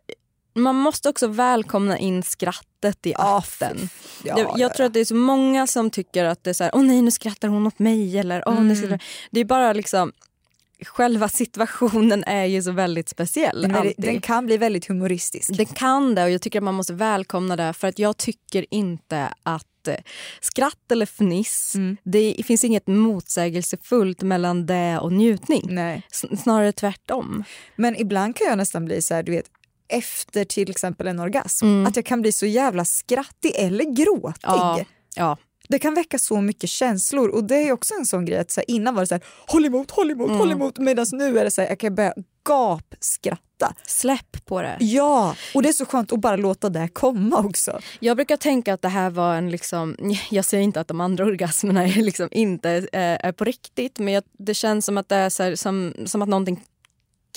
man 0.55 0.77
måste 0.77 1.09
också 1.09 1.27
välkomna 1.27 1.99
in 1.99 2.23
skrattet 2.23 3.07
i 3.07 3.15
appen. 3.17 3.89
ja, 4.25 4.39
jag 4.39 4.59
jag 4.59 4.75
tror 4.75 4.87
att 4.87 4.93
det 4.93 5.01
är 5.01 5.05
så 5.05 5.15
många 5.15 5.67
som 5.67 5.91
tycker 5.91 6.25
att 6.25 6.45
det 6.45 6.51
är 6.51 6.55
så 6.55 6.65
här, 6.65 6.75
åh 6.75 6.83
nej 6.83 7.03
nu 7.03 7.11
skrattar 7.11 7.49
hon 7.49 7.67
åt 7.67 7.79
mig 7.79 8.19
eller 8.19 8.49
åh 8.49 8.61
nu 8.63 8.77
skrattar 8.77 9.03
Det 9.31 9.41
är 9.41 9.45
bara 9.45 9.73
liksom, 9.73 10.13
själva 10.87 11.29
situationen 11.29 12.25
är 12.25 12.45
ju 12.45 12.63
så 12.63 12.73
väldigt 12.73 13.09
speciell. 13.09 13.63
den, 13.63 13.75
alltid. 13.75 13.95
den 13.99 14.21
kan 14.21 14.47
bli 14.47 14.57
väldigt 14.57 14.87
humoristisk. 14.89 15.57
Den 15.57 15.67
kan 15.67 16.15
det 16.15 16.23
och 16.25 16.31
jag 16.31 16.43
tycker 16.43 16.59
att 16.59 16.65
man 16.65 16.75
måste 16.75 16.93
välkomna 16.95 17.57
det 17.57 17.73
för 17.73 17.89
att 17.89 17.99
jag 17.99 18.17
tycker 18.17 18.67
inte 18.71 19.35
att 19.43 19.89
eh, 19.89 19.95
skratt 20.41 20.93
eller 20.93 21.07
fniss, 21.07 21.75
Mm. 21.75 21.97
det 22.05 22.43
finns 22.47 22.65
inget 22.65 22.87
motsägelsefullt 22.87 24.23
mellan 24.23 24.67
det 24.67 24.99
och 24.99 25.13
njutning. 25.13 25.63
Nej. 25.71 26.03
Snarare 26.43 26.73
tvärtom. 26.73 27.45
Men 27.77 27.97
ibland 27.97 28.37
kan 28.37 28.47
jag 28.47 28.59
nästan 28.59 28.85
bli 28.85 29.03
så 29.03 29.15
här, 29.15 29.23
du 29.23 29.33
vet 29.33 29.47
efter 29.89 30.45
till 30.45 30.71
exempel 30.71 31.07
en 31.07 31.21
orgasm, 31.21 31.65
Mm. 31.67 31.87
att 31.87 31.97
jag 31.97 32.05
kan 32.05 32.21
bli 32.23 32.33
så 32.33 32.47
jävla 32.47 32.85
skrattig 32.85 33.53
eller 33.55 33.85
gråtig. 33.85 34.35
Ja, 34.43 34.81
ja. 35.17 35.37
Det 35.71 35.79
kan 35.79 35.95
väcka 35.95 36.19
så 36.19 36.41
mycket 36.41 36.71
känslor 36.71 37.29
och 37.29 37.45
det 37.45 37.57
är 37.69 37.73
också 37.73 37.95
en 37.95 38.07
sån 38.07 38.25
grej 38.25 38.39
att 38.39 38.51
så 38.51 38.61
här, 38.61 38.71
innan 38.71 38.95
var 38.95 39.03
det 39.03 39.07
så 39.07 39.15
här, 39.15 39.25
håll 39.47 39.65
emot, 39.67 39.91
håll 39.91 40.11
emot, 40.11 40.27
Mm. 40.29 40.39
håll 40.39 40.53
emot 40.53 40.79
medan 40.79 41.07
nu 41.13 41.39
är 41.39 41.45
det 41.45 41.51
så 41.51 41.61
här, 41.61 41.69
jag 41.69 41.79
kan 41.79 41.95
börja 41.95 42.15
gapskratta. 42.49 43.75
Släpp 43.87 44.45
på 44.47 44.63
det. 44.63 44.77
Ja, 44.81 45.35
och 45.55 45.63
det 45.63 45.69
är 45.69 45.73
så 45.73 45.85
skönt 45.87 46.13
att 46.13 46.21
bara 46.21 46.37
låta 46.37 46.69
det 46.69 46.89
komma 46.93 47.39
också. 47.39 47.81
Jag 48.01 48.17
brukar 48.17 48.37
tänka 48.37 48.75
att 48.75 48.83
det 48.83 48.89
här 48.89 49.11
var 49.11 49.35
en... 49.35 49.51
liksom 49.51 49.97
Jag 50.31 50.45
säger 50.45 50.65
inte 50.65 50.81
att 50.81 50.89
de 50.89 51.01
andra 51.01 51.25
orgasmerna 51.25 51.85
är 51.89 52.03
liksom 52.03 52.29
inte 52.31 52.71
eh, 52.71 53.01
är 53.27 53.33
på 53.33 53.45
riktigt 53.45 53.99
men 53.99 54.15
jag, 54.15 54.25
det 54.39 54.55
känns 54.55 54.87
som 54.87 54.99
att 54.99 55.09
det 55.09 55.17
är 55.17 55.31
så 55.31 55.43
här, 55.43 55.55
som, 55.57 55.95
som 56.07 56.23
att 56.23 56.29
någonting 56.29 56.65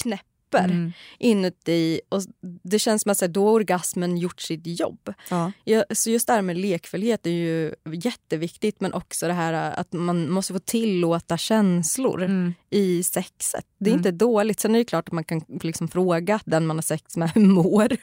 knäpper 0.01 0.23
Mm. 0.59 0.93
inuti. 1.19 2.01
Och 2.09 2.21
det 2.63 2.79
känns 2.79 3.01
som 3.01 3.11
att 3.11 3.21
här, 3.21 3.27
då 3.27 3.45
har 3.45 3.51
orgasmen 3.53 4.17
gjort 4.17 4.41
sitt 4.41 4.79
jobb. 4.79 5.13
Ja. 5.29 5.51
Ja, 5.63 5.83
så 5.93 6.09
just 6.09 6.27
det 6.27 6.33
här 6.33 6.41
med 6.41 6.57
lekfullhet 6.57 7.25
är 7.27 7.31
ju 7.31 7.73
jätteviktigt 7.93 8.81
men 8.81 8.93
också 8.93 9.27
det 9.27 9.33
här 9.33 9.53
att 9.53 9.93
man 9.93 10.29
måste 10.31 10.53
få 10.53 10.59
tillåta 10.59 11.37
känslor 11.37 12.23
Mm. 12.23 12.53
i 12.69 13.03
sexet. 13.03 13.65
Det 13.79 13.89
är 13.89 13.93
Mm. 13.93 13.99
inte 13.99 14.11
dåligt. 14.11 14.59
Sen 14.59 14.75
är 14.75 14.79
det 14.79 14.85
klart 14.85 15.07
att 15.07 15.13
man 15.13 15.23
kan 15.23 15.41
liksom 15.63 15.87
fråga 15.87 16.39
den 16.45 16.65
man 16.65 16.77
har 16.77 16.81
sex 16.81 17.17
med 17.17 17.31
hur 17.31 17.41
mår. 17.41 17.87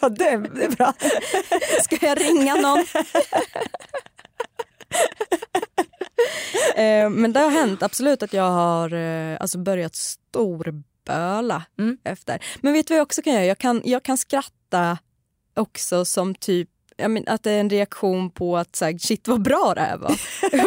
ja, 0.00 0.08
det 0.08 0.28
är, 0.28 0.38
det 0.54 0.64
är 0.64 0.70
bra. 0.76 0.92
Ska 1.82 2.06
jag 2.06 2.20
ringa 2.20 2.54
någon? 2.54 2.78
eh, 6.76 7.10
men 7.10 7.32
det 7.32 7.40
har 7.40 7.50
hänt 7.50 7.82
absolut 7.82 8.22
att 8.22 8.32
jag 8.32 8.50
har 8.50 8.92
eh, 8.94 9.36
alltså 9.40 9.58
börjat 9.58 9.96
storböla 11.08 11.62
Mm. 11.78 11.98
efter. 12.04 12.44
Men 12.60 12.72
vet 12.72 12.86
du 12.86 12.94
vad 12.94 12.98
jag 12.98 13.04
också 13.04 13.22
kan 13.22 13.32
göra? 13.32 13.44
Jag 13.44 13.58
kan, 13.58 13.82
jag 13.84 14.02
kan 14.02 14.18
skratta 14.18 14.98
också 15.56 16.04
som 16.04 16.34
typ 16.34 16.68
men, 17.08 17.24
att 17.26 17.42
det 17.42 17.50
är 17.50 17.60
en 17.60 17.70
reaktion 17.70 18.30
på 18.30 18.56
att 18.56 18.76
så 18.76 18.84
här, 18.84 18.98
shit 18.98 19.28
vad 19.28 19.42
bra 19.42 19.72
det 19.74 19.80
här 19.80 19.96
var. 19.96 20.10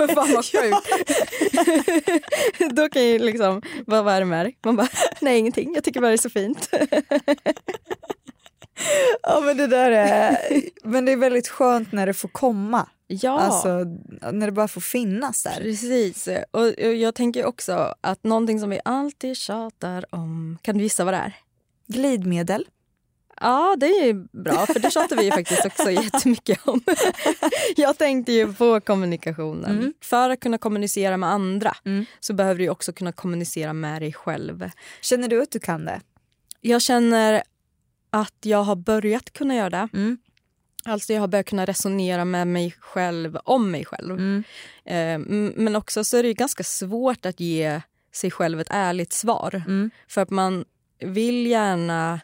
Fan 0.15 0.33
vad 0.35 0.45
sjukt. 0.45 0.87
Då 2.75 2.89
kan 2.89 3.09
jag 3.09 3.21
liksom, 3.21 3.61
vad 3.87 4.03
var 4.03 4.19
det 4.19 4.25
med 4.25 4.45
dig? 4.45 4.57
Man 4.65 4.75
bara, 4.75 4.87
nej 5.21 5.37
ingenting, 5.37 5.73
jag 5.75 5.83
tycker 5.83 6.01
bara 6.01 6.07
det 6.07 6.15
är 6.15 6.17
så 6.17 6.29
fint. 6.29 6.69
Ja, 9.23 9.39
men 9.41 9.57
det 9.57 9.67
där 9.67 9.91
är, 9.91 10.37
men 10.83 11.05
det 11.05 11.11
är 11.11 11.17
väldigt 11.17 11.47
skönt 11.47 11.91
när 11.91 12.05
det 12.05 12.13
får 12.13 12.29
komma. 12.29 12.87
Ja. 13.11 13.39
Alltså 13.39 13.83
när 14.31 14.45
det 14.45 14.51
bara 14.51 14.67
får 14.67 14.81
finnas 14.81 15.43
där. 15.43 15.55
Precis. 15.61 16.27
Och, 16.51 16.61
och 16.67 16.95
jag 16.95 17.15
tänker 17.15 17.45
också 17.45 17.95
att 18.01 18.23
någonting 18.23 18.59
som 18.59 18.69
vi 18.69 18.79
alltid 18.85 19.37
tjatar 19.37 20.05
om, 20.15 20.57
kan 20.61 20.77
du 20.77 20.83
gissa 20.83 21.03
vad 21.03 21.13
det 21.13 21.17
är? 21.17 21.35
Glidmedel. 21.87 22.65
Ja, 23.41 23.75
det 23.79 23.85
är 23.85 24.13
bra, 24.43 24.65
för 24.65 24.79
det 24.79 24.91
tjatar 24.91 25.15
vi 25.15 25.23
ju 25.25 25.31
faktiskt 25.31 25.65
också 25.65 25.91
jättemycket 25.91 26.67
om. 26.67 26.81
Jag 27.75 27.97
tänkte 27.97 28.31
ju 28.31 28.53
på 28.53 28.81
kommunikationen. 28.81 29.71
Mm. 29.79 29.93
För 30.01 30.29
att 30.29 30.39
kunna 30.39 30.57
kommunicera 30.57 31.17
med 31.17 31.29
andra 31.29 31.75
Mm. 31.85 32.05
så 32.19 32.33
behöver 32.33 32.59
du 32.59 32.69
också 32.69 32.93
kunna 32.93 33.11
kommunicera 33.11 33.73
med 33.73 34.01
dig 34.01 34.13
själv. 34.13 34.69
Känner 35.01 35.27
du 35.27 35.41
att 35.41 35.51
du 35.51 35.59
kan 35.59 35.85
det? 35.85 36.01
Jag 36.61 36.81
känner 36.81 37.43
att 38.09 38.35
jag 38.41 38.63
har 38.63 38.75
börjat 38.75 39.33
kunna 39.33 39.55
göra 39.55 39.69
det. 39.69 39.87
Mm. 39.93 40.17
Alltså 40.83 41.13
jag 41.13 41.19
har 41.21 41.27
börjat 41.27 41.45
kunna 41.45 41.65
resonera 41.65 42.25
med 42.25 42.47
mig 42.47 42.75
själv 42.79 43.37
om 43.43 43.71
mig 43.71 43.85
själv. 43.85 44.11
Mm. 44.11 44.43
Eh, 44.85 45.19
men 45.63 45.75
också 45.75 46.03
så 46.03 46.17
är 46.17 46.23
det 46.23 46.33
ganska 46.33 46.63
svårt 46.63 47.25
att 47.25 47.39
ge 47.39 47.81
sig 48.13 48.31
själv 48.31 48.59
ett 48.59 48.67
ärligt 48.69 49.13
svar. 49.13 49.63
Mm. 49.67 49.91
För 50.07 50.21
att 50.21 50.29
man 50.29 50.65
vill 50.99 51.47
gärna... 51.47 52.19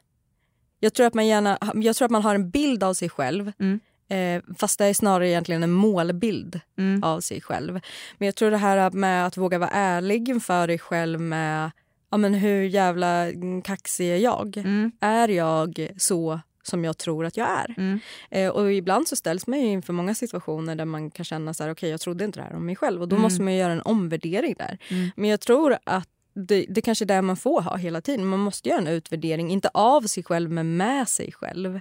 Jag 0.80 0.94
tror 0.94 1.08
att 1.08 1.14
man, 1.14 1.28
gärna, 1.28 1.58
jag 1.74 1.96
tror 1.96 2.06
att 2.06 2.12
man 2.12 2.24
har 2.24 2.36
en 2.36 2.50
bild 2.50 2.84
av 2.84 2.94
sig 2.94 3.10
själv 3.10 3.52
Mm. 3.60 3.80
eh, 4.10 4.56
fast 4.58 4.80
det 4.80 4.86
är 4.86 4.94
snarare 4.94 5.30
egentligen 5.30 5.64
en 5.64 5.72
målbild 5.72 6.60
Mm. 6.78 7.04
av 7.04 7.20
sig 7.22 7.42
själv. 7.42 7.80
Men 8.18 8.26
jag 8.26 8.36
tror 8.36 8.52
det 8.52 8.58
här 8.58 8.92
med 8.92 9.26
att 9.26 9.38
våga 9.38 9.60
vara 9.60 9.70
ärlig 9.70 10.30
inför 10.30 10.68
dig 10.68 10.80
själv 10.80 11.20
med 11.22 11.72
ja, 12.12 12.18
men 12.18 12.34
hur 12.34 12.64
jävla 12.64 13.26
kaxig 13.64 14.10
är 14.12 14.18
jag? 14.18 14.58
Mm. 14.58 14.92
Är 15.00 15.28
jag 15.28 15.90
så 15.98 16.40
som 16.68 16.84
jag 16.86 16.98
tror 16.98 17.26
att 17.26 17.38
jag 17.38 17.48
är? 17.50 17.76
Mm. 17.78 18.00
Eh, 18.32 18.50
och 18.50 18.74
ibland 18.74 19.08
så 19.08 19.16
ställs 19.16 19.48
man 19.48 19.60
ju 19.62 19.68
inför 19.68 19.94
många 19.94 20.16
situationer 20.16 20.76
där 20.76 20.86
man 20.86 21.12
kan 21.12 21.26
känna 21.26 21.54
så 21.54 21.64
här, 21.64 21.72
okej 21.72 21.90
jag 21.90 22.00
trodde 22.02 22.26
inte 22.26 22.40
det 22.40 22.44
här 22.44 22.56
om 22.56 22.66
mig 22.66 22.76
själv 22.76 23.02
och 23.02 23.08
då 23.08 23.16
Mm. 23.16 23.24
måste 23.24 23.42
man 23.42 23.56
göra 23.56 23.72
en 23.72 23.82
omvärdering 23.82 24.56
där. 24.58 24.78
Mm. 24.90 25.10
Men 25.16 25.30
jag 25.30 25.40
tror 25.40 25.78
att 25.84 26.10
det, 26.48 26.66
det 26.70 26.82
kanske 26.82 27.06
är 27.06 27.08
det 27.08 27.22
man 27.22 27.38
får 27.38 27.62
ha 27.62 27.76
hela 27.78 28.02
tiden. 28.02 28.26
Man 28.26 28.40
måste 28.40 28.70
göra 28.70 28.80
en 28.80 28.88
utvärdering, 28.88 29.52
inte 29.52 29.70
av 29.74 30.02
sig 30.02 30.24
själv 30.24 30.52
men 30.52 30.78
med 30.78 31.08
sig 31.10 31.32
själv. 31.32 31.80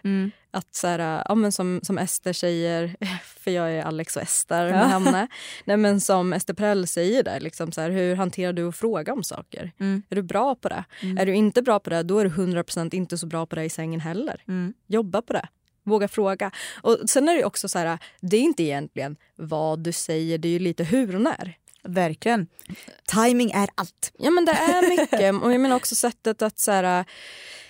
Att 0.57 0.75
så 0.75 0.87
här, 0.87 1.23
ja, 1.29 1.35
men 1.35 1.53
som, 1.53 1.81
som 1.83 1.99
Ester 1.99 2.33
säger, 2.33 2.97
för 3.45 3.51
jag 3.51 3.73
är 3.73 3.83
Alex 3.83 4.17
och 4.17 4.23
Ester 4.23 4.71
med 4.71 4.81
Ja. 4.81 4.85
henne. 4.87 5.29
Nej, 5.65 5.77
men 5.77 6.01
som 6.01 6.33
Ester 6.33 6.55
Prell 6.55 6.87
säger 6.87 7.23
där, 7.23 7.41
liksom 7.41 7.73
så 7.73 7.81
här, 7.81 7.91
hur 7.91 8.17
hanterar 8.17 8.53
du 8.53 8.69
att 8.69 8.77
fråga 8.77 9.13
om 9.13 9.25
saker? 9.25 9.73
Mm. 9.81 10.03
Är 10.11 10.17
du 10.17 10.23
bra 10.23 10.55
på 10.55 10.69
det? 10.69 10.85
Mm. 11.03 11.19
Är 11.19 11.27
du 11.27 11.35
inte 11.35 11.63
bra 11.63 11.81
på 11.81 11.91
det, 11.91 12.03
då 12.03 12.19
är 12.19 12.25
du 12.25 12.31
100% 12.31 12.95
inte 12.95 13.19
så 13.19 13.27
bra 13.27 13.47
på 13.47 13.57
det 13.57 13.65
i 13.65 13.71
sängen 13.71 14.01
heller. 14.01 14.43
Mm. 14.49 14.75
Jobba 14.87 15.23
på 15.23 15.33
det. 15.33 15.49
Våga 15.85 16.09
fråga. 16.09 16.51
Och 16.83 16.99
Sen 17.07 17.29
är 17.29 17.35
det 17.35 17.45
också 17.45 17.69
så 17.69 17.79
här, 17.79 17.99
det 18.21 18.37
är 18.37 18.41
inte 18.41 18.63
egentligen 18.63 19.17
vad 19.37 19.79
du 19.79 19.93
säger, 19.93 20.39
det 20.39 20.49
är 20.49 20.53
ju 20.53 20.59
lite 20.59 20.85
hur 20.85 21.15
och 21.15 21.21
när. 21.21 21.57
Verkligen. 21.83 22.47
Timing 23.07 23.51
är 23.51 23.69
allt. 23.75 24.13
Ja 24.19 24.31
men 24.31 24.45
det 24.45 24.53
är 24.53 24.89
mycket. 24.97 25.43
och 25.43 25.53
jag 25.53 25.61
menar 25.61 25.77
också 25.77 25.95
sättet 25.95 26.43
att 26.43 26.59
så 26.59 26.71
här, 26.73 27.05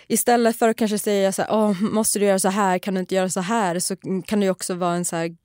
istället 0.09 0.57
för 0.57 0.69
att 0.69 0.77
kanske 0.77 0.99
säga 0.99 1.33
så 1.33 1.43
här, 1.43 1.49
Åh, 1.53 1.83
måste 1.83 2.19
du 2.19 2.25
göra 2.27 2.39
så 2.39 2.49
här, 2.49 2.79
kan 2.79 2.95
du 2.95 3.01
inte 3.01 3.15
göra 3.15 3.29
så 3.31 3.41
här, 3.41 3.79
så 3.79 3.97
kan 4.27 4.41
det 4.41 4.51
också 4.51 4.75
vara 4.75 4.95
en 4.95 5.05
så 5.05 5.17
här, 5.17 5.37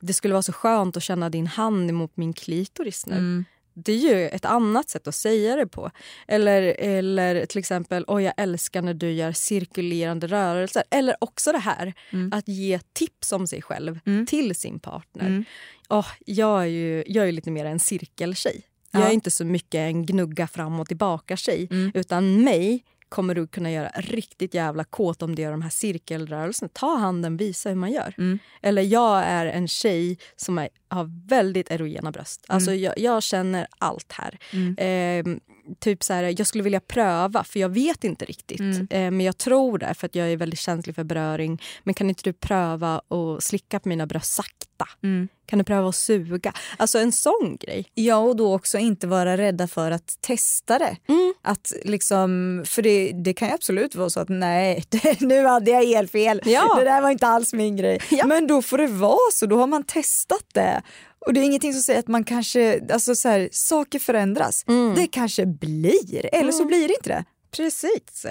det 0.00 0.12
skulle 0.12 0.34
vara 0.34 0.42
så 0.42 0.52
skönt 0.52 0.96
att 0.96 1.02
känna 1.02 1.30
din 1.30 1.46
hand 1.46 1.90
emot 1.90 2.16
min 2.16 2.32
klitoris 2.32 3.06
nu. 3.06 3.16
Mm. 3.16 3.44
det 3.74 3.92
är 3.92 3.96
ju 3.96 4.28
ett 4.28 4.44
annat 4.44 4.88
sätt 4.90 5.08
att 5.08 5.14
säga 5.14 5.56
det 5.56 5.66
på. 5.66 5.90
Eller, 6.28 6.62
eller 6.78 7.46
till 7.46 7.58
exempel, 7.58 8.04
oj 8.06 8.22
jag 8.24 8.34
älskar 8.36 8.82
när 8.82 8.94
du 8.94 9.10
gör 9.12 9.32
cirkulerande 9.32 10.26
rörelser. 10.26 10.82
Eller 10.90 11.16
också 11.20 11.52
det 11.52 11.58
här, 11.58 11.94
Mm. 12.10 12.32
att 12.32 12.48
ge 12.48 12.80
tips 12.92 13.32
om 13.32 13.46
sig 13.46 13.62
själv 13.62 13.98
Mm. 14.06 14.26
till 14.26 14.54
sin 14.54 14.78
partner. 14.80 15.44
Åh, 15.88 16.06
jag, 16.26 16.62
är 16.62 16.66
ju, 16.66 17.04
jag 17.06 17.28
är 17.28 17.32
lite 17.32 17.50
mer 17.50 17.64
en 17.64 17.78
cirkeltjej. 17.78 18.62
Ja. 18.90 19.00
Jag 19.00 19.08
är 19.08 19.12
inte 19.12 19.30
så 19.30 19.44
mycket 19.44 19.78
en 19.78 20.06
gnugga 20.06 20.46
fram 20.46 20.80
och 20.80 20.88
tillbaka-tjej. 20.88 21.68
Mm. 21.70 21.90
Utan 21.94 22.44
mig 22.44 22.84
kommer 23.08 23.34
du 23.34 23.46
kunna 23.46 23.72
göra 23.72 23.88
riktigt 23.96 24.54
jävla 24.54 24.84
kåt 24.84 25.22
om 25.22 25.34
du 25.34 25.42
gör 25.42 25.50
de 25.50 25.62
här 25.62 25.70
cirkelrörelserna. 25.70 26.68
Ta 26.72 26.96
handen, 26.96 27.36
visa 27.36 27.68
hur 27.68 27.76
man 27.76 27.92
gör. 27.92 28.14
Mm. 28.18 28.38
Eller 28.62 28.82
jag 28.82 29.22
är 29.24 29.46
en 29.46 29.68
tjej 29.68 30.18
som 30.36 30.58
är, 30.58 30.68
har 30.88 31.28
väldigt 31.28 31.70
erogena 31.70 32.10
bröst. 32.10 32.44
Alltså 32.48 32.74
jag, 32.74 32.98
jag 32.98 33.22
känner 33.22 33.66
allt 33.78 34.12
här. 34.12 34.38
Mm. 34.52 34.76
Eh, 34.78 35.38
typ 35.78 36.02
så 36.02 36.12
här, 36.12 36.34
jag 36.38 36.46
skulle 36.46 36.64
vilja 36.64 36.80
pröva, 36.80 37.44
för 37.44 37.60
jag 37.60 37.68
vet 37.68 38.04
inte 38.04 38.24
riktigt. 38.24 38.60
Mm. 38.60 38.86
Eh, 38.90 39.10
men 39.10 39.20
jag 39.20 39.38
tror 39.38 39.78
det, 39.78 39.94
för 39.94 40.06
att 40.06 40.14
jag 40.14 40.32
är 40.32 40.36
väldigt 40.36 40.60
känslig 40.60 40.94
för 40.94 41.04
beröring. 41.04 41.62
Men 41.82 41.94
kan 41.94 42.08
inte 42.08 42.22
du 42.24 42.32
pröva 42.32 42.94
att 43.08 43.42
slicka 43.42 43.80
på 43.80 43.88
mina 43.88 44.06
bröst 44.06 44.34
sakta? 44.34 44.88
Mm. 45.02 45.28
Kan 45.46 45.58
du 45.58 45.64
pröva 45.64 45.88
att 45.88 45.94
suga? 45.94 46.52
Alltså 46.76 46.98
en 46.98 47.12
sån 47.12 47.56
grej. 47.60 47.84
Ja, 47.94 48.16
och 48.16 48.36
då 48.36 48.54
också 48.54 48.78
inte 48.78 49.06
vara 49.06 49.36
rädda 49.36 49.68
för 49.68 49.90
att 49.90 50.18
testa 50.20 50.78
det. 50.78 50.96
Mm. 51.08 51.34
Att 51.42 51.72
liksom, 51.84 52.62
för 52.66 52.82
det, 52.82 53.12
det 53.12 53.32
kan 53.32 53.48
ju 53.48 53.54
absolut 53.54 53.94
vara 53.94 54.10
så 54.10 54.20
att 54.20 54.28
nej, 54.28 54.84
det, 54.88 55.20
nu 55.20 55.44
hade 55.44 55.70
jag 55.70 55.84
helt 55.84 56.12
fel. 56.12 56.40
Ja. 56.44 56.74
Det 56.78 56.84
där 56.84 57.00
var 57.00 57.10
inte 57.10 57.26
alls 57.26 57.52
min 57.52 57.76
grej. 57.76 58.00
Ja. 58.10 58.26
Men 58.26 58.46
då 58.46 58.62
får 58.62 58.78
det 58.78 58.86
vara 58.86 59.30
så, 59.32 59.46
då 59.46 59.58
har 59.58 59.66
man 59.66 59.84
testat 59.84 60.44
det. 60.52 60.82
Och 61.26 61.32
det 61.34 61.40
är 61.40 61.44
ingenting 61.44 61.72
som 61.72 61.82
säger 61.82 61.98
att 61.98 62.08
man 62.08 62.24
kanske, 62.24 62.80
alltså 62.92 63.14
så 63.14 63.28
här, 63.28 63.48
saker 63.52 63.98
förändras. 63.98 64.64
Mm. 64.68 64.94
Det 64.94 65.06
kanske 65.06 65.46
blir, 65.46 66.34
eller 66.34 66.52
så 66.52 66.64
blir 66.64 66.88
det 66.88 66.94
inte 66.94 67.08
det. 67.08 67.24
Precis. 67.56 68.26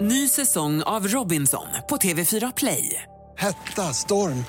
Ny 0.00 0.28
säsong 0.28 0.82
av 0.82 1.08
Robinson 1.08 1.66
på 1.88 1.96
TV4 1.96 2.52
Play. 2.56 3.02
Hetta, 3.36 3.82
storm, 3.82 4.44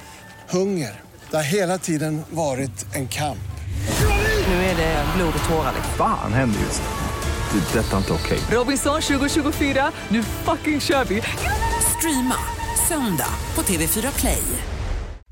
hunger. 0.49 1.01
Det 1.31 1.35
har 1.35 1.43
hela 1.43 1.77
tiden 1.77 2.21
varit 2.29 2.95
en 2.95 3.07
kamp. 3.07 3.37
Nu 4.47 4.53
är 4.53 4.77
det 4.77 5.05
blod 5.15 5.33
och 5.43 5.49
tårar. 5.49 5.73
liksom. 5.75 5.93
Fan 5.97 6.33
händer 6.33 6.59
just 6.59 6.81
nu. 6.81 7.59
Det. 7.59 7.79
är 7.79 7.83
Detta 7.83 7.93
är 7.93 7.97
inte 7.97 8.13
okej. 8.13 8.39
Robinson 8.51 9.01
2024, 9.01 9.91
nu 10.09 10.23
fucking 10.23 10.81
kör 10.81 11.05
vi! 11.05 11.21
Streama 11.97 12.35
söndag 12.87 13.29
på 13.55 13.61
TV4 13.61 14.19
Play. 14.19 14.43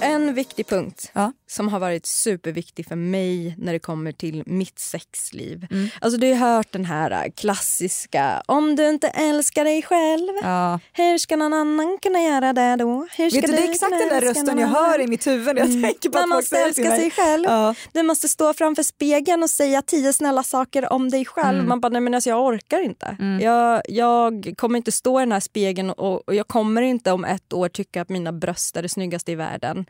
En 0.00 0.34
viktig 0.34 0.66
punkt 0.66 1.10
Ja. 1.14 1.32
som 1.46 1.68
har 1.68 1.78
varit 1.80 2.06
superviktig 2.06 2.86
för 2.86 2.96
mig 2.96 3.54
när 3.58 3.72
det 3.72 3.78
kommer 3.78 4.12
till 4.12 4.42
mitt 4.46 4.78
sexliv. 4.78 5.66
Mm. 5.70 5.88
Alltså 6.00 6.20
du 6.20 6.34
har 6.34 6.56
hört 6.56 6.72
den 6.72 6.84
här 6.84 7.10
äh, 7.10 7.32
klassiska 7.36 8.42
om 8.46 8.76
du 8.76 8.88
inte 8.88 9.08
älskar 9.08 9.64
dig 9.64 9.82
själv, 9.82 10.28
Ja. 10.42 10.80
hur 10.92 11.18
ska 11.18 11.36
någon 11.36 11.52
annan 11.54 11.98
kunna 12.02 12.20
göra 12.20 12.52
det 12.52 12.76
då? 12.76 13.06
Hur 13.16 13.30
ska 13.30 13.40
Vet 13.40 13.50
du, 13.50 13.56
det 13.56 13.62
är 13.62 13.70
exakt 13.70 13.90
den 13.90 14.08
där 14.08 14.20
rösten 14.20 14.58
jag 14.58 14.68
hör 14.68 15.00
i 15.00 15.06
mitt 15.06 15.26
huvud 15.26 15.54
när 15.54 15.62
jag 15.62 15.82
tänker 15.82 16.08
på 16.08 16.18
Man 16.18 16.28
måste 16.28 16.58
älska 16.58 16.90
sig 16.90 17.10
själv. 17.10 17.44
Ja. 17.44 17.74
Du 17.92 18.02
måste 18.02 18.28
stå 18.28 18.54
framför 18.54 18.82
spegeln 18.82 19.42
och 19.42 19.50
säga 19.50 19.82
tio 19.82 20.12
snälla 20.12 20.42
saker 20.42 20.92
om 20.92 21.10
dig 21.10 21.24
själv. 21.24 21.56
Mm. 21.58 21.68
Man 21.68 21.80
bara, 21.80 21.88
nej 21.88 22.00
men 22.00 22.14
alltså 22.14 22.30
jag 22.30 22.44
orkar 22.46 22.80
inte. 22.84 23.16
Jag, 23.40 23.82
jag 23.88 24.54
kommer 24.56 24.76
inte 24.76 24.92
stå 24.92 25.20
i 25.20 25.22
den 25.22 25.32
här 25.32 25.40
spegeln 25.40 25.90
och, 25.90 26.28
och 26.28 26.34
jag 26.34 26.48
kommer 26.48 26.82
inte 26.82 27.12
om 27.12 27.24
ett 27.24 27.52
år 27.52 27.68
tycka 27.68 28.02
att 28.02 28.08
mina 28.08 28.32
bröst 28.32 28.76
är 28.76 28.82
det 28.82 28.88
snyggaste 28.88 29.32
i 29.32 29.34
världen. 29.34 29.84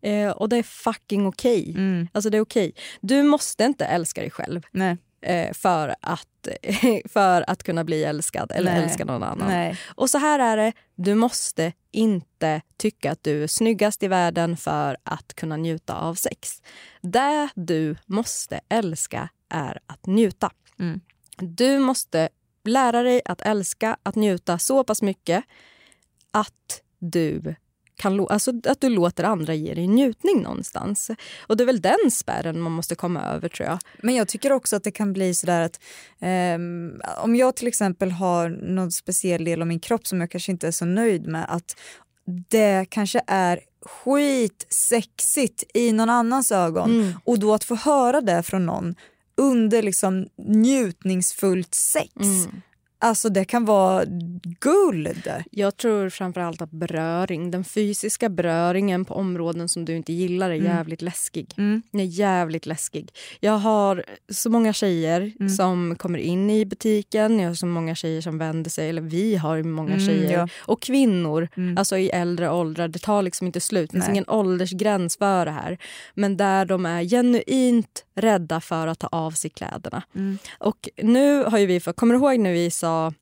Eh, 0.00 0.30
och 0.30 0.48
det 0.48 0.56
är 0.56 0.62
fucking 0.62 1.26
okej. 1.26 1.70
Mm. 1.70 2.08
Alltså 2.12 2.30
det 2.30 2.36
är 2.36 2.40
okej. 2.40 2.72
Du 3.00 3.22
måste 3.22 3.64
inte 3.64 3.86
älska 3.86 4.20
dig 4.20 4.30
själv 4.30 4.66
Nej. 4.70 4.96
eh, 5.20 5.52
för, 5.52 5.94
att, 6.00 6.48
för 7.12 7.50
att 7.50 7.62
kunna 7.62 7.84
bli 7.84 8.04
älskad 8.04 8.52
eller 8.54 8.72
Nej. 8.72 8.82
älska 8.82 9.04
någon 9.04 9.22
annan. 9.22 9.48
Nej. 9.48 9.78
Och 9.86 10.10
så 10.10 10.18
här 10.18 10.38
är 10.38 10.56
det, 10.56 10.72
du 10.94 11.14
måste 11.14 11.72
inte 11.92 12.60
tycka 12.76 13.12
att 13.12 13.22
du 13.22 13.42
är 13.42 13.46
snyggast 13.46 14.02
i 14.02 14.08
världen 14.08 14.56
för 14.56 14.96
att 15.02 15.34
kunna 15.34 15.56
njuta 15.56 15.94
av 15.94 16.14
sex. 16.14 16.62
Det 17.00 17.48
du 17.54 17.96
måste 18.06 18.60
älska 18.68 19.28
är 19.48 19.78
att 19.86 20.06
njuta. 20.06 20.50
Mm. 20.78 21.00
Du 21.38 21.78
måste 21.78 22.28
lära 22.64 23.02
dig 23.02 23.22
att 23.24 23.42
älska, 23.42 23.96
att 24.02 24.14
njuta 24.14 24.58
så 24.58 24.84
pass 24.84 25.02
mycket 25.02 25.44
att 26.30 26.82
du 26.98 27.54
kan 27.96 28.26
alltså 28.28 28.52
att 28.64 28.80
du 28.80 28.88
låter 28.88 29.24
andra 29.24 29.54
ge 29.54 29.74
dig 29.74 29.86
njutning 29.86 30.42
någonstans. 30.42 31.10
Och 31.46 31.56
det 31.56 31.64
är 31.64 31.66
väl 31.66 31.80
den 31.80 32.10
spärren 32.10 32.60
man 32.60 32.72
måste 32.72 32.94
komma 32.94 33.22
över 33.22 33.48
tror 33.48 33.68
jag. 33.68 33.78
Men 34.02 34.14
jag 34.14 34.28
tycker 34.28 34.52
också 34.52 34.76
att 34.76 34.84
det 34.84 34.90
kan 34.90 35.12
bli 35.12 35.34
sådär 35.34 35.60
att 35.60 35.80
ehm, 36.20 37.00
om 37.22 37.36
jag 37.36 37.56
till 37.56 37.68
exempel 37.68 38.10
har 38.10 38.48
någon 38.48 38.92
speciell 38.92 39.44
del 39.44 39.60
av 39.60 39.68
min 39.68 39.80
kropp 39.80 40.06
som 40.06 40.20
jag 40.20 40.30
kanske 40.30 40.52
inte 40.52 40.66
är 40.66 40.70
så 40.72 40.84
nöjd 40.84 41.26
med 41.26 41.46
att 41.48 41.76
det 42.48 42.86
kanske 42.90 43.20
är 43.26 43.60
skitsexigt 43.86 45.64
i 45.74 45.92
någon 45.92 46.10
annans 46.10 46.52
ögon 46.52 46.90
Mm. 46.90 47.12
och 47.24 47.38
då 47.38 47.54
att 47.54 47.64
få 47.64 47.74
höra 47.74 48.20
det 48.20 48.42
från 48.42 48.66
någon 48.66 48.94
under 49.36 49.82
liksom 49.82 50.26
njutningsfullt 50.48 51.74
sex. 51.74 52.12
Mm. 52.16 52.62
Alltså 52.98 53.28
det 53.28 53.44
kan 53.44 53.64
vara 53.64 54.04
guld. 54.60 55.30
Jag 55.50 55.76
tror 55.76 56.08
framförallt 56.08 56.62
att 56.62 56.70
beröring, 56.70 57.50
den 57.50 57.64
fysiska 57.64 58.28
beröringen 58.28 59.04
på 59.04 59.14
områden 59.14 59.68
som 59.68 59.84
du 59.84 59.96
inte 59.96 60.12
gillar 60.12 60.50
är 60.50 60.54
jävligt 60.54 61.02
läskig. 61.02 61.54
Mm. 61.56 61.82
Den 61.90 62.00
är 62.00 62.04
jävligt 62.04 62.66
läskig. 62.66 63.10
Jag 63.40 63.58
har 63.58 64.04
så 64.28 64.50
många 64.50 64.72
tjejer 64.72 65.32
Mm. 65.40 65.48
som 65.48 65.96
kommer 65.98 66.18
in 66.18 66.50
i 66.50 66.64
butiken, 66.66 67.38
jag 67.40 67.48
har 67.50 67.54
så 67.54 67.66
många 67.66 67.94
tjejer 67.94 68.20
som 68.20 68.38
vänder 68.38 68.70
sig, 68.70 68.88
eller 68.88 69.02
vi 69.02 69.36
har 69.36 69.62
många 69.62 69.92
Mm, 69.94 70.06
tjejer. 70.06 70.32
ja. 70.32 70.48
Och 70.58 70.82
kvinnor, 70.82 71.48
Mm. 71.56 71.78
alltså 71.78 71.98
i 71.98 72.08
äldre 72.10 72.50
åldrar. 72.50 72.88
Det 72.88 72.98
tar 72.98 73.22
liksom 73.22 73.46
inte 73.46 73.60
slut. 73.60 73.90
Det 73.90 73.94
finns 73.94 74.04
Nej. 74.06 74.12
ingen 74.14 74.28
åldersgräns 74.28 75.16
för 75.16 75.44
det 75.44 75.50
här. 75.52 75.78
Men 76.14 76.36
där 76.36 76.64
de 76.64 76.86
är 76.86 77.02
genuint 77.04 78.02
rädda 78.16 78.60
för 78.60 78.86
att 78.86 78.98
ta 78.98 79.06
av 79.06 79.30
sig 79.30 79.50
kläderna. 79.50 80.02
Mm. 80.14 80.38
Och 80.58 80.88
nu 80.96 81.44
har 81.44 81.58
ju 81.58 81.66
vi, 81.66 81.80
för, 81.80 81.92
kommer 81.92 82.14
du 82.14 82.20
ihåg 82.20 82.38
när 82.38 82.52
vi 82.52 82.70
sa 82.70 83.12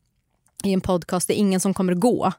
i 0.65 0.73
en 0.73 0.81
podcast, 0.81 1.29
det 1.29 1.35
är 1.35 1.39
ingen 1.39 1.61
som 1.61 1.75
kommer 1.75 1.95
gå 1.95 2.33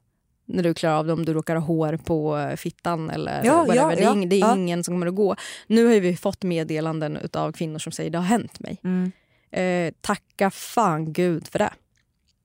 när 0.45 0.63
du 0.63 0.73
klarar 0.73 0.95
av 0.95 1.07
det 1.07 1.13
om 1.13 1.25
du 1.25 1.33
råkar 1.33 1.55
ha 1.55 1.65
hår 1.65 1.99
på 2.05 2.37
eh, 2.37 2.55
fittan 2.55 3.09
eller 3.09 3.43
Ja, 3.43 3.57
whatever. 3.57 3.75
ja, 3.75 3.95
det 3.95 4.03
är, 4.03 4.13
ing, 4.13 4.29
det 4.29 4.35
är 4.35 4.39
ja. 4.39 4.55
ingen 4.55 4.83
som 4.83 4.93
kommer 4.93 5.07
att 5.07 5.15
gå. 5.15 5.35
Nu 5.67 5.85
har 5.85 5.99
vi 5.99 6.17
fått 6.17 6.43
meddelanden 6.43 7.29
av 7.33 7.51
kvinnor 7.51 7.79
som 7.79 7.91
säger 7.91 8.09
det 8.09 8.17
har 8.17 8.25
hänt 8.25 8.59
mig. 8.59 8.77
Mm. 8.83 9.11
Eh, 9.51 9.93
tacka 10.01 10.51
fan 10.51 11.13
gud 11.13 11.47
för 11.47 11.59
det. 11.59 11.73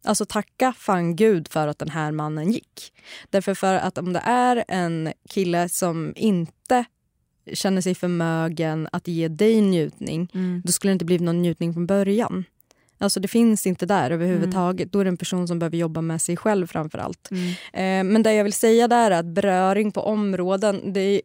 Alltså 0.04 0.26
tacka 0.26 0.72
fan 0.78 1.16
gud 1.16 1.48
för 1.48 1.68
att 1.68 1.78
den 1.78 1.88
här 1.88 2.12
mannen 2.12 2.52
gick. 2.52 2.92
Därför 3.30 3.54
för 3.54 3.74
att 3.74 3.98
om 3.98 4.12
det 4.12 4.22
är 4.24 4.64
en 4.68 5.12
kille 5.28 5.68
som 5.68 6.12
inte 6.16 6.84
känner 7.53 7.80
sig 7.80 7.94
förmögen 7.94 8.88
att 8.92 9.09
ge 9.09 9.28
dig 9.28 9.61
njutning, 9.61 10.28
Mm. 10.34 10.62
då 10.64 10.72
skulle 10.72 10.90
det 10.90 10.92
inte 10.92 11.05
blivit 11.05 11.24
någon 11.24 11.42
njutning 11.42 11.72
från 11.74 11.86
början. 11.86 12.44
Alltså 13.03 13.20
det 13.20 13.28
finns 13.28 13.66
inte 13.66 13.86
där 13.86 14.11
överhuvudtaget. 14.11 14.92
Då 14.92 15.01
är 15.01 15.05
det 15.05 15.09
en 15.09 15.16
person 15.16 15.48
som 15.48 15.59
behöver 15.59 15.76
jobba 15.76 16.01
med 16.01 16.22
sig 16.22 16.36
själv 16.36 16.66
framför 16.66 16.98
allt. 16.98 17.28
Mm. 17.30 17.48
Eh, 17.72 18.12
men 18.12 18.22
det 18.22 18.34
jag 18.34 18.44
vill 18.44 18.53
säga 18.53 18.88
där 18.88 19.11
är 19.11 19.18
att 19.18 19.26
beröring 19.26 19.92
på 19.92 20.01
områden, 20.01 20.92
det 20.92 21.01
är, 21.01 21.20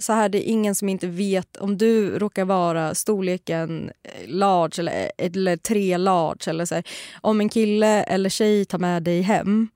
så 0.00 0.12
här, 0.12 0.28
det 0.28 0.38
är 0.38 0.52
ingen 0.52 0.74
som 0.74 0.88
inte 0.88 1.06
vet 1.06 1.56
om 1.56 1.78
du 1.78 2.18
råkar 2.18 2.44
vara 2.44 2.94
storleken 2.94 3.90
eh, 4.02 4.28
large 4.28 4.74
eller, 4.78 5.10
eller 5.18 5.56
tre 5.56 5.96
large 5.96 6.50
eller 6.50 6.64
så 6.64 6.74
här, 6.74 6.84
om 7.20 7.40
en 7.40 7.48
kille 7.48 8.02
eller 8.02 8.30
tjej 8.30 8.64
tar 8.64 8.78
med 8.78 9.02
dig 9.02 9.20
hem, 9.22 9.68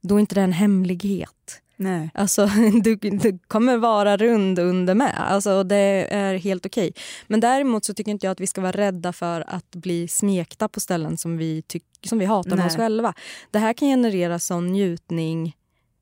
då 0.00 0.14
är 0.16 0.20
inte 0.20 0.34
det 0.34 0.40
en 0.40 0.52
hemlighet. 0.52 1.60
Nej. 1.76 2.10
Alltså, 2.14 2.46
du, 2.82 2.96
du 2.96 3.38
kommer 3.48 3.76
vara 3.76 4.16
rund 4.16 4.58
under 4.58 4.94
med. 4.94 5.14
Alltså, 5.16 5.62
det 5.62 6.06
är 6.10 6.34
helt 6.34 6.66
okej. 6.66 6.92
Men 7.26 7.40
däremot 7.40 7.84
så 7.84 7.94
tycker 7.94 8.10
inte 8.10 8.26
jag 8.26 8.32
att 8.32 8.40
vi 8.40 8.46
ska 8.46 8.60
vara 8.60 8.72
rädda 8.72 9.12
för 9.12 9.44
att 9.46 9.70
bli 9.70 10.08
smekta 10.08 10.68
på 10.68 10.80
ställen 10.80 11.16
som 11.16 11.36
vi, 11.36 11.62
tyck, 11.62 11.84
som 12.04 12.18
vi 12.18 12.24
hatar 12.24 12.56
med 12.56 12.66
oss 12.66 12.76
själva. 12.76 13.14
Det 13.50 13.58
här 13.58 13.72
kan 13.72 13.88
generera 13.88 14.38
sån 14.38 14.66
njutning 14.66 15.56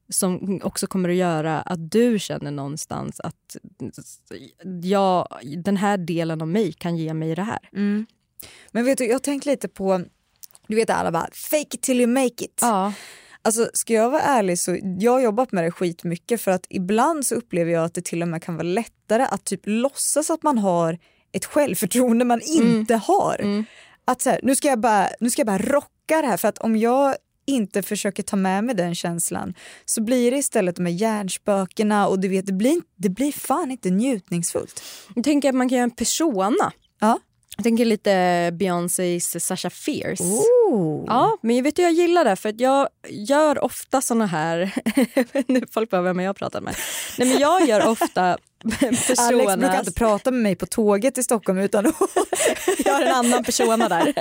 som 0.08 0.60
också 0.62 0.86
kommer 0.86 1.08
att 1.08 1.14
göra 1.14 1.60
att 1.60 1.90
du 1.90 2.18
känner 2.18 2.50
någonstans 2.50 3.20
att 3.20 3.56
ja, 4.82 5.28
den 5.56 5.76
här 5.76 5.96
delen 5.96 6.42
av 6.42 6.48
mig 6.48 6.72
kan 6.72 6.96
ge 6.96 7.14
mig 7.14 7.34
det 7.34 7.42
här. 7.42 7.68
Mm. 7.72 8.06
Men 8.70 8.84
vet 8.84 8.98
du, 8.98 9.06
jag 9.06 9.22
tänker 9.22 9.50
lite 9.50 9.68
på, 9.68 10.04
du 10.66 10.76
vet 10.76 10.90
alla 10.90 11.12
bara 11.12 11.28
fake 11.32 11.76
it 11.76 11.82
till 11.82 12.00
you 12.00 12.06
make 12.06 12.44
it. 12.44 12.58
Ja. 12.60 12.92
Alltså 13.44 13.70
ska 13.72 13.92
jag 13.92 14.10
vara 14.10 14.22
ärlig 14.22 14.58
så 14.58 14.78
jag 14.98 15.12
har 15.12 15.20
jobbat 15.20 15.52
med 15.52 15.64
det 15.64 15.70
skitmycket 15.70 16.40
för 16.40 16.50
att 16.50 16.66
ibland 16.70 17.26
så 17.26 17.34
upplever 17.34 17.72
jag 17.72 17.84
att 17.84 17.94
det 17.94 18.04
till 18.04 18.22
och 18.22 18.28
med 18.28 18.42
kan 18.42 18.54
vara 18.54 18.66
lättare 18.66 19.22
att 19.22 19.44
typ 19.44 19.60
låtsas 19.64 20.30
att 20.30 20.42
man 20.42 20.58
har 20.58 20.98
ett 21.32 21.44
självförtroende 21.44 22.24
man 22.24 22.40
inte 22.40 22.94
har. 22.94 23.36
Mm. 23.40 23.64
Att 24.04 24.20
så 24.20 24.30
här, 24.30 24.40
nu 24.42 24.56
ska 24.56 24.68
jag 24.68 24.80
bara, 24.80 25.08
nu 25.20 25.30
ska 25.30 25.40
jag 25.40 25.46
bara 25.46 25.58
rocka 25.58 26.22
det 26.22 26.26
här 26.26 26.36
för 26.36 26.48
att 26.48 26.58
om 26.58 26.76
jag 26.76 27.14
inte 27.46 27.82
försöker 27.82 28.22
ta 28.22 28.36
med 28.36 28.64
mig 28.64 28.74
den 28.74 28.94
känslan 28.94 29.54
så 29.84 30.02
blir 30.02 30.30
det 30.30 30.36
istället 30.36 30.76
de 30.76 30.86
här 30.86 30.92
hjärnspökena 30.92 32.08
och 32.08 32.20
du 32.20 32.28
vet 32.28 32.46
det 32.46 32.52
blir, 32.52 32.82
det 32.96 33.08
blir 33.08 33.32
fan 33.32 33.70
inte 33.70 33.90
njutningsfullt. 33.90 34.82
Jag 35.14 35.24
tänker 35.24 35.48
att 35.48 35.54
man 35.54 35.68
kan 35.68 35.76
göra 35.76 35.84
en 35.84 35.90
persona. 35.90 36.72
Ja. 37.00 37.18
Jag 37.56 37.64
tänker 37.64 37.84
lite 37.84 38.50
Beyoncés 38.52 39.46
Sasha 39.46 39.70
Fierce. 39.70 40.24
Oh. 40.24 41.04
Ja, 41.06 41.38
men 41.40 41.56
jag 41.56 41.62
vet 41.62 41.78
jag 41.78 41.92
gillar 41.92 42.24
det 42.24 42.36
för 42.36 42.48
att 42.48 42.60
jag 42.60 42.88
gör 43.08 43.64
ofta 43.64 44.00
såna 44.00 44.26
här... 44.26 44.74
nu 45.52 45.66
folk 45.70 45.90
bara, 45.90 46.02
vem 46.02 46.18
har 46.18 46.24
jag 46.24 46.36
pratat 46.36 46.62
med? 46.62 46.76
Nej 47.18 47.28
men 47.28 47.38
jag 47.38 47.68
gör 47.68 47.88
ofta 47.88 48.38
personas... 48.80 49.18
Alex 49.18 49.56
brukar 49.56 49.78
inte 49.78 49.92
prata 49.92 50.30
med 50.30 50.42
mig 50.42 50.56
på 50.56 50.66
tåget 50.66 51.18
i 51.18 51.22
Stockholm 51.22 51.58
utan 51.58 51.84
jag 52.84 52.92
har 52.92 53.02
en 53.02 53.14
annan 53.14 53.44
persona 53.44 53.88
där. 53.88 54.14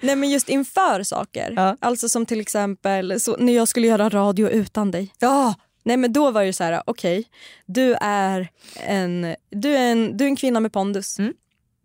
Nej 0.00 0.16
men 0.16 0.30
just 0.30 0.48
inför 0.48 1.02
saker. 1.02 1.52
Ja. 1.56 1.76
Alltså 1.80 2.08
som 2.08 2.26
till 2.26 2.40
exempel 2.40 3.20
så, 3.20 3.36
när 3.36 3.52
jag 3.52 3.68
skulle 3.68 3.86
göra 3.86 4.08
radio 4.08 4.48
utan 4.48 4.90
dig. 4.90 5.12
ja, 5.18 5.54
Nej 5.84 5.96
men 5.96 6.12
då 6.12 6.30
var 6.30 6.44
det 6.44 6.52
så 6.52 6.64
här, 6.64 6.82
okej, 6.86 7.24
du, 7.66 7.96
är 8.00 8.48
en, 8.86 9.34
du, 9.50 9.76
är 9.76 9.92
en, 9.92 10.16
du 10.16 10.24
är 10.24 10.28
en 10.28 10.36
kvinna 10.36 10.60
med 10.60 10.72
pondus. 10.72 11.18
Mm. 11.18 11.34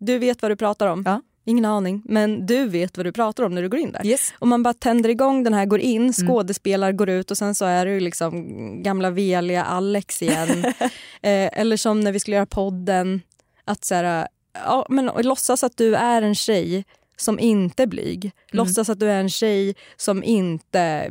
Du 0.00 0.18
vet 0.18 0.42
vad 0.42 0.50
du 0.50 0.56
pratar 0.56 0.86
om. 0.86 1.02
Ja. 1.06 1.22
Ingen 1.44 1.64
aning, 1.64 2.02
men 2.04 2.46
du 2.46 2.64
vet 2.68 2.96
vad 2.96 3.06
du 3.06 3.12
pratar 3.12 3.44
om 3.44 3.54
när 3.54 3.62
du 3.62 3.68
går 3.68 3.80
in 3.80 3.92
där. 3.92 4.06
yes. 4.06 4.32
Och 4.38 4.48
man 4.48 4.62
bara 4.62 4.74
tänder 4.74 5.08
igång 5.10 5.44
den 5.44 5.54
här, 5.54 5.66
går 5.66 5.78
Mm. 5.78 5.90
in, 5.90 6.12
skådespelar, 6.12 6.92
går 6.92 7.08
ut 7.08 7.30
och 7.30 7.38
sen 7.38 7.54
så 7.54 7.64
är 7.64 7.86
du 7.86 8.00
liksom 8.00 8.82
gamla 8.82 9.10
veliga 9.10 9.64
Alex 9.64 10.22
igen. 10.22 10.64
eh, 11.22 11.48
eller 11.52 11.76
som 11.76 12.00
när 12.00 12.12
vi 12.12 12.20
skulle 12.20 12.36
göra 12.36 12.46
podden, 12.46 13.20
att 13.64 13.84
så 13.84 13.94
här, 13.94 14.28
ja, 14.64 14.86
men, 14.88 15.10
låtsas 15.22 15.64
att 15.64 15.76
du 15.76 15.94
är 15.96 16.22
en 16.22 16.34
tjej 16.34 16.84
som 17.16 17.38
inte 17.38 17.82
är 17.82 17.86
blyg. 17.86 18.24
Mm. 18.24 18.32
Låtsas 18.50 18.88
att 18.88 19.00
du 19.00 19.10
är 19.10 19.20
en 19.20 19.28
tjej 19.30 19.74
som 19.96 20.24
inte, 20.24 21.10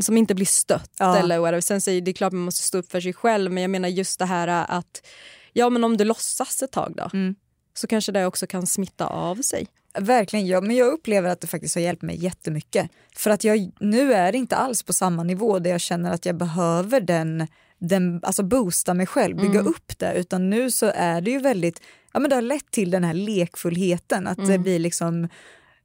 som 0.00 0.16
inte 0.16 0.34
blir 0.34 0.46
stött. 0.46 0.90
Ja. 0.98 1.16
Eller 1.16 1.38
whatever. 1.38 1.60
Sen 1.60 1.80
säger 1.80 2.00
det 2.00 2.10
är 2.10 2.12
klart 2.12 2.32
man 2.32 2.42
måste 2.44 2.62
stå 2.62 2.78
upp 2.78 2.90
för 2.90 3.00
sig 3.00 3.12
själv 3.12 3.52
men 3.52 3.62
jag 3.62 3.70
menar 3.70 3.88
just 3.88 4.18
det 4.18 4.24
här 4.26 4.48
att 4.68 5.06
ja 5.52 5.70
men 5.70 5.84
om 5.84 5.96
du 5.96 6.04
låtsas 6.04 6.62
ett 6.62 6.72
tag 6.72 6.94
då 6.96 7.10
Mm. 7.14 7.34
Så 7.74 7.86
kanske 7.86 8.12
det 8.12 8.26
också 8.26 8.46
kan 8.46 8.66
smitta 8.66 9.06
av 9.06 9.36
sig. 9.36 9.66
Verkligen, 9.98 10.46
ja, 10.46 10.60
men 10.60 10.76
jag 10.76 10.92
upplever 10.92 11.28
att 11.30 11.40
det 11.40 11.46
faktiskt 11.46 11.74
har 11.74 11.82
hjälpt 11.82 12.02
mig 12.02 12.24
jättemycket. 12.24 12.90
För 13.16 13.30
att 13.30 13.44
jag, 13.44 13.70
nu 13.80 14.12
är 14.14 14.34
inte 14.34 14.56
alls 14.56 14.82
på 14.82 14.92
samma 14.92 15.22
nivå 15.22 15.58
där 15.58 15.70
jag 15.70 15.80
känner 15.80 16.10
att 16.12 16.26
jag 16.26 16.36
behöver 16.36 17.00
den, 17.00 17.46
den 17.78 18.20
alltså 18.22 18.42
boosta 18.42 18.94
mig 18.94 19.06
själv, 19.06 19.36
bygga 19.36 19.60
upp 19.60 19.98
det. 19.98 20.14
Utan 20.14 20.50
nu 20.50 20.70
så 20.70 20.92
är 20.94 21.20
det 21.20 21.30
ju 21.30 21.38
väldigt, 21.38 21.80
ja 22.12 22.20
men 22.20 22.30
det 22.30 22.34
har 22.36 22.42
lett 22.42 22.70
till 22.70 22.90
den 22.90 23.04
här 23.04 23.14
lekfullheten. 23.14 24.26
Att 24.26 24.46
det 24.46 24.58
blir 24.58 24.78
liksom, 24.78 25.28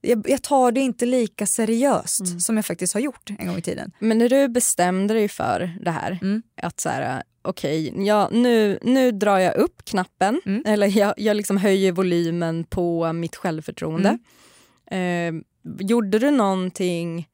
jag, 0.02 0.30
jag 0.30 0.42
tar 0.42 0.72
det 0.72 0.80
inte 0.82 1.06
lika 1.06 1.46
seriöst 1.46 2.42
som 2.42 2.56
jag 2.56 2.66
faktiskt 2.66 2.94
har 2.94 3.02
gjort 3.02 3.30
en 3.38 3.48
gång 3.48 3.58
i 3.58 3.62
tiden. 3.62 3.92
Men 4.00 4.18
när 4.18 4.30
du 4.30 4.48
bestämde 4.48 5.14
dig 5.14 5.28
för 5.28 5.78
det 5.82 5.92
här, 5.92 6.20
Mm. 6.22 6.42
att 6.62 6.80
så 6.80 6.90
här, 6.90 7.24
okej, 7.50 8.06
ja, 8.06 8.30
nu, 8.32 8.80
nu 8.82 9.12
drar 9.12 9.38
jag 9.40 9.56
upp 9.56 9.86
knappen, 9.86 10.42
Mm. 10.46 10.64
eller 10.66 10.98
jag, 10.98 11.14
jag 11.18 11.38
liksom 11.38 11.58
höjer 11.58 11.92
volymen 11.92 12.64
på 12.64 13.14
mitt 13.14 13.36
självförtroende. 13.36 14.18
Mm. 14.92 15.38
Eh, 15.38 15.44
gjorde 15.88 16.20
du 16.20 16.32
någonting 16.32 17.28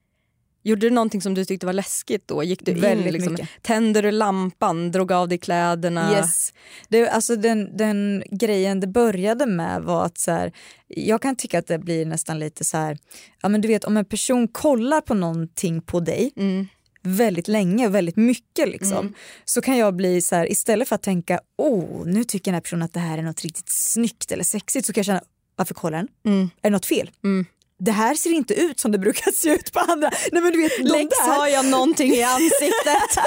Gjorde 0.66 0.86
du 0.86 0.90
någonting 0.90 1.20
som 1.20 1.34
du 1.34 1.44
tyckte 1.44 1.66
var 1.66 1.72
läskigt 1.72 2.28
då? 2.28 2.42
Gick 2.42 2.64
du 2.64 2.72
in, 2.72 3.00
liksom, 3.00 3.36
tände 3.62 4.00
du 4.00 4.10
lampan, 4.10 4.90
drog 4.90 5.12
av 5.12 5.28
dig 5.28 5.38
kläderna? 5.38 6.12
Yes. 6.12 6.52
Det, 6.88 7.08
alltså 7.08 7.36
den, 7.36 7.76
den 7.76 8.22
grejen 8.30 8.80
det 8.80 8.86
började 8.86 9.46
med 9.46 9.82
var 9.82 10.04
att 10.04 10.18
så 10.18 10.30
här, 10.30 10.52
jag 10.88 11.22
kan 11.22 11.36
tycka 11.36 11.58
att 11.58 11.66
det 11.66 11.78
blir 11.78 12.06
nästan 12.06 12.38
lite 12.38 12.64
så 12.64 12.76
här, 12.76 12.98
ja 13.42 13.48
men 13.48 13.60
du 13.60 13.68
vet 13.68 13.84
om 13.84 13.96
en 13.96 14.04
person 14.04 14.48
kollar 14.48 15.00
på 15.00 15.14
någonting 15.14 15.80
på 15.82 16.00
dig 16.00 16.30
Mm. 16.36 16.66
Väldigt 17.06 17.48
länge 17.48 17.86
och 17.86 17.94
väldigt 17.94 18.16
mycket 18.16 18.68
liksom, 18.68 19.14
så 19.44 19.60
kan 19.60 19.76
jag 19.76 19.94
bli 19.96 20.22
så 20.22 20.36
här, 20.36 20.52
istället 20.52 20.88
för 20.88 20.94
att 20.94 21.02
tänka 21.02 21.40
oh 21.58 22.06
nu 22.06 22.24
tycker 22.24 22.44
den 22.44 22.54
här 22.54 22.60
personen 22.60 22.82
att 22.82 22.92
det 22.92 23.00
här 23.00 23.18
är 23.18 23.22
något 23.22 23.42
riktigt 23.42 23.68
snyggt 23.68 24.32
eller 24.32 24.44
sexigt 24.44 24.86
så 24.86 24.92
kan 24.92 24.98
jag 25.00 25.06
känna 25.06 25.22
varför 25.56 25.74
kollar 25.74 25.98
den? 25.98 26.08
Mm. 26.34 26.42
Är 26.42 26.50
det 26.62 26.70
något 26.70 26.86
fel? 26.86 27.10
Mm. 27.24 27.46
Det 27.78 27.92
här 27.92 28.14
ser 28.14 28.30
inte 28.30 28.54
ut 28.54 28.80
som 28.80 28.92
det 28.92 28.98
brukar 28.98 29.30
se 29.32 29.48
ut 29.50 29.72
på 29.72 29.80
andra. 29.80 30.10
Nej 30.32 30.42
men 30.42 30.52
du 30.52 30.62
vet, 30.62 30.78
Lex 30.78 31.18
där- 31.18 31.36
har 31.38 31.48
jag 31.48 31.66
någonting 31.66 32.12
i 32.12 32.22
ansiktet. 32.22 33.24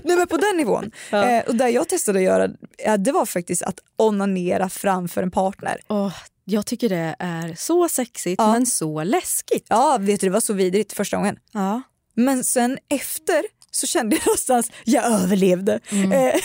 Nej 0.04 0.16
men 0.16 0.26
på 0.26 0.36
den 0.36 0.56
nivån. 0.56 0.90
Ja. 1.10 1.24
Eh, 1.30 1.44
och 1.44 1.54
där 1.54 1.68
jag 1.68 1.88
testade 1.88 2.18
att 2.18 2.24
göra, 2.24 2.48
ja, 2.84 2.96
det 2.96 3.12
var 3.12 3.26
faktiskt 3.26 3.62
att 3.62 3.80
onanera 3.96 4.68
framför 4.68 5.22
en 5.22 5.30
partner. 5.30 5.80
Åh, 5.88 6.14
jag 6.44 6.66
tycker 6.66 6.88
det 6.88 7.16
är 7.18 7.54
så 7.58 7.88
sexigt 7.88 8.34
Ja. 8.38 8.52
men 8.52 8.66
så 8.66 9.02
läskigt. 9.04 9.66
Ja, 9.68 9.96
vet 10.00 10.20
du, 10.20 10.26
det 10.26 10.32
var 10.32 10.40
så 10.40 10.52
vidrigt 10.52 10.92
första 10.92 11.16
gången. 11.16 11.38
Ja. 11.52 11.82
Men 12.14 12.44
sen 12.44 12.78
efter 12.88 13.44
så 13.70 13.86
kände 13.86 14.16
jag 14.16 14.22
någonstans, 14.26 14.70
jag 14.84 15.04
överlevde. 15.04 15.80
Eh, 15.92 16.40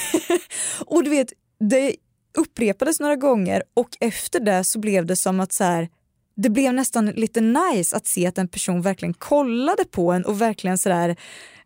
och 0.85 1.03
du 1.03 1.09
vet, 1.09 1.33
det 1.59 1.95
upprepades 2.37 2.99
några 2.99 3.15
gånger 3.15 3.63
och 3.73 3.89
efter 3.99 4.39
det 4.39 4.63
så 4.63 4.79
blev 4.79 5.05
det 5.05 5.15
som 5.15 5.39
att 5.39 5.53
så 5.53 5.63
här, 5.63 5.89
det 6.35 6.49
blev 6.49 6.73
nästan 6.73 7.05
lite 7.05 7.41
nice 7.41 7.97
att 7.97 8.07
se 8.07 8.27
att 8.27 8.37
en 8.37 8.47
person 8.47 8.81
verkligen 8.81 9.13
kollade 9.13 9.85
på 9.85 10.11
en 10.11 10.25
och 10.25 10.41
verkligen 10.41 10.77
sådär. 10.77 11.15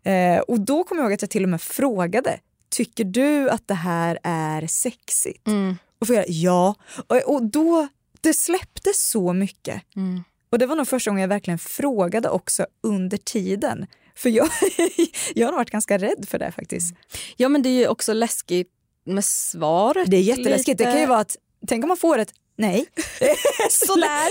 Eh, 0.02 0.38
och 0.38 0.60
då 0.60 0.84
kommer 0.84 1.02
jag 1.02 1.06
ihåg 1.06 1.14
att 1.14 1.22
jag 1.22 1.30
till 1.30 1.42
och 1.42 1.48
med 1.48 1.62
frågade, 1.62 2.38
tycker 2.70 3.04
du 3.04 3.50
att 3.50 3.68
det 3.68 3.74
här 3.74 4.18
är 4.22 4.66
sexigt? 4.66 5.46
Mm. 5.46 5.76
Och 5.98 6.06
får 6.06 6.16
jag, 6.16 6.24
ja. 6.28 6.74
Och, 7.06 7.34
och 7.34 7.42
då, 7.42 7.88
det 8.20 8.34
släppte 8.34 8.90
så 8.94 9.32
mycket. 9.32 9.82
Mm. 9.96 10.24
Och 10.54 10.58
det 10.58 10.66
var 10.66 10.76
nog 10.76 10.88
första 10.88 11.10
gången 11.10 11.20
jag 11.20 11.28
verkligen 11.28 11.58
frågade 11.58 12.28
också 12.30 12.66
under 12.82 13.16
tiden. 13.16 13.86
För 14.14 14.30
jag, 14.30 14.48
jag 15.34 15.46
har 15.46 15.52
varit 15.52 15.70
ganska 15.70 15.98
rädd 15.98 16.24
för 16.28 16.38
det 16.38 16.52
faktiskt. 16.52 16.94
ja 17.36 17.48
men 17.48 17.62
det 17.62 17.68
är 17.68 17.78
ju 17.78 17.88
också 17.88 18.12
läskigt 18.12 18.68
med 19.06 19.24
svaret. 19.24 20.10
Det 20.10 20.16
är 20.16 20.20
jätteläskigt. 20.20 20.78
Det 20.78 20.84
kan 20.84 21.00
ju 21.00 21.06
vara 21.06 21.18
att, 21.18 21.36
tänk 21.66 21.84
om 21.84 21.88
man 21.88 21.96
får 21.96 22.18
ett 22.18 22.32
nej. 22.56 22.86
Sådär. 23.70 24.30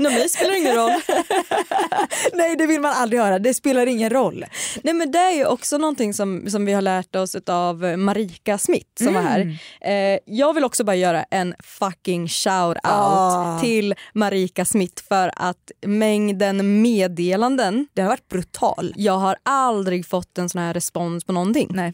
no, 0.00 0.08
mig 0.10 0.28
spelar 0.28 0.56
ingen 0.56 0.74
roll. 0.76 0.90
nej 2.32 2.56
det 2.56 2.66
vill 2.66 2.80
man 2.80 2.92
aldrig 2.92 3.20
höra, 3.22 3.38
det 3.38 3.54
spelar 3.54 3.86
ingen 3.86 4.10
roll. 4.10 4.44
Nej 4.82 4.94
men 4.94 5.10
det 5.12 5.18
är 5.18 5.30
ju 5.30 5.46
också 5.46 5.78
någonting 5.78 6.14
som, 6.14 6.50
som 6.50 6.64
vi 6.64 6.72
har 6.72 6.82
lärt 6.82 7.16
oss 7.16 7.36
av 7.46 7.98
Marika 7.98 8.58
Smith 8.58 8.88
som 9.04 9.14
var 9.14 9.20
här. 9.22 9.58
Eh, 9.80 10.18
jag 10.26 10.54
vill 10.54 10.64
också 10.64 10.84
bara 10.84 10.96
göra 10.96 11.24
en 11.30 11.54
fucking 11.62 12.28
shout 12.28 12.76
out 12.76 12.80
Ah. 12.84 13.58
till 13.60 13.94
Marika 14.14 14.64
Smith 14.64 15.02
för 15.08 15.30
att 15.36 15.70
mängden 15.86 16.82
meddelanden 16.82 17.86
Den 17.94 18.04
har 18.04 18.12
varit 18.12 18.28
brutal. 18.28 18.92
jag 18.96 19.18
har 19.18 19.36
aldrig 19.42 20.06
fått 20.06 20.38
en 20.38 20.48
sån 20.48 20.60
här 20.60 20.74
respons 20.74 21.24
på 21.24 21.32
någonting. 21.32 21.68
Nej. 21.70 21.92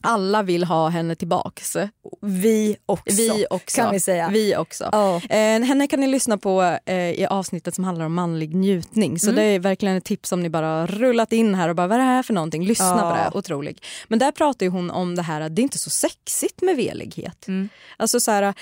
Alla 0.00 0.42
vill 0.42 0.64
ha 0.64 0.88
henne 0.88 1.14
tillbaks. 1.14 1.76
Vi 2.22 2.76
också, 2.86 3.16
Vi 3.16 3.46
också. 3.50 3.76
kan 3.76 3.92
vi 3.92 4.00
säga. 4.00 4.28
Vi 4.32 4.56
också. 4.56 4.88
Ja. 4.92 5.16
Eh, 5.16 5.60
henne 5.62 5.86
kan 5.86 6.00
ni 6.00 6.06
lyssna 6.06 6.38
på 6.38 6.78
eh, 6.86 6.94
i 7.10 7.26
avsnittet 7.30 7.74
som 7.74 7.84
handlar 7.84 8.06
om 8.06 8.14
manlig 8.14 8.54
njutning. 8.54 9.18
Så 9.18 9.26
Mm. 9.30 9.36
det 9.36 9.42
är 9.42 9.58
verkligen 9.58 9.96
ett 9.96 10.04
tips 10.04 10.32
om 10.32 10.42
ni 10.42 10.50
bara 10.50 10.86
rullat 10.86 11.32
in 11.32 11.54
här 11.54 11.68
och 11.68 11.76
bara 11.76 11.86
vad 11.86 11.94
är 11.94 11.98
det 11.98 12.06
här 12.06 12.22
för 12.22 12.34
någonting? 12.34 12.64
Lyssna 12.66 12.86
Ja. 12.86 13.10
på 13.10 13.16
det, 13.16 13.38
otroligt. 13.38 13.84
Men 14.08 14.18
där 14.18 14.32
pratar 14.32 14.66
ju 14.66 14.70
hon 14.70 14.90
om 14.90 15.14
det 15.14 15.22
här 15.22 15.40
att 15.40 15.56
det 15.56 15.60
är 15.60 15.64
inte 15.64 15.78
så 15.78 15.90
sexigt 15.90 16.62
med 16.62 16.76
velighet. 16.76 17.48
Mm. 17.48 17.68
Alltså 17.96 18.20
så 18.20 18.30
här, 18.30 18.54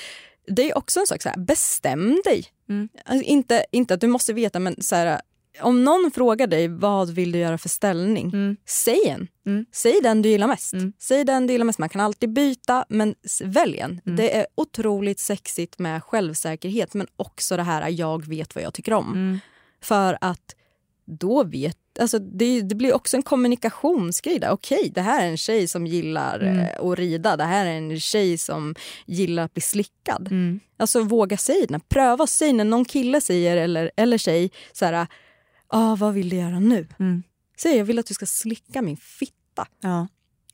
det 0.48 0.70
är 0.70 0.78
också 0.78 1.00
en 1.00 1.06
sak, 1.06 1.22
så 1.22 1.28
här, 1.28 1.36
bestäm 1.38 2.20
dig. 2.24 2.44
Mm. 2.68 2.88
Alltså, 3.04 3.24
inte, 3.24 3.64
inte 3.72 3.94
att 3.94 4.00
du 4.00 4.06
måste 4.06 4.32
veta 4.32 4.58
men 4.58 4.82
så 4.82 4.96
här, 4.96 5.20
om 5.60 5.84
någon 5.84 6.10
frågar 6.14 6.46
dig 6.46 6.68
vad 6.68 7.10
vill 7.10 7.32
du 7.32 7.38
göra 7.38 7.58
för 7.58 7.68
ställning, 7.68 8.26
Mm. 8.34 8.56
säg 8.66 9.08
en. 9.08 9.28
Mm. 9.46 9.66
Säg 9.72 10.00
den 10.02 10.22
du 10.22 10.28
gillar 10.28 10.46
mest. 10.46 10.72
Mm. 10.72 10.92
Säg 10.98 11.24
den 11.24 11.46
du 11.46 11.52
gillar 11.52 11.64
mest. 11.64 11.78
Man 11.78 11.88
kan 11.88 12.00
alltid 12.00 12.32
byta, 12.32 12.84
men 12.88 13.14
välj 13.44 13.78
en. 13.78 14.00
Mm. 14.06 14.16
Det 14.16 14.36
är 14.36 14.46
otroligt 14.54 15.18
sexigt 15.20 15.78
med 15.78 16.04
självsäkerhet 16.04 16.94
men 16.94 17.06
också 17.16 17.56
det 17.56 17.62
här 17.62 17.88
jag 17.88 18.26
vet 18.26 18.54
vad 18.54 18.64
jag 18.64 18.74
tycker 18.74 18.92
om. 18.92 19.12
Mm. 19.12 19.38
För 19.82 20.18
att 20.20 20.54
då 21.06 21.44
vet... 21.44 21.76
Alltså 22.00 22.18
det, 22.18 22.60
det 22.60 22.74
blir 22.74 22.94
också 22.94 23.16
en 23.16 23.22
kommunikationsgrej 23.22 24.38
där. 24.38 24.50
Okej, 24.50 24.90
det 24.94 25.00
här 25.00 25.24
är 25.24 25.30
en 25.30 25.36
tjej 25.36 25.68
som 25.68 25.86
gillar 25.86 26.40
Mm. 26.40 26.58
eh, 26.58 26.80
att 26.80 26.98
rida. 26.98 27.36
Det 27.36 27.44
här 27.44 27.66
är 27.66 27.70
en 27.70 28.00
tjej 28.00 28.38
som 28.38 28.74
gillar 29.06 29.42
att 29.44 29.54
bli 29.54 29.60
slickad. 29.62 30.28
Alltså 30.78 31.00
våga 31.02 31.36
säga 31.36 31.66
det. 31.68 31.80
Pröva 31.88 32.24
att 32.24 32.30
säga 32.30 32.52
när 32.52 32.64
någon 32.64 32.84
kille 32.84 33.20
säger 33.20 33.56
eller, 33.56 33.90
eller 33.96 34.18
tjej 34.18 34.50
så 34.72 34.84
här, 34.84 35.06
ah, 35.68 35.96
vad 35.96 36.14
vill 36.14 36.28
du 36.28 36.36
göra 36.36 36.60
nu? 36.60 36.86
Mm. 36.98 37.22
Säg 37.56 37.76
jag 37.76 37.84
vill 37.84 37.98
att 37.98 38.06
du 38.06 38.14
ska 38.14 38.26
slicka 38.26 38.82
min 38.82 38.96
fitta. 38.96 39.66
Ja. 39.80 40.08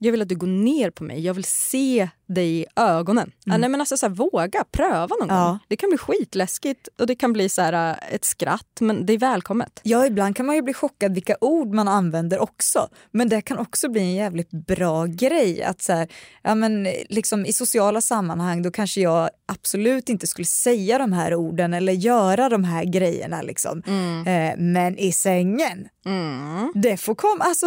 Jag 0.04 0.12
vill 0.12 0.22
att 0.22 0.28
du 0.28 0.36
går 0.36 0.46
ner 0.46 0.90
på 0.90 1.04
mig. 1.04 1.20
Jag 1.20 1.34
vill 1.34 1.44
se 1.44 2.08
dig 2.26 2.60
i 2.60 2.66
ögonen. 2.76 3.32
Mm. 3.46 3.60
nej, 3.60 3.70
men 3.70 3.80
alltså, 3.80 3.96
så 3.96 4.06
här, 4.06 4.14
våga, 4.14 4.64
pröva 4.70 5.16
någon 5.20 5.28
ja. 5.28 5.46
gång. 5.46 5.58
Det 5.68 5.76
kan 5.76 5.88
bli 5.88 5.98
skitläskigt 5.98 6.88
och 6.98 7.06
det 7.06 7.14
kan 7.14 7.32
bli 7.32 7.48
så 7.48 7.62
här, 7.62 7.90
äh, 7.90 8.14
ett 8.14 8.24
skratt 8.24 8.80
men 8.80 9.06
det 9.06 9.12
är 9.12 9.18
välkommet. 9.18 9.80
Ja, 9.82 10.06
ibland 10.06 10.36
kan 10.36 10.46
man 10.46 10.54
ju 10.54 10.62
bli 10.62 10.74
chockad 10.74 11.14
vilka 11.14 11.36
ord 11.40 11.74
man 11.74 11.88
använder 11.88 12.38
också. 12.38 12.88
Men 13.10 13.28
det 13.28 13.40
kan 13.40 13.58
också 13.58 13.88
bli 13.88 14.00
en 14.00 14.14
jävligt 14.14 14.50
bra 14.50 15.06
grej. 15.06 15.62
Att 15.62 15.82
så 15.82 15.92
här, 15.92 16.08
ja, 16.42 16.54
men, 16.54 16.88
liksom, 17.08 17.46
I 17.46 17.52
sociala 17.52 18.00
sammanhang 18.00 18.62
då 18.62 18.70
kanske 18.70 19.00
jag 19.00 19.30
absolut 19.46 20.08
inte 20.08 20.26
skulle 20.26 20.46
säga 20.46 20.98
de 20.98 21.12
här 21.12 21.34
orden 21.34 21.74
eller 21.74 21.92
göra 21.92 22.48
de 22.48 22.64
här 22.64 22.84
grejerna. 22.84 23.42
Liksom. 23.42 23.82
Mm. 23.86 24.26
Eh, 24.26 24.54
men 24.58 24.98
i 24.98 25.12
sängen, 25.12 25.88
mm. 26.04 26.72
det 26.74 26.96
får 26.96 27.14
komma. 27.14 27.44
Alltså, 27.44 27.66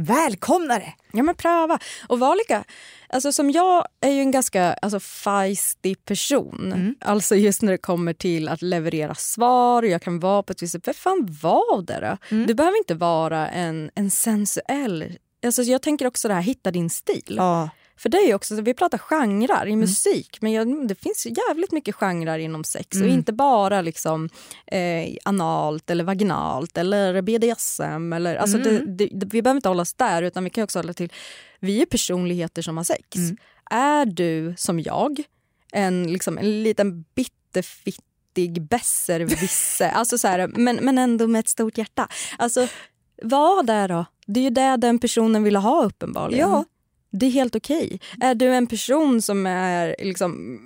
Välkomna 0.00 0.78
det! 0.78 0.94
Ja 1.12 1.22
men 1.22 1.34
pröva. 1.34 1.78
Och 2.08 2.18
var 2.18 2.36
lika, 2.36 2.64
alltså 3.08 3.32
som 3.32 3.50
jag 3.50 3.86
är 4.00 4.10
ju 4.10 4.20
en 4.20 4.30
ganska 4.30 4.72
alltså, 4.72 5.00
feisty 5.00 5.94
person. 5.94 6.72
Mm. 6.72 6.94
Alltså 7.00 7.36
just 7.36 7.62
när 7.62 7.72
det 7.72 7.78
kommer 7.78 8.12
till 8.12 8.48
att 8.48 8.62
leverera 8.62 9.14
svar. 9.14 9.82
Jag 9.82 10.02
kan 10.02 10.20
vara 10.20 10.42
på 10.42 10.52
ett 10.52 10.62
visst 10.62 10.72
sätt. 10.72 10.84
För 10.84 10.92
fan 10.92 11.38
var 11.42 11.82
det 11.82 12.00
då? 12.00 12.34
Mm. 12.36 12.46
Du 12.46 12.54
behöver 12.54 12.78
inte 12.78 12.94
vara 12.94 13.48
en, 13.48 13.90
en 13.94 14.10
sensuell... 14.10 15.18
Alltså 15.46 15.62
jag 15.62 15.82
tänker 15.82 16.06
också 16.06 16.28
det 16.28 16.34
här, 16.34 16.42
hitta 16.42 16.70
din 16.70 16.90
stil. 16.90 17.34
Ja. 17.36 17.70
För 17.98 18.08
det 18.08 18.18
är 18.18 18.34
också, 18.34 18.60
vi 18.60 18.74
pratar 18.74 18.98
genrer 18.98 19.66
i 19.66 19.72
mm. 19.72 19.80
musik 19.80 20.38
men 20.40 20.52
jag, 20.52 20.88
det 20.88 20.94
finns 20.94 21.26
jävligt 21.26 21.72
mycket 21.72 21.94
genrer 21.94 22.38
inom 22.38 22.64
sex 22.64 22.96
mm. 22.96 23.08
och 23.08 23.14
inte 23.14 23.32
bara 23.32 23.80
liksom 23.80 24.28
eh, 24.66 25.16
analt 25.24 25.90
eller 25.90 26.04
vaginalt 26.04 26.78
eller 26.78 27.22
BDSM. 27.22 28.12
Eller, 28.12 28.36
alltså 28.36 28.58
mm. 28.58 28.96
det, 28.96 29.06
det, 29.06 29.26
vi 29.26 29.42
behöver 29.42 29.58
inte 29.58 29.68
hålla 29.68 29.82
oss 29.82 29.94
där 29.94 30.22
utan 30.22 30.44
vi 30.44 30.50
kan 30.50 30.64
också 30.64 30.78
hålla 30.78 30.92
till, 30.92 31.12
vi 31.60 31.82
är 31.82 31.86
personligheter 31.86 32.62
som 32.62 32.76
har 32.76 32.84
sex. 32.84 33.16
Mm. 33.16 33.36
Är 33.70 34.06
du 34.06 34.54
som 34.56 34.80
jag, 34.80 35.22
en, 35.72 36.12
liksom, 36.12 36.38
en 36.38 36.62
liten 36.62 37.04
bitterfittig 37.14 38.62
besserwisser, 38.62 39.88
alltså 39.94 40.18
så 40.18 40.28
här, 40.28 40.46
men, 40.46 40.76
men 40.76 40.98
ändå 40.98 41.26
med 41.26 41.38
ett 41.38 41.48
stort 41.48 41.78
hjärta. 41.78 42.08
Alltså, 42.38 42.68
vad 43.22 43.66
där 43.66 43.88
då? 43.88 44.04
Det 44.26 44.40
är 44.40 44.44
ju 44.44 44.50
det 44.50 44.76
den 44.76 44.98
personen 44.98 45.42
vill 45.42 45.56
ha 45.56 45.84
uppenbarligen. 45.84 46.50
Ja. 46.50 46.64
Det 47.10 47.26
är 47.26 47.30
helt 47.30 47.56
okej. 47.56 47.86
Okay. 47.86 48.28
Är 48.28 48.34
du 48.34 48.54
en 48.54 48.66
person 48.66 49.22
som 49.22 49.46
är 49.46 49.96
liksom, 49.98 50.60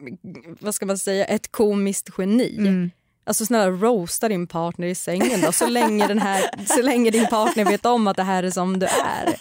vad 0.60 0.74
ska 0.74 0.86
man 0.86 0.98
säga, 0.98 1.24
ett 1.24 1.52
komiskt 1.52 2.10
geni 2.18 2.56
mm. 2.58 2.90
Alltså 3.24 3.46
snälla 3.46 3.70
roasta 3.70 4.28
din 4.28 4.46
partner 4.46 4.86
i 4.86 4.94
sängen 4.94 5.40
då, 5.40 5.52
så 5.52 5.66
länge, 5.66 6.06
den 6.06 6.18
här, 6.18 6.50
så 6.66 6.82
länge 6.82 7.10
din 7.10 7.26
partner 7.26 7.64
vet 7.64 7.86
om 7.86 8.06
att 8.06 8.16
det 8.16 8.22
här 8.22 8.42
är 8.42 8.50
som 8.50 8.78
du 8.78 8.86
är. 8.86 9.24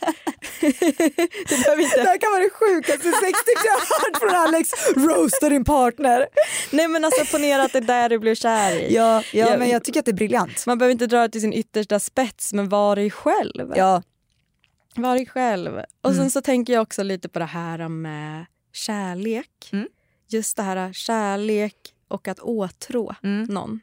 det, 0.62 0.68
inte... 1.84 2.02
det 2.02 2.08
här 2.08 2.18
kan 2.18 2.32
vara 2.32 2.43
det 2.43 2.49
sjukaste 2.49 3.12
sextips 3.12 3.62
jag 3.66 3.72
har 3.72 3.80
hört 3.80 4.20
från 4.20 4.36
Alex. 4.36 4.70
Roasta 4.95 5.49
din 5.49 5.64
partner. 5.64 6.28
Nej 6.72 6.88
men 6.88 7.06
alltså 7.06 7.26
ponera 7.38 7.64
att 7.64 7.74
det 7.74 7.80
är 7.80 7.82
där 7.82 8.10
du 8.10 8.20
blir 8.20 8.36
kär 8.36 8.76
i. 8.76 8.95
Ja, 8.95 9.24
ja, 9.34 9.49
ja, 9.49 9.58
men 9.58 9.70
jag 9.70 9.84
tycker 9.84 9.99
att 9.99 10.06
det 10.06 10.12
är 10.12 10.14
briljant. 10.14 10.66
Man 10.68 10.78
behöver 10.78 10.91
inte 10.91 11.08
dra 11.08 11.22
det 11.22 11.30
till 11.30 11.41
sin 11.41 11.54
yttersta 11.54 11.99
spets 11.99 12.54
men 12.54 12.70
var 12.70 12.95
dig 12.95 13.12
själv. 13.12 13.74
Ja, 13.76 14.02
var 14.95 15.15
dig 15.15 15.25
själv. 15.25 15.81
Och 16.01 16.09
mm. 16.09 16.21
sen 16.21 16.31
så 16.31 16.41
tänker 16.41 16.73
jag 16.73 16.81
också 16.81 17.03
lite 17.03 17.29
på 17.29 17.39
det 17.39 17.45
här 17.45 17.87
med 17.87 18.45
kärlek. 18.73 19.69
Mm. 19.71 19.87
Just 20.27 20.57
det 20.57 20.63
här 20.63 20.93
kärlek 20.93 21.75
och 22.07 22.27
att 22.27 22.39
åtrå 22.39 23.15
mm. 23.23 23.43
någon. 23.43 23.79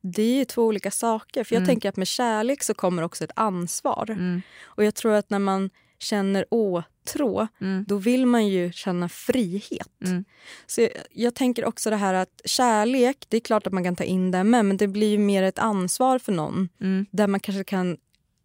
Det 0.00 0.22
är 0.22 0.34
ju 0.34 0.44
två 0.44 0.62
olika 0.62 0.90
saker. 0.90 1.44
För 1.44 1.54
jag 1.54 1.60
mm. 1.60 1.66
tänker 1.68 1.88
att 1.88 1.96
med 1.96 2.06
kärlek 2.06 2.62
så 2.62 2.74
kommer 2.74 3.02
också 3.02 3.24
ett 3.24 3.32
ansvar. 3.36 4.10
Mm. 4.10 4.42
Och 4.64 4.84
jag 4.84 4.94
tror 4.94 5.12
att 5.12 5.30
när 5.30 5.38
man 5.38 5.70
känner 5.98 6.44
åtrå, 6.50 7.48
mm. 7.60 7.84
då 7.88 7.96
vill 7.96 8.26
man 8.26 8.48
ju 8.48 8.72
känna 8.72 9.08
frihet. 9.08 10.02
Mm. 10.04 10.24
Så 10.66 10.80
jag, 10.80 10.90
jag, 11.10 11.34
tänker 11.34 11.64
också 11.64 11.90
det 11.90 11.96
här 11.96 12.14
att 12.14 12.40
kärlek, 12.44 13.26
det 13.28 13.36
är 13.36 13.40
klart 13.40 13.66
att 13.66 13.72
man 13.72 13.84
kan 13.84 13.96
ta 13.96 14.04
in 14.04 14.30
det 14.30 14.44
med, 14.44 14.64
men 14.64 14.76
det 14.76 14.88
blir 14.88 15.10
ju 15.10 15.18
mer 15.18 15.42
ett 15.42 15.58
ansvar 15.58 16.18
för 16.18 16.32
någon. 16.32 16.68
Mm. 16.80 17.06
Där 17.10 17.26
man 17.26 17.40
kanske 17.40 17.64
kan 17.64 17.96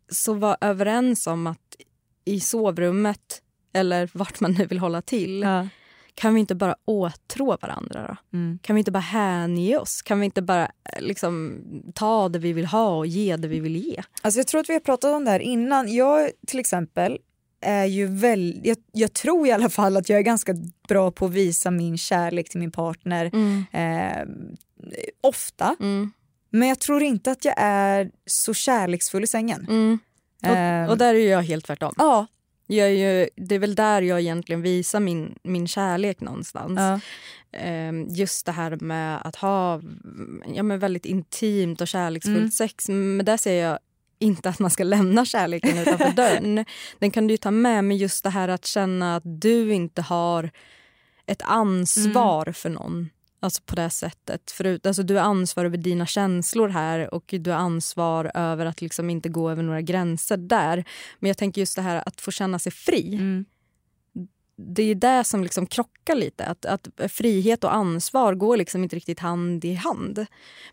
så 0.09 0.33
vara 0.33 0.57
överens 0.61 1.27
om 1.27 1.47
att 1.47 1.75
i 2.25 2.39
sovrummet 2.39 3.41
eller 3.73 4.09
vart 4.13 4.39
man 4.39 4.51
nu 4.51 4.65
vill 4.65 4.79
hålla 4.79 5.01
till. 5.01 5.41
Ja. 5.41 5.67
Kan 6.15 6.33
vi 6.33 6.39
inte 6.39 6.55
bara 6.55 6.75
åtrå 6.85 7.57
varandra 7.61 8.07
då? 8.07 8.37
Mm. 8.37 8.59
Kan 8.61 8.75
vi 8.75 8.79
inte 8.79 8.91
bara 8.91 8.99
hänge 8.99 9.77
oss? 9.77 10.01
Kan 10.01 10.19
vi 10.19 10.25
inte 10.25 10.41
bara 10.41 10.63
eh, 10.63 11.01
liksom, 11.01 11.61
ta 11.95 12.29
det 12.29 12.39
vi 12.39 12.53
vill 12.53 12.65
ha 12.65 12.97
och 12.97 13.07
ge 13.07 13.35
det 13.35 13.47
vi 13.47 13.59
vill 13.59 13.75
ge? 13.75 14.01
Alltså 14.21 14.39
jag 14.39 14.47
tror 14.47 14.61
att 14.61 14.69
vi 14.69 14.73
har 14.73 14.79
pratat 14.79 15.15
om 15.15 15.25
det 15.25 15.31
här 15.31 15.39
innan. 15.39 15.93
Jag 15.93 16.29
till 16.47 16.59
exempel 16.59 17.17
är 17.61 17.85
ju 17.85 18.07
väl, 18.07 18.61
jag, 18.63 18.77
jag, 18.91 19.13
tror 19.13 19.47
i 19.47 19.51
alla 19.51 19.69
fall 19.69 19.97
att 19.97 20.09
jag 20.09 20.19
är 20.19 20.23
ganska 20.23 20.55
bra 20.87 21.11
på 21.11 21.25
att 21.25 21.31
visa 21.31 21.71
min 21.71 21.97
kärlek 21.97 22.49
till 22.49 22.59
min 22.59 22.71
partner 22.71 23.31
mm. 23.33 23.65
eh, 23.71 24.27
ofta. 25.21 25.75
Mm. 25.79 26.11
Men 26.49 26.69
jag 26.69 26.79
tror 26.79 27.03
inte 27.03 27.31
att 27.31 27.45
jag 27.45 27.55
är 27.57 28.11
så 28.25 28.53
kärleksfull 28.53 29.23
i 29.23 29.27
sängen. 29.27 29.65
Mm. 29.69 29.99
Och, 30.41 30.47
ehm. 30.47 30.89
och, 30.89 30.97
där 30.97 31.15
är 31.15 31.31
jag 31.31 31.41
helt 31.41 31.65
tvärtom. 31.65 31.93
Ja. 31.97 32.27
Jag 32.67 32.87
är 32.87 33.19
ju, 33.19 33.29
det 33.35 33.55
är 33.55 33.59
väl 33.59 33.75
där 33.75 34.01
jag 34.01 34.19
egentligen 34.19 34.61
visar 34.61 34.99
min, 34.99 35.35
min 35.43 35.67
kärlek 35.67 36.21
någonstans. 36.21 36.79
Ja. 36.79 36.99
Um, 37.89 38.07
just 38.07 38.45
det 38.45 38.51
här 38.51 38.77
med 38.81 39.21
att 39.21 39.35
ha 39.35 39.81
ja, 40.53 40.63
men 40.63 40.79
väldigt 40.79 41.05
intimt 41.05 41.81
och 41.81 41.87
kärleksfullt 41.87 42.37
mm. 42.37 42.51
sex. 42.51 42.89
Men 42.89 43.25
där 43.25 43.37
ser 43.37 43.63
jag 43.63 43.79
inte 44.19 44.49
att 44.49 44.59
man 44.59 44.71
ska 44.71 44.83
lämna 44.83 45.25
kärleken 45.25 45.77
utanför 45.77 46.11
dörren. 46.15 46.65
Den 46.99 47.11
kan 47.11 47.27
du 47.27 47.37
ta 47.37 47.51
med, 47.51 47.83
men 47.83 47.97
just 47.97 48.23
det 48.23 48.29
här 48.29 48.47
att 48.47 48.65
känna 48.65 49.15
att 49.15 49.23
du 49.25 49.73
inte 49.73 50.01
har 50.01 50.51
ett 51.25 51.41
ansvar 51.41 52.43
mm. 52.43 52.53
för 52.53 52.69
någon. 52.69 53.09
Alltså 53.43 53.61
på 53.65 53.75
det 53.75 53.89
sättet. 53.89 54.51
Förut, 54.51 54.85
alltså 54.85 55.03
du 55.03 55.17
är 55.17 55.21
ansvar 55.21 55.65
över 55.65 55.77
dina 55.77 56.05
känslor 56.05 56.69
här 56.69 57.13
och 57.13 57.33
du 57.39 57.51
har 57.51 57.57
ansvar 57.57 58.31
över 58.33 58.65
att 58.65 58.81
liksom 58.81 59.09
inte 59.09 59.29
gå 59.29 59.49
över 59.49 59.63
några 59.63 59.81
gränser 59.81 60.37
där. 60.37 60.83
Men 61.19 61.27
jag 61.27 61.37
tänker 61.37 61.61
just 61.61 61.75
det 61.75 61.81
här 61.81 62.03
att 62.05 62.21
få 62.21 62.31
känna 62.31 62.59
sig 62.59 62.71
fri. 62.71 63.15
Mm 63.15 63.45
det 64.67 64.83
är 64.83 64.95
det 64.95 65.23
som 65.23 65.43
liksom 65.43 65.65
krockar 65.65 66.15
lite. 66.15 66.45
Att, 66.45 66.65
att 66.65 66.87
frihet 67.07 67.63
och 67.63 67.75
ansvar 67.75 68.35
går 68.35 68.57
liksom 68.57 68.83
inte 68.83 68.95
riktigt 68.95 69.19
hand 69.19 69.65
i 69.65 69.73
hand. 69.73 70.25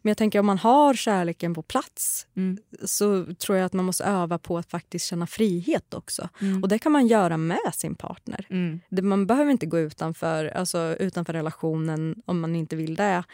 Men 0.02 0.10
jag 0.10 0.16
tänker 0.16 0.38
om 0.38 0.46
man 0.46 0.58
har 0.58 0.94
kärleken 0.94 1.54
på 1.54 1.62
plats 1.62 2.26
mm. 2.36 2.58
så 2.84 3.34
tror 3.34 3.58
jag 3.58 3.66
att 3.66 3.72
man 3.72 3.84
måste 3.84 4.04
öva 4.04 4.38
på 4.38 4.58
att 4.58 4.70
faktiskt 4.70 5.06
känna 5.06 5.26
frihet 5.26 5.94
också. 5.94 6.28
Mm. 6.40 6.62
Och 6.62 6.68
det 6.68 6.78
kan 6.78 6.92
man 6.92 7.06
göra 7.06 7.36
med 7.36 7.74
sin 7.74 7.94
partner. 7.94 8.46
Mm. 8.50 8.80
Man 9.02 9.26
behöver 9.26 9.50
inte 9.50 9.66
gå 9.66 9.78
utanför, 9.78 10.44
alltså, 10.44 10.96
utanför 11.00 11.32
relationen 11.32 12.22
om 12.26 12.40
man 12.40 12.56
inte 12.56 12.76
vill 12.76 12.94
det. 12.94 13.24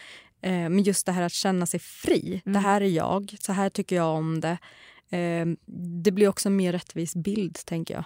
Eh, 0.41 0.51
men 0.51 0.83
just 0.83 1.07
det 1.07 1.13
här 1.13 1.23
att 1.23 1.33
känna 1.33 1.67
sig 1.67 1.81
fri. 1.81 2.43
Det 2.45 2.51
mm. 2.51 2.65
här 2.65 2.81
är 2.81 2.89
jag, 2.89 3.37
så 3.41 3.53
här 3.53 3.71
tycker 3.71 3.97
jag 3.97 4.15
om 4.15 4.41
det. 4.41 4.59
Eh, 5.11 5.47
det 6.03 6.11
blir 6.11 6.29
också 6.29 6.49
en 6.49 6.57
mer 6.57 6.73
rättvis 6.73 7.17
bild, 7.17 7.59
tänker 7.65 7.95
jag. 7.95 8.05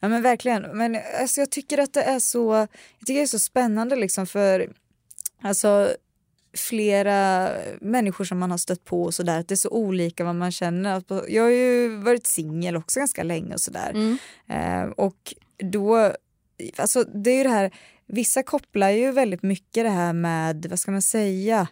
Ja 0.00 0.08
men 0.08 0.22
verkligen. 0.22 0.62
Men 0.62 0.98
alltså, 1.20 1.40
jag 1.40 1.50
tycker 1.50 1.78
att 1.78 1.92
det 1.92 2.02
är 2.02 2.18
så, 2.18 2.52
jag 2.98 3.06
tycker 3.06 3.14
det 3.14 3.22
är 3.22 3.26
så 3.26 3.38
spännande 3.38 3.96
liksom 3.96 4.26
för 4.26 4.72
alltså 5.42 5.96
flera 6.56 7.50
människor 7.80 8.24
som 8.24 8.38
man 8.38 8.50
har 8.50 8.58
stött 8.58 8.84
på 8.84 9.02
och 9.02 9.14
sådär. 9.14 9.44
Det 9.48 9.54
är 9.54 9.56
så 9.56 9.70
olika 9.70 10.24
vad 10.24 10.34
man 10.34 10.52
känner. 10.52 11.02
Jag 11.28 11.42
har 11.42 11.50
ju 11.50 11.96
varit 11.96 12.26
singel 12.26 12.76
också 12.76 12.98
ganska 12.98 13.22
länge 13.22 13.54
och 13.54 13.60
sådär. 13.60 13.90
Mm. 13.90 14.18
Eh, 14.48 14.90
och 14.90 15.34
då, 15.58 16.12
alltså 16.76 17.04
det 17.04 17.30
är 17.30 17.36
ju 17.36 17.42
det 17.42 17.48
här, 17.48 17.70
vissa 18.06 18.42
kopplar 18.42 18.90
ju 18.90 19.12
väldigt 19.12 19.42
mycket 19.42 19.84
det 19.84 19.90
här 19.90 20.12
med, 20.12 20.66
vad 20.70 20.78
ska 20.78 20.90
man 20.90 21.02
säga, 21.02 21.68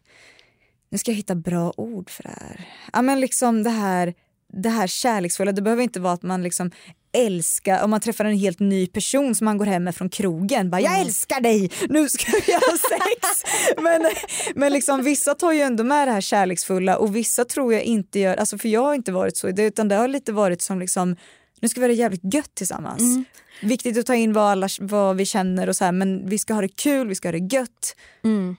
nu 0.88 0.98
ska 0.98 1.10
jag 1.10 1.16
hitta 1.16 1.34
bra 1.34 1.72
ord 1.76 2.10
för 2.10 2.22
det 2.22 2.34
här. 2.40 2.68
Ja 2.92 3.02
men 3.02 3.20
liksom 3.20 3.62
det 3.62 3.70
här 3.70 4.14
det 4.52 4.68
här 4.68 4.86
kärleksfulla, 4.86 5.52
det 5.52 5.62
behöver 5.62 5.82
inte 5.82 6.00
vara 6.00 6.12
att 6.12 6.22
man 6.22 6.42
liksom 6.42 6.70
älskar, 7.12 7.84
om 7.84 7.90
man 7.90 8.00
träffar 8.00 8.24
en 8.24 8.38
helt 8.38 8.60
ny 8.60 8.86
person 8.86 9.34
som 9.34 9.44
man 9.44 9.58
går 9.58 9.66
hem 9.66 9.84
med 9.84 9.96
från 9.96 10.08
krogen, 10.08 10.70
bara 10.70 10.80
jag 10.80 10.94
mm. 10.94 11.06
älskar 11.06 11.40
dig, 11.40 11.70
nu 11.88 12.08
ska 12.08 12.32
vi 12.46 12.52
ha 12.52 12.78
sex. 12.90 13.44
men, 13.82 14.10
men 14.54 14.72
liksom 14.72 15.02
vissa 15.02 15.34
tar 15.34 15.52
ju 15.52 15.60
ändå 15.60 15.84
med 15.84 16.08
det 16.08 16.12
här 16.12 16.20
kärleksfulla 16.20 16.96
och 16.96 17.16
vissa 17.16 17.44
tror 17.44 17.72
jag 17.72 17.82
inte 17.82 18.18
gör, 18.18 18.36
alltså 18.36 18.58
för 18.58 18.68
jag 18.68 18.80
har 18.80 18.94
inte 18.94 19.12
varit 19.12 19.36
så, 19.36 19.48
utan 19.48 19.88
det 19.88 19.94
har 19.94 20.08
lite 20.08 20.32
varit 20.32 20.62
som 20.62 20.80
liksom 20.80 21.16
nu 21.60 21.68
ska 21.68 21.80
vi 21.80 21.86
ha 21.86 21.88
det 21.88 21.94
jävligt 21.94 22.34
gött 22.34 22.54
tillsammans. 22.54 23.00
Mm. 23.00 23.24
Viktigt 23.62 23.98
att 23.98 24.06
ta 24.06 24.14
in 24.14 24.32
vad, 24.32 24.44
alla, 24.44 24.68
vad 24.80 25.16
vi 25.16 25.26
känner 25.26 25.68
och 25.68 25.76
så 25.76 25.84
här, 25.84 25.92
men 25.92 26.28
vi 26.28 26.38
ska 26.38 26.54
ha 26.54 26.60
det 26.60 26.68
kul, 26.68 27.08
vi 27.08 27.14
ska 27.14 27.28
ha 27.28 27.32
det 27.32 27.54
gött. 27.54 27.96
Mm. 28.24 28.56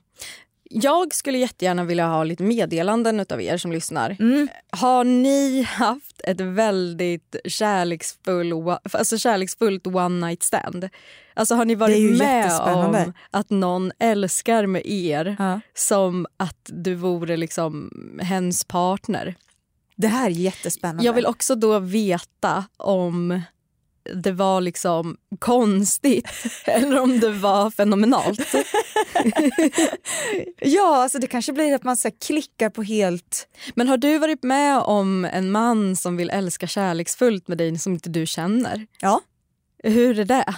Jag 0.72 1.14
skulle 1.14 1.38
jättegärna 1.38 1.84
vilja 1.84 2.08
ha 2.08 2.24
lite 2.24 2.44
meddelanden 2.44 3.26
av 3.30 3.42
er 3.42 3.58
som 3.58 3.72
lyssnar. 3.72 4.18
Mm. 4.20 4.48
Har 4.72 5.04
ni 5.04 5.62
haft 5.62 6.22
ett 6.24 6.42
väldigt 6.42 7.36
kärleksfull, 7.46 8.54
alltså 8.94 9.18
kärleksfullt 9.18 9.88
one 9.88 10.28
night 10.28 10.44
stand? 10.44 10.90
Alltså 11.34 11.56
har 11.56 11.66
ni 11.66 11.76
varit 11.76 12.18
med 12.18 12.60
om 12.60 13.14
att 13.32 13.50
någon 13.50 13.92
älskar 14.00 14.66
med 14.66 14.82
er 14.86 15.36
ja. 15.40 15.62
som 15.74 16.28
att 16.38 16.70
du 16.74 16.96
vore 16.96 17.38
liksom 17.38 17.92
hens 18.22 18.66
partner? 18.66 19.36
Det 19.96 20.08
här 20.08 20.26
är 20.26 20.34
jättespännande. 20.34 21.04
Jag 21.04 21.14
vill 21.14 21.26
också 21.26 21.56
då 21.56 21.80
veta 21.80 22.66
om 22.78 23.42
det 24.16 24.32
var 24.32 24.62
liksom 24.62 25.18
konstigt 25.40 26.30
eller 26.66 27.00
om 27.00 27.20
det 27.20 27.32
var 27.32 27.72
fenomenalt. 27.72 28.56
ja, 30.60 31.04
alltså 31.04 31.20
det 31.20 31.28
kanske 31.28 31.54
blir 31.54 31.76
att 31.76 31.84
man 31.84 31.98
så 31.98 32.12
klickar 32.12 32.70
på 32.70 32.84
helt... 32.84 33.48
Men 33.76 33.88
har 33.88 33.98
du 33.98 34.18
varit 34.18 34.44
med 34.44 34.80
om 34.80 35.26
en 35.26 35.52
man 35.52 35.96
som 35.96 36.18
vill 36.18 36.30
älska 36.30 36.68
kärleksfullt 36.68 37.48
med 37.48 37.58
dig 37.58 37.78
som 37.78 37.94
inte 37.94 38.10
du 38.10 38.26
känner? 38.26 38.88
Ja. 39.00 39.22
Hur 39.84 40.20
är 40.20 40.26
det? 40.26 40.56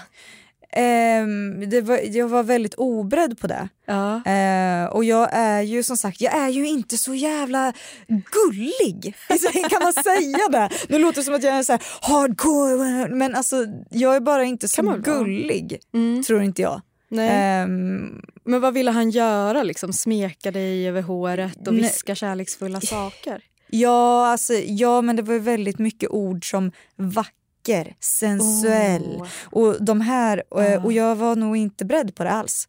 Det 1.68 1.82
var, 1.82 1.98
jag 1.98 2.28
var 2.28 2.44
väldigt 2.44 2.76
oberedd 2.76 3.40
på 3.40 3.48
det. 3.48 3.70
Ja. 3.86 4.16
Uh, 4.16 4.86
och 4.96 5.04
jag 5.04 5.30
är 5.32 5.62
ju 5.62 5.84
som 5.84 5.98
sagt, 5.98 6.22
jag 6.22 6.34
är 6.34 6.50
ju 6.50 6.68
inte 6.68 6.98
så 6.98 7.14
jävla 7.14 7.74
gullig. 8.08 9.16
Kan 9.70 9.84
man 9.84 9.94
säga 9.94 10.48
det? 10.50 10.70
Nu 10.90 11.00
låter 11.00 11.22
det 11.22 11.26
som 11.26 11.34
att 11.34 11.44
jag 11.44 11.54
är 11.54 11.64
så 11.64 11.72
här 11.72 11.82
hardcore 12.02 13.08
men 13.16 13.36
alltså 13.36 13.66
jag 13.90 14.16
är 14.16 14.20
bara 14.20 14.44
inte 14.44 14.68
så 14.68 14.82
gullig. 15.04 15.80
Mm. 15.94 16.24
Tror 16.24 16.42
inte 16.42 16.62
jag. 16.62 16.82
Um, 17.12 18.22
men 18.44 18.62
vad 18.62 18.74
ville 18.74 18.92
han 18.92 19.10
göra? 19.10 19.64
Liksom, 19.64 19.94
smeka 19.94 20.52
dig 20.52 20.88
över 20.88 21.02
håret 21.02 21.68
och 21.68 21.78
viska 21.78 22.16
kärleksfulla 22.16 22.82
saker? 22.82 23.44
Ja, 23.70 24.28
alltså, 24.28 24.54
ja, 24.54 25.02
men 25.02 25.16
det 25.16 25.22
var 25.22 25.40
väldigt 25.40 25.80
mycket 25.80 26.10
ord 26.10 26.50
som 26.50 26.72
vacker 26.96 27.41
vacker, 27.62 27.96
sensuell. 28.00 29.16
Oh. 29.16 29.28
Och, 29.46 29.86
de 29.86 30.02
här, 30.02 30.44
och, 30.50 30.62
oh. 30.62 30.86
och 30.86 30.94
jag 30.94 31.16
var 31.16 31.36
nog 31.36 31.58
inte 31.58 31.86
beredd 31.86 32.16
på 32.16 32.24
det 32.24 32.32
alls. 32.32 32.68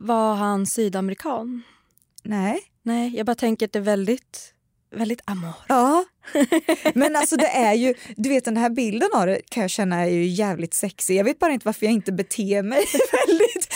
Var 0.00 0.34
han 0.34 0.66
sydamerikan? 0.66 1.62
Nej. 2.22 2.60
Nej, 2.82 3.16
jag 3.16 3.26
bara 3.26 3.34
tänker 3.34 3.66
att 3.66 3.72
det 3.72 3.78
är 3.78 3.80
väldigt, 3.80 4.54
väldigt 4.94 5.20
amor. 5.24 5.52
Ja, 5.68 6.04
men 6.94 7.16
alltså 7.16 7.36
det 7.36 7.48
är 7.48 7.72
ju, 7.72 7.94
du 8.16 8.28
vet 8.28 8.44
den 8.44 8.56
här 8.56 8.70
bilden 8.70 9.08
av 9.14 9.26
det 9.26 9.40
kan 9.48 9.60
jag 9.60 9.70
känna 9.70 9.96
är 10.00 10.10
ju 10.10 10.24
jävligt 10.24 10.74
sexig. 10.74 11.16
Jag 11.16 11.24
vet 11.24 11.38
bara 11.38 11.52
inte 11.52 11.66
varför 11.66 11.86
jag 11.86 11.92
inte 11.92 12.12
beter 12.12 12.62
mig 12.62 12.84
väldigt... 13.26 13.68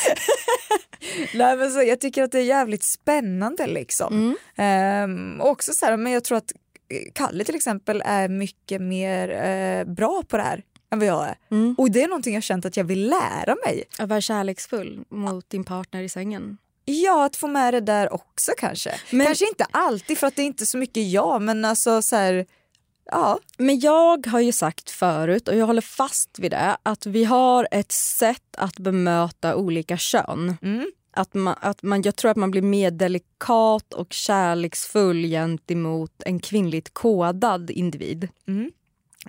Nej, 1.35 1.57
men 1.57 1.71
så, 1.71 1.83
jag 1.83 2.01
tycker 2.01 2.23
att 2.23 2.33
det 2.33 2.39
är 2.39 2.45
jävligt 2.45 2.85
spännande 2.85 3.67
liksom. 3.67 4.37
Mm. 4.59 5.37
Um, 5.37 5.41
också 5.41 5.73
så 5.75 5.87
här, 5.87 5.97
men 5.97 6.13
jag 6.13 6.25
tror 6.25 6.39
att 6.39 6.53
Kalle 7.13 7.45
till 7.45 7.55
exempel 7.55 8.03
är 8.05 8.29
mycket 8.29 8.83
mer 8.83 9.31
eh, 9.31 9.85
bra 9.85 10.23
på 10.29 10.37
det 10.37 10.43
här 10.43 10.63
än 10.93 10.99
vad 10.99 11.09
jag 11.09 11.29
är. 11.29 11.39
Mm. 11.51 11.75
Och 11.79 11.91
det 11.91 12.03
är 12.03 12.09
någonting 12.09 12.35
jag 12.35 12.43
känt 12.43 12.65
att 12.65 12.77
jag 12.77 12.85
vill 12.85 13.09
lära 13.09 13.57
mig. 13.67 13.85
Att 13.99 14.09
vara 14.09 14.21
kärleksfull 14.21 15.05
mot 15.09 15.51
din 15.51 15.65
partner 15.65 16.03
i 16.03 16.09
sängen? 16.09 16.59
Ja, 16.85 17.25
att 17.25 17.37
få 17.37 17.47
med 17.47 17.75
det 17.75 17.81
där 17.81 18.13
också 18.13 18.53
kanske. 18.59 18.95
Men, 19.11 19.27
kanske 19.27 19.49
inte 19.49 19.67
alltid 19.71 20.19
för 20.19 20.27
att 20.27 20.37
det 20.37 20.43
är 20.43 20.47
inte 20.47 20.67
så 20.67 20.79
mycket 20.79 21.11
jag 21.11 21.43
men 21.43 21.65
alltså 21.65 22.03
så 22.03 22.17
här, 22.17 22.47
Ja. 23.11 23.39
Men 23.59 23.81
jag 23.81 24.27
har 24.27 24.41
ju 24.41 24.53
sagt 24.53 24.91
förut, 24.91 25.49
och 25.49 25.57
jag 25.57 25.67
håller 25.67 25.81
fast 25.81 26.39
vid 26.39 26.51
det, 26.51 26.77
att 26.83 27.07
vi 27.07 27.25
har 27.25 27.69
ett 27.71 27.93
sätt 27.93 28.57
att 28.57 28.79
bemöta 28.79 29.57
olika 29.57 29.97
kön. 29.97 30.57
Mm 30.63 30.87
att 31.17 31.35
man, 31.35 31.55
att 31.61 31.83
man, 31.83 32.03
jag 32.03 32.17
tror 32.17 32.31
att 32.31 32.37
man 32.37 32.51
blir 32.51 32.63
mer 32.63 32.91
delikat 32.91 33.95
och 33.95 34.13
kärleksfull 34.13 35.23
gentemot 35.23 36.23
en 36.25 36.41
kvinnligt 36.41 36.95
kodad 36.95 37.71
individ. 37.71 38.29
Mm. 38.49 38.73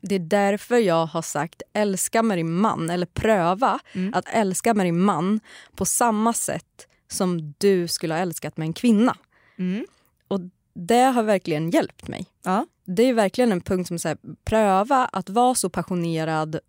Det 0.01 0.15
är 0.15 0.19
därför 0.19 0.77
jag 0.77 1.05
har 1.05 1.21
sagt 1.21 1.61
älska 1.73 2.23
med 2.23 2.37
din 2.37 2.53
man, 2.53 2.89
eller 2.89 3.05
pröva 3.05 3.79
mm. 3.93 4.13
att 4.13 4.25
älska 4.27 4.73
med 4.73 4.85
din 4.85 4.99
man 4.99 5.39
på 5.75 5.85
samma 5.85 6.33
sätt 6.33 6.87
som 7.07 7.53
du 7.57 7.87
skulle 7.87 8.13
ha 8.13 8.21
älskat 8.21 8.57
med 8.57 8.65
en 8.65 8.73
kvinna. 8.73 9.17
Mm. 9.57 9.85
Och 10.27 10.39
Det 10.73 11.03
har 11.03 11.23
verkligen 11.23 11.69
hjälpt 11.69 12.07
mig. 12.07 12.25
Ja. 12.43 12.65
Det 12.85 13.03
är 13.03 13.13
verkligen 13.13 13.51
en 13.51 13.61
punkt 13.61 13.87
som 13.87 13.99
säger 13.99 14.17
pröva 14.45 15.05
att 15.05 15.29
vara 15.29 15.55
så 15.55 15.69
passionerad 15.69 16.59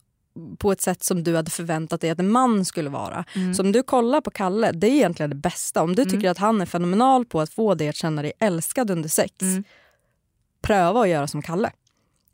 på 0.58 0.72
ett 0.72 0.80
sätt 0.80 1.04
som 1.04 1.24
du 1.24 1.36
hade 1.36 1.50
förväntat 1.50 2.00
dig 2.00 2.10
att 2.10 2.18
en 2.18 2.30
man 2.30 2.64
skulle 2.64 2.90
vara. 2.90 3.24
Mm. 3.34 3.54
Så 3.54 3.62
om 3.62 3.72
du 3.72 3.82
kollar 3.82 4.20
på 4.20 4.30
Kalle, 4.30 4.72
det 4.72 4.86
är 4.86 4.92
egentligen 4.92 5.30
det 5.30 5.36
bästa. 5.36 5.82
Om 5.82 5.94
du 5.94 6.02
mm. 6.02 6.14
tycker 6.14 6.30
att 6.30 6.38
han 6.38 6.60
är 6.60 6.66
fenomenal 6.66 7.24
på 7.24 7.40
att 7.40 7.50
få 7.50 7.74
dig 7.74 7.88
att 7.88 7.96
känna 7.96 8.22
dig 8.22 8.32
älskad 8.40 8.90
under 8.90 9.08
sex, 9.08 9.42
mm. 9.42 9.64
pröva 10.62 11.00
att 11.00 11.08
göra 11.08 11.26
som 11.26 11.42
Kalle. 11.42 11.70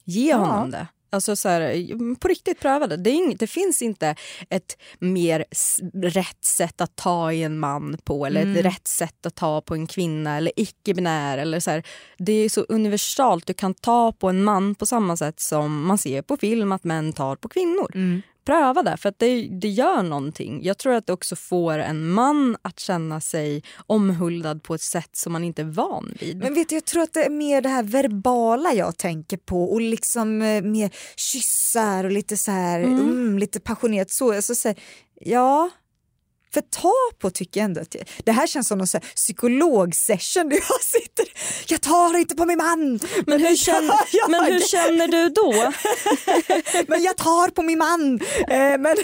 Ge 0.05 0.31
ja. 0.31 0.37
honom 0.37 0.71
det. 0.71 0.87
Alltså 1.15 1.37
så 1.37 1.49
här, 1.49 2.15
på 2.15 2.29
riktigt 2.29 2.61
pröva 2.61 2.87
det. 2.87 2.97
Det, 2.97 3.11
ing, 3.11 3.37
det, 3.37 3.47
finns 3.47 3.83
inte 3.83 4.15
ett 4.51 4.79
mer 4.99 5.45
rätt 6.03 6.45
sätt 6.45 6.81
att 6.81 6.97
ta 6.97 7.33
i 7.33 7.43
en 7.43 7.59
man 7.59 7.99
på 8.05 8.27
eller 8.27 8.43
mm. 8.43 8.57
ett 8.57 8.65
rätt 8.65 8.89
sätt 8.89 9.27
att 9.27 9.35
ta 9.35 9.61
på 9.61 9.75
en 9.75 9.87
kvinna 9.87 10.37
eller 10.37 10.53
icke-binär. 10.57 11.39
Eller 11.39 11.61
så 11.61 11.71
här. 11.71 11.83
Det 12.19 12.33
är 12.33 12.49
så 12.49 12.61
universalt. 12.61 13.47
Du 13.47 13.55
kan 13.55 13.75
ta 13.75 14.13
på 14.13 14.29
en 14.29 14.45
man 14.45 14.75
på 14.75 14.87
samma 14.87 15.17
sätt 15.17 15.41
som 15.41 15.87
man 15.87 15.99
ser 15.99 16.23
på 16.23 16.37
film 16.37 16.73
att 16.73 16.85
män 16.85 17.13
tar 17.13 17.37
på 17.37 17.49
kvinnor. 17.49 17.91
Mm 17.95 18.23
pröva 18.45 18.83
det, 18.83 18.97
för 18.97 19.09
att 19.09 19.19
det, 19.19 19.49
det 19.49 19.69
gör 19.69 20.03
någonting. 20.03 20.61
Jag 20.63 20.79
tror 20.79 20.95
att 20.95 21.07
det 21.07 21.13
också 21.13 21.37
får 21.37 21.79
en 21.79 22.09
man 22.09 22.57
att 22.63 22.81
känna 22.81 23.21
sig 23.21 23.63
omhuldad 23.87 24.63
på 24.63 24.75
ett 24.75 24.81
sätt 24.81 25.11
som 25.13 25.33
man 25.33 25.45
inte 25.45 25.63
är 25.63 25.67
van 25.67 26.15
vid. 26.21 26.37
Men 26.37 26.55
vet 26.55 26.69
du, 26.69 26.75
jag 26.75 26.85
tror 26.85 27.03
att 27.03 27.13
det 27.13 27.25
är 27.25 27.31
mer 27.31 27.61
det 27.61 27.69
här 27.69 27.83
verbala 27.83 28.73
jag 28.73 28.97
tänker 28.97 29.37
på 29.37 29.65
och 29.65 29.81
liksom 29.81 30.43
eh, 30.43 30.63
mer 30.63 30.91
kyssar 31.17 32.05
och 32.05 32.11
lite 32.11 32.37
så 32.37 32.51
här, 32.51 32.81
mm. 32.81 33.01
Mm, 33.01 33.39
lite 33.39 33.61
passionerat 33.61 34.11
så. 34.11 34.33
Alltså, 34.33 34.55
så 34.55 34.69
här, 34.69 34.79
ja, 35.21 35.71
för 36.55 36.61
ta 36.61 36.93
på 37.19 37.31
tycker 37.31 37.61
jag 37.61 37.65
ändå 37.65 37.81
att 37.81 37.95
jag, 37.95 38.09
det 38.25 38.33
här 38.33 38.47
känns 38.47 38.69
som 38.69 38.79
någon 38.79 38.87
psykologsession 39.15 40.49
där 40.49 40.57
jag 40.57 40.81
sitter, 40.81 41.27
jag 41.73 41.81
tar 41.81 42.19
inte 42.19 42.35
på 42.35 42.45
min 42.45 42.59
man. 42.59 43.01
Men 43.27 43.41
hur, 43.41 43.57
känner, 43.57 44.29
men 44.31 44.53
hur 44.53 44.61
känner 44.61 45.09
du 45.09 45.29
då? 45.29 45.73
men 46.89 47.03
jag 47.03 47.17
tar 47.17 47.49
på 47.49 47.63
min 47.63 47.79
man. 47.79 48.21
Eh, 48.49 48.79
men 48.79 48.97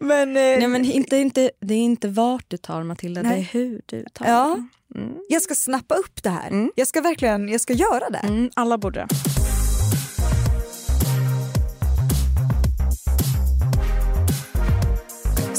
men, 0.00 0.28
eh, 0.28 0.58
Nej, 0.58 0.68
men 0.68 0.84
inte, 0.84 1.16
inte, 1.16 1.50
det 1.60 1.74
är 1.74 1.78
inte 1.78 2.08
vart 2.08 2.44
du 2.48 2.56
tar 2.56 2.82
Matilda, 2.82 3.22
nej. 3.22 3.32
det 3.32 3.38
är 3.38 3.60
hur 3.60 3.80
du 3.86 4.04
tar. 4.12 4.26
Ja. 4.26 4.58
Mm. 4.94 5.14
Jag 5.28 5.42
ska 5.42 5.54
snappa 5.54 5.94
upp 5.94 6.22
det 6.22 6.30
här. 6.30 6.48
Mm. 6.48 6.72
Jag 6.76 6.88
ska 6.88 7.00
verkligen 7.00 7.48
jag 7.48 7.60
ska 7.60 7.72
göra 7.72 8.10
det. 8.10 8.18
Mm, 8.18 8.50
alla 8.54 8.78
borde. 8.78 9.06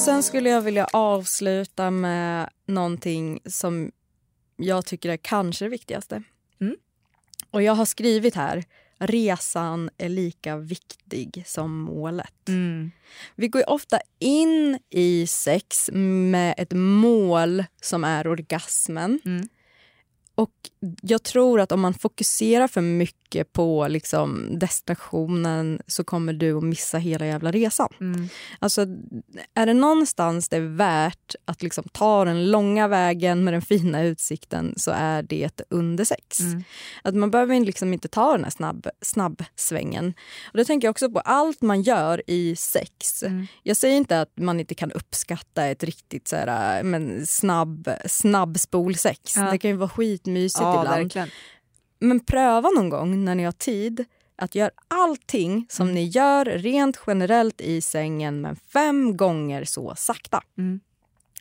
Sen 0.05 0.23
skulle 0.23 0.49
jag 0.49 0.61
vilja 0.61 0.87
avsluta 0.93 1.91
med 1.91 2.49
någonting 2.67 3.39
som 3.45 3.91
jag 4.55 4.85
tycker 4.85 5.09
är 5.09 5.17
kanske 5.17 5.65
det 5.65 5.69
viktigaste. 5.69 6.23
Mm. 6.61 6.75
Och 7.51 7.61
jag 7.61 7.75
har 7.75 7.85
skrivit 7.85 8.35
här, 8.35 8.63
resan 8.99 9.89
är 9.97 10.09
lika 10.09 10.57
viktig 10.57 11.43
som 11.45 11.79
målet. 11.79 12.49
Mm. 12.49 12.91
Vi 13.35 13.47
går 13.47 13.69
ofta 13.69 13.99
in 14.19 14.79
i 14.89 15.27
sex 15.27 15.89
med 15.93 16.55
ett 16.57 16.73
mål 16.73 17.63
som 17.81 18.03
är 18.03 18.27
orgasmen. 18.27 19.19
Mm. 19.25 19.47
Och 20.35 20.69
jag 21.01 21.23
tror 21.23 21.59
att 21.59 21.71
om 21.71 21.81
man 21.81 21.93
fokuserar 21.93 22.67
för 22.67 22.81
mycket 22.81 23.53
på 23.53 23.88
liksom 23.88 24.59
destinationen 24.59 25.81
så 25.88 26.03
kommer 26.03 26.34
du 26.34 26.57
att 26.57 26.63
missa 26.63 26.97
hela 26.97 27.25
jävla 27.25 27.51
resan. 27.51 27.89
Mm. 27.99 28.29
Alltså, 28.59 28.81
är 29.53 29.65
det 29.65 29.73
någonstans 29.73 30.49
det 30.49 30.57
är 30.57 30.75
värt 30.77 31.36
att 31.45 31.63
liksom 31.63 31.84
ta 31.91 32.25
den 32.25 32.51
långa 32.51 32.88
vägen 32.88 33.43
med 33.43 33.53
den 33.53 33.61
fina 33.61 34.03
utsikten 34.03 34.73
så 34.77 34.91
är 34.91 35.23
det 35.23 35.61
under 35.69 36.05
sex. 36.05 36.39
Mm. 36.39 36.63
Att 37.03 37.15
man 37.15 37.31
behöver 37.31 37.59
liksom 37.59 37.93
inte 37.93 38.07
ta 38.07 38.31
den 38.31 38.43
här 38.43 38.51
snabb, 38.51 38.88
snabbsvängen. 39.01 40.13
Och 40.51 40.57
det 40.57 40.65
tänker 40.65 40.88
jag 40.88 40.91
också 40.91 41.11
på 41.11 41.19
allt 41.19 41.61
man 41.61 41.81
gör 41.81 42.21
i 42.27 42.55
sex. 42.55 43.23
Mm. 43.23 43.47
Jag 43.63 43.77
säger 43.77 43.97
inte 43.97 44.21
att 44.21 44.31
man 44.36 44.59
inte 44.59 44.75
kan 44.75 44.91
uppskatta 44.91 45.65
ett 45.65 45.84
riktigt 45.84 46.27
så 46.27 46.36
här, 46.36 46.84
men 46.84 47.27
snabb, 47.27 47.89
snabbspolsex. 48.05 49.38
Ja. 49.38 49.51
Det 49.51 49.57
kan 49.57 49.71
ju 49.71 49.77
vara 49.77 49.89
skitmysigt 49.89 50.61
ja, 50.61 50.72
ibland. 50.82 51.03
Verkligen. 51.03 51.30
Men 51.99 52.19
pröva 52.19 52.69
någon 52.69 52.89
gång 52.89 53.26
när 53.26 53.36
ni 53.36 53.43
har 53.43 53.51
tid 53.51 54.05
att 54.36 54.55
göra 54.55 54.71
allting 54.88 55.65
som 55.69 55.84
mm. 55.84 55.95
ni 55.95 56.03
gör 56.03 56.45
rent 56.45 56.99
generellt 57.07 57.61
i 57.61 57.82
sängen 57.82 58.41
men 58.41 58.55
fem 58.55 59.17
gånger 59.17 59.63
så 59.63 59.93
sakta. 59.97 60.41
Mm. 60.57 60.80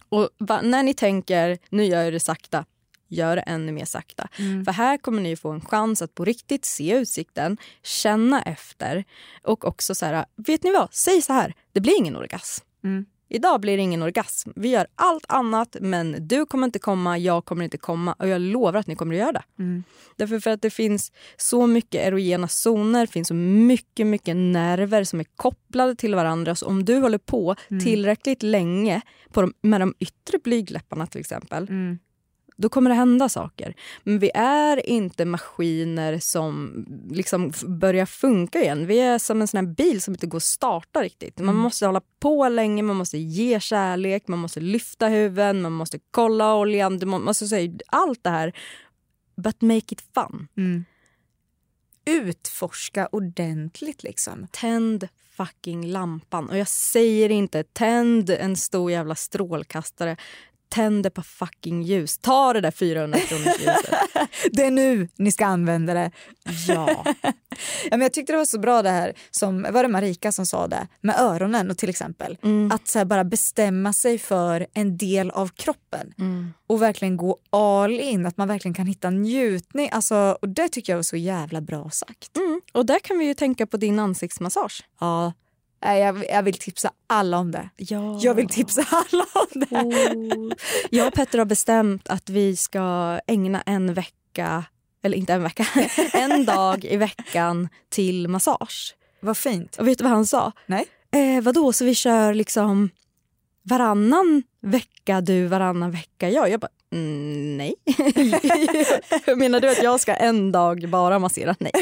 Och 0.09 0.29
va, 0.39 0.61
när 0.63 0.83
ni 0.83 0.95
tänker 0.95 1.59
nu 1.69 1.85
gör 1.85 2.03
jag 2.03 2.13
det 2.13 2.21
sakta, 2.21 2.65
gör 3.09 3.37
det 3.37 3.43
ännu 3.43 3.73
mer 3.73 3.85
sakta. 3.85 4.29
Mm. 4.39 4.65
För 4.65 4.73
här 4.73 4.97
kommer 4.99 5.23
ni 5.23 5.37
få 5.37 5.51
en 5.51 5.61
chans 5.61 6.03
att 6.03 6.15
på 6.15 6.25
riktigt 6.25 6.65
se 6.65 6.93
utsikten, 6.93 7.57
känna 7.83 8.43
efter 8.43 9.05
och 9.43 9.65
också 9.65 9.95
så 9.95 10.07
här, 10.07 10.25
vet 10.37 10.63
ni 10.63 10.73
vad, 10.73 10.95
säg 10.95 11.23
så 11.23 11.33
här, 11.33 11.55
det 11.73 11.81
blir 11.81 11.99
ingen 11.99 12.17
orgasm. 12.17 12.65
Mm. 12.85 13.07
Idag 13.35 13.61
blir 13.61 13.77
det 13.77 13.83
ingen 13.83 14.03
orgasm. 14.03 14.51
Vi 14.57 14.69
gör 14.69 14.87
allt 14.95 15.25
annat 15.29 15.77
men 15.81 16.29
du 16.29 16.47
kommer 16.47 16.65
inte 16.65 16.79
komma, 16.79 17.19
jag 17.19 17.45
kommer 17.45 17.65
inte 17.65 17.79
komma 17.79 18.13
och 18.19 18.29
jag 18.29 18.41
lovar 18.41 18.75
att 18.75 18.87
ni 18.87 18.97
kommer 18.97 19.15
att 19.15 19.21
göra 19.21 19.33
det. 19.33 19.43
Mm. 19.59 19.85
Därför 20.17 20.41
för 20.41 20.51
att 20.51 20.63
det 20.63 20.71
finns 20.71 21.13
så 21.37 21.67
mycket 21.67 22.07
erogena 22.07 22.49
zoner, 22.49 23.01
det 23.01 23.13
finns 23.13 23.29
så 23.29 23.35
mycket, 23.35 24.07
mycket 24.07 24.37
nerver 24.37 25.05
som 25.05 25.21
är 25.21 25.27
kopplade 25.37 25.95
till 25.95 26.15
varandra. 26.15 26.55
Så 26.55 26.67
om 26.67 26.85
du 26.85 26.99
håller 26.99 27.19
på 27.19 27.57
mm. 27.71 27.85
tillräckligt 27.85 28.43
länge 28.43 29.01
på 29.33 29.41
de, 29.41 29.55
med 29.63 29.81
de 29.81 29.95
yttre 29.99 30.39
blygläpparna 30.39 31.07
till 31.07 31.21
exempel 31.21 31.69
mm. 31.69 31.99
Då 32.57 32.69
kommer 32.69 32.91
det 32.91 32.97
hända 32.97 33.29
saker. 33.29 33.75
Men 34.03 34.19
vi 34.19 34.31
är 34.35 34.89
inte 34.89 35.25
maskiner 35.25 36.19
som 36.19 36.85
liksom 37.11 37.53
börjar 37.67 38.07
funka 38.07 38.63
igen. 38.63 38.87
Vi 38.87 39.01
är 39.01 39.19
som 39.19 39.41
en 39.41 39.49
sån 39.49 39.75
bil 39.75 40.03
som 40.03 40.15
inte 40.15 40.27
går 40.27 40.37
att 40.39 40.43
starta 40.43 41.03
riktigt. 41.03 41.39
Man 41.39 41.49
Mm. 41.49 41.61
måste 41.63 41.87
hålla 41.87 42.01
på 42.21 42.49
länge, 42.49 42.83
man 42.83 42.97
måste 42.97 43.19
ge 43.19 43.61
kärlek, 43.61 44.29
man 44.29 44.39
måste 44.39 44.61
lyfta 44.61 45.09
huvuden, 45.09 45.63
man 45.63 45.73
måste 45.73 45.99
kolla 46.11 46.55
oljan, 46.55 46.99
du 46.99 47.07
må- 47.07 47.19
måste 47.19 47.47
säga 47.47 47.73
allt 47.87 48.25
det 48.25 48.31
här. 48.31 48.53
But 49.37 49.61
make 49.63 49.77
it 49.95 50.05
fun. 50.15 50.49
Mm. 50.57 50.85
Utforska 52.05 53.09
ordentligt 53.13 54.03
liksom. 54.03 54.47
Tänd 54.51 55.09
fucking 55.37 55.87
lampan. 55.87 56.49
Och 56.49 56.59
jag 56.59 56.69
säger 56.69 57.29
inte 57.31 57.63
tänd 57.65 58.31
en 58.31 58.57
stor 58.57 58.91
jävla 58.91 59.15
strålkastare. 59.15 60.17
Tänd 60.73 61.03
det 61.03 61.11
på 61.11 61.23
fucking 61.23 61.83
ljus. 61.83 62.19
Ta 62.19 62.53
det 62.53 62.61
där 62.61 62.71
400 62.71 63.19
kronors 63.19 63.59
ljuset. 63.59 63.95
Det 64.53 64.65
är 64.65 64.71
nu 64.71 65.09
ni 65.17 65.33
ska 65.33 65.47
använda 65.47 65.95
det. 65.95 66.11
Ja. 66.69 67.05
Ja, 67.85 67.91
men 67.91 68.01
jag 68.01 68.13
tyckte 68.13 68.33
det 68.33 68.37
var 68.37 68.45
så 68.45 68.59
bra 68.59 68.83
det 68.83 68.91
här, 68.91 69.13
som, 69.31 69.67
var 69.71 69.83
det 69.83 69.89
Marika 69.89 70.33
som 70.33 70.47
sa 70.47 70.67
det, 70.67 70.89
med 71.01 71.17
öronen 71.21 71.71
och 71.71 71.79
till 71.79 71.89
exempel. 71.89 72.39
Mm. 72.43 72.73
Att 72.73 72.89
så 72.89 73.05
bara 73.05 73.25
bestämma 73.25 73.93
sig 73.93 74.19
för 74.19 74.67
en 74.75 74.97
del 74.97 75.31
av 75.31 75.49
kroppen 75.49 76.15
Mm. 76.19 76.53
och 76.67 76.83
verkligen 76.83 77.17
gå 77.17 77.37
all 77.51 78.01
in, 78.01 78.27
att 78.27 78.37
man 78.37 78.49
verkligen 78.49 78.75
kan 78.75 78.87
hitta 78.87 79.11
njutning. 79.11 79.89
Alltså, 79.93 80.37
och 80.43 80.49
det 80.49 80.69
tycker 80.69 80.93
jag 80.93 80.99
var 80.99 81.03
så 81.03 81.17
jävla 81.17 81.61
bra 81.61 81.91
sagt. 81.91 82.37
Mm. 82.37 82.61
Och 82.73 82.87
där 82.87 82.99
kan 82.99 83.19
vi 83.19 83.25
ju 83.25 83.35
tänka 83.35 83.67
på 83.67 83.77
din 83.77 83.99
ansiktsmassage. 83.99 84.85
Ja. 85.01 85.33
Nej, 85.85 86.01
Jag, 86.01 86.25
jag 86.31 86.43
vill 86.43 86.59
tipsa 86.59 86.91
alla 87.07 87.39
om 87.39 87.51
det. 87.51 87.69
Ja. 87.77 88.19
Jag 88.23 88.35
vill 88.35 88.49
tipsa 88.49 88.85
alla 88.91 89.27
om 89.35 89.61
det. 89.61 89.77
Oh. 89.77 90.53
Jag 90.91 91.07
och 91.07 91.15
Petter 91.15 91.39
har 91.39 91.45
bestämt 91.45 92.09
att 92.09 92.31
vi 92.31 92.57
ska 92.57 93.19
ägna 93.27 93.63
en 93.63 93.95
vecka, 93.95 94.65
eller 95.03 95.17
inte 95.17 95.33
en 95.33 95.43
vecka, 95.43 95.67
en 96.13 96.45
dag 96.45 96.85
i 96.85 96.97
veckan 96.97 97.69
till 97.89 98.29
massage. 98.29 98.97
Vad 99.21 99.37
fint. 99.37 99.77
Och 99.77 99.89
vet 99.89 99.99
du 99.99 100.05
vad 100.05 100.13
han 100.13 100.27
sa? 100.27 100.53
Nej. 100.67 100.87
Eh, 101.11 101.43
vadå, 101.43 101.73
så 101.73 101.85
vi 101.85 101.95
kör 101.95 102.35
liksom 102.35 102.91
varannan 103.63 104.43
vecka 104.61 105.21
du, 105.21 105.47
varannan 105.47 105.91
vecka 105.91 106.31
jag? 106.31 106.51
Jag 106.51 106.61
bara, 106.61 106.71
mm, 106.93 107.57
nej. 107.57 107.75
Menar 109.37 109.61
du 109.61 109.71
att 109.71 109.83
jag 109.83 110.01
ska 110.01 110.15
en 110.15 110.53
dag 110.53 110.89
bara 110.89 111.19
massera? 111.19 111.57
Nej. 111.61 111.73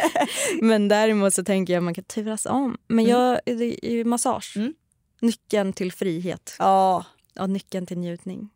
Men 0.62 0.88
däremot 0.88 1.34
så 1.34 1.44
tänker 1.44 1.72
jag 1.72 1.80
att 1.80 1.84
man 1.84 1.94
kan 1.94 2.04
turas 2.04 2.46
om. 2.46 2.76
Men 2.88 3.04
jag, 3.04 3.40
det 3.44 3.86
är 3.86 3.90
ju 3.90 4.04
massage. 4.04 4.52
Mm. 4.56 4.74
Nyckeln 5.20 5.72
till 5.72 5.92
frihet. 5.92 6.56
Ja, 6.58 7.04
Ja, 7.34 7.46
nyckeln 7.46 7.86
till 7.86 7.98
njutning. 7.98 8.50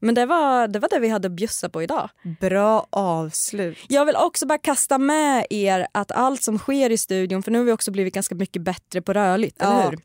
Men 0.00 0.14
det 0.14 0.26
var, 0.26 0.68
det 0.68 0.78
var 0.78 0.88
det 0.88 0.98
vi 0.98 1.08
hade 1.08 1.26
att 1.26 1.32
bjussa 1.32 1.68
på 1.68 1.82
idag. 1.82 2.10
bra 2.40 2.86
avslut. 2.90 3.78
Jag 3.88 4.04
vill 4.06 4.16
också 4.16 4.46
bara 4.46 4.58
kasta 4.58 4.98
med 4.98 5.46
er 5.50 5.86
att 5.92 6.12
allt 6.12 6.42
som 6.42 6.58
sker 6.58 6.90
i 6.90 6.98
studion, 6.98 7.42
för 7.42 7.50
nu 7.50 7.58
har 7.58 7.64
vi 7.64 7.72
också 7.72 7.90
blivit 7.90 8.14
ganska 8.14 8.34
mycket 8.34 8.62
bättre 8.62 9.02
på 9.02 9.12
rörligt, 9.12 9.56
Ja. 9.60 9.72
eller 9.80 9.90
hur? 9.90 9.98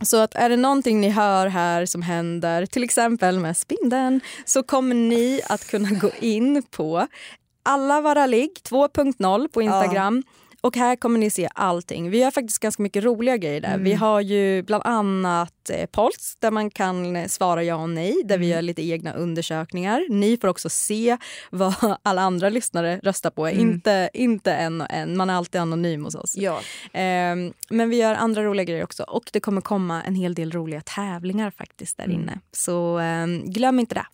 Så 0.00 0.16
att 0.16 0.34
är 0.34 0.48
det 0.48 0.56
någonting 0.56 1.00
ni 1.00 1.08
hör 1.08 1.46
här 1.46 1.86
som 1.86 2.02
händer, 2.02 2.66
till 2.66 2.84
exempel 2.84 3.38
med 3.38 3.56
spindeln, 3.56 4.20
så 4.44 4.62
kommer 4.62 4.94
ni 4.94 5.40
att 5.48 5.66
kunna 5.70 5.90
gå 5.90 6.10
in 6.20 6.62
på 6.70 7.06
alla 7.62 8.00
vara 8.00 8.26
ligg 8.26 8.50
2.0 8.62 9.48
på 9.48 9.62
Instagram. 9.62 10.22
Och 10.64 10.76
här 10.76 10.96
kommer 10.96 11.18
ni 11.18 11.30
se 11.30 11.48
allting. 11.54 12.10
Vi 12.10 12.22
har 12.22 12.30
faktiskt 12.30 12.58
ganska 12.58 12.82
mycket 12.82 13.04
roliga 13.04 13.36
grejer 13.36 13.60
där. 13.60 13.78
Vi 13.78 13.92
har 13.92 14.20
ju 14.20 14.62
bland 14.62 14.82
annat 14.86 15.70
eh, 15.70 15.86
polls 15.86 16.36
där 16.40 16.50
man 16.50 16.70
kan 16.70 17.16
eh, 17.16 17.26
svara 17.26 17.62
ja 17.62 17.74
och 17.74 17.90
nej, 17.90 18.14
där 18.24 18.38
vi 18.38 18.48
gör 18.48 18.62
lite 18.62 18.82
egna 18.82 19.12
undersökningar. 19.12 20.06
Ni 20.10 20.36
får 20.36 20.48
också 20.48 20.68
se 20.68 21.16
vad 21.50 21.74
alla 22.02 22.22
andra 22.22 22.48
lyssnare 22.48 23.00
röstar 23.02 23.30
på. 23.30 23.48
Inte, 23.48 24.10
inte 24.14 24.52
en 24.52 24.80
och 24.80 24.86
en, 24.90 25.16
man 25.16 25.30
är 25.30 25.34
alltid 25.34 25.60
anonym 25.60 26.04
hos 26.04 26.14
oss. 26.14 26.36
Ja. 26.36 26.60
Ehm, 26.92 27.52
men 27.70 27.90
vi 27.90 27.96
gör 27.96 28.14
andra 28.14 28.44
roliga 28.44 28.64
grejer 28.64 28.84
också. 28.84 29.02
Och 29.02 29.24
det 29.32 29.40
kommer 29.40 29.60
komma 29.60 30.02
en 30.02 30.14
hel 30.14 30.34
del 30.34 30.52
roliga 30.52 30.80
tävlingar 30.80 31.50
faktiskt 31.50 31.96
där 31.96 32.10
inne. 32.10 32.38
Så 32.52 32.98
ehm, 32.98 33.50
glöm 33.50 33.80
inte 33.80 33.94
det. 33.94 34.06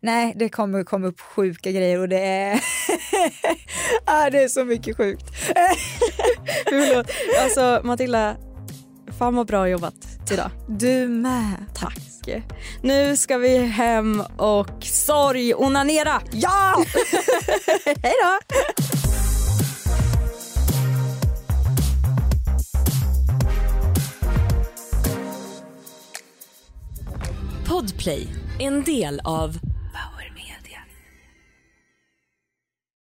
Nej, 0.00 0.32
det 0.36 0.48
kommer 0.48 0.84
komma 0.84 1.06
upp 1.06 1.20
sjuka 1.20 1.70
grejer 1.70 2.00
och 2.00 2.08
det 2.08 2.26
är... 2.26 2.54
ah, 4.04 4.30
det 4.30 4.42
är 4.42 4.48
så 4.48 4.64
mycket 4.64 4.96
sjukt. 4.96 5.24
Förlåt. 6.64 7.10
Alltså 7.42 7.80
Matilda, 7.84 8.36
fan 9.18 9.34
vad 9.34 9.46
bra 9.46 9.68
jobbat 9.68 9.94
idag. 10.30 10.50
Du 10.68 11.08
med. 11.08 11.54
Tack. 11.74 11.98
Nu 12.82 13.16
ska 13.16 13.38
vi 13.38 13.58
hem 13.58 14.22
och 14.36 14.84
sorg 14.84 15.54
onanera. 15.54 16.22
Ja! 16.32 16.84
Hej 17.84 18.14
då! 18.22 18.38
Podplay, 27.68 28.28
en 28.58 28.84
del 28.84 29.20
av 29.24 29.58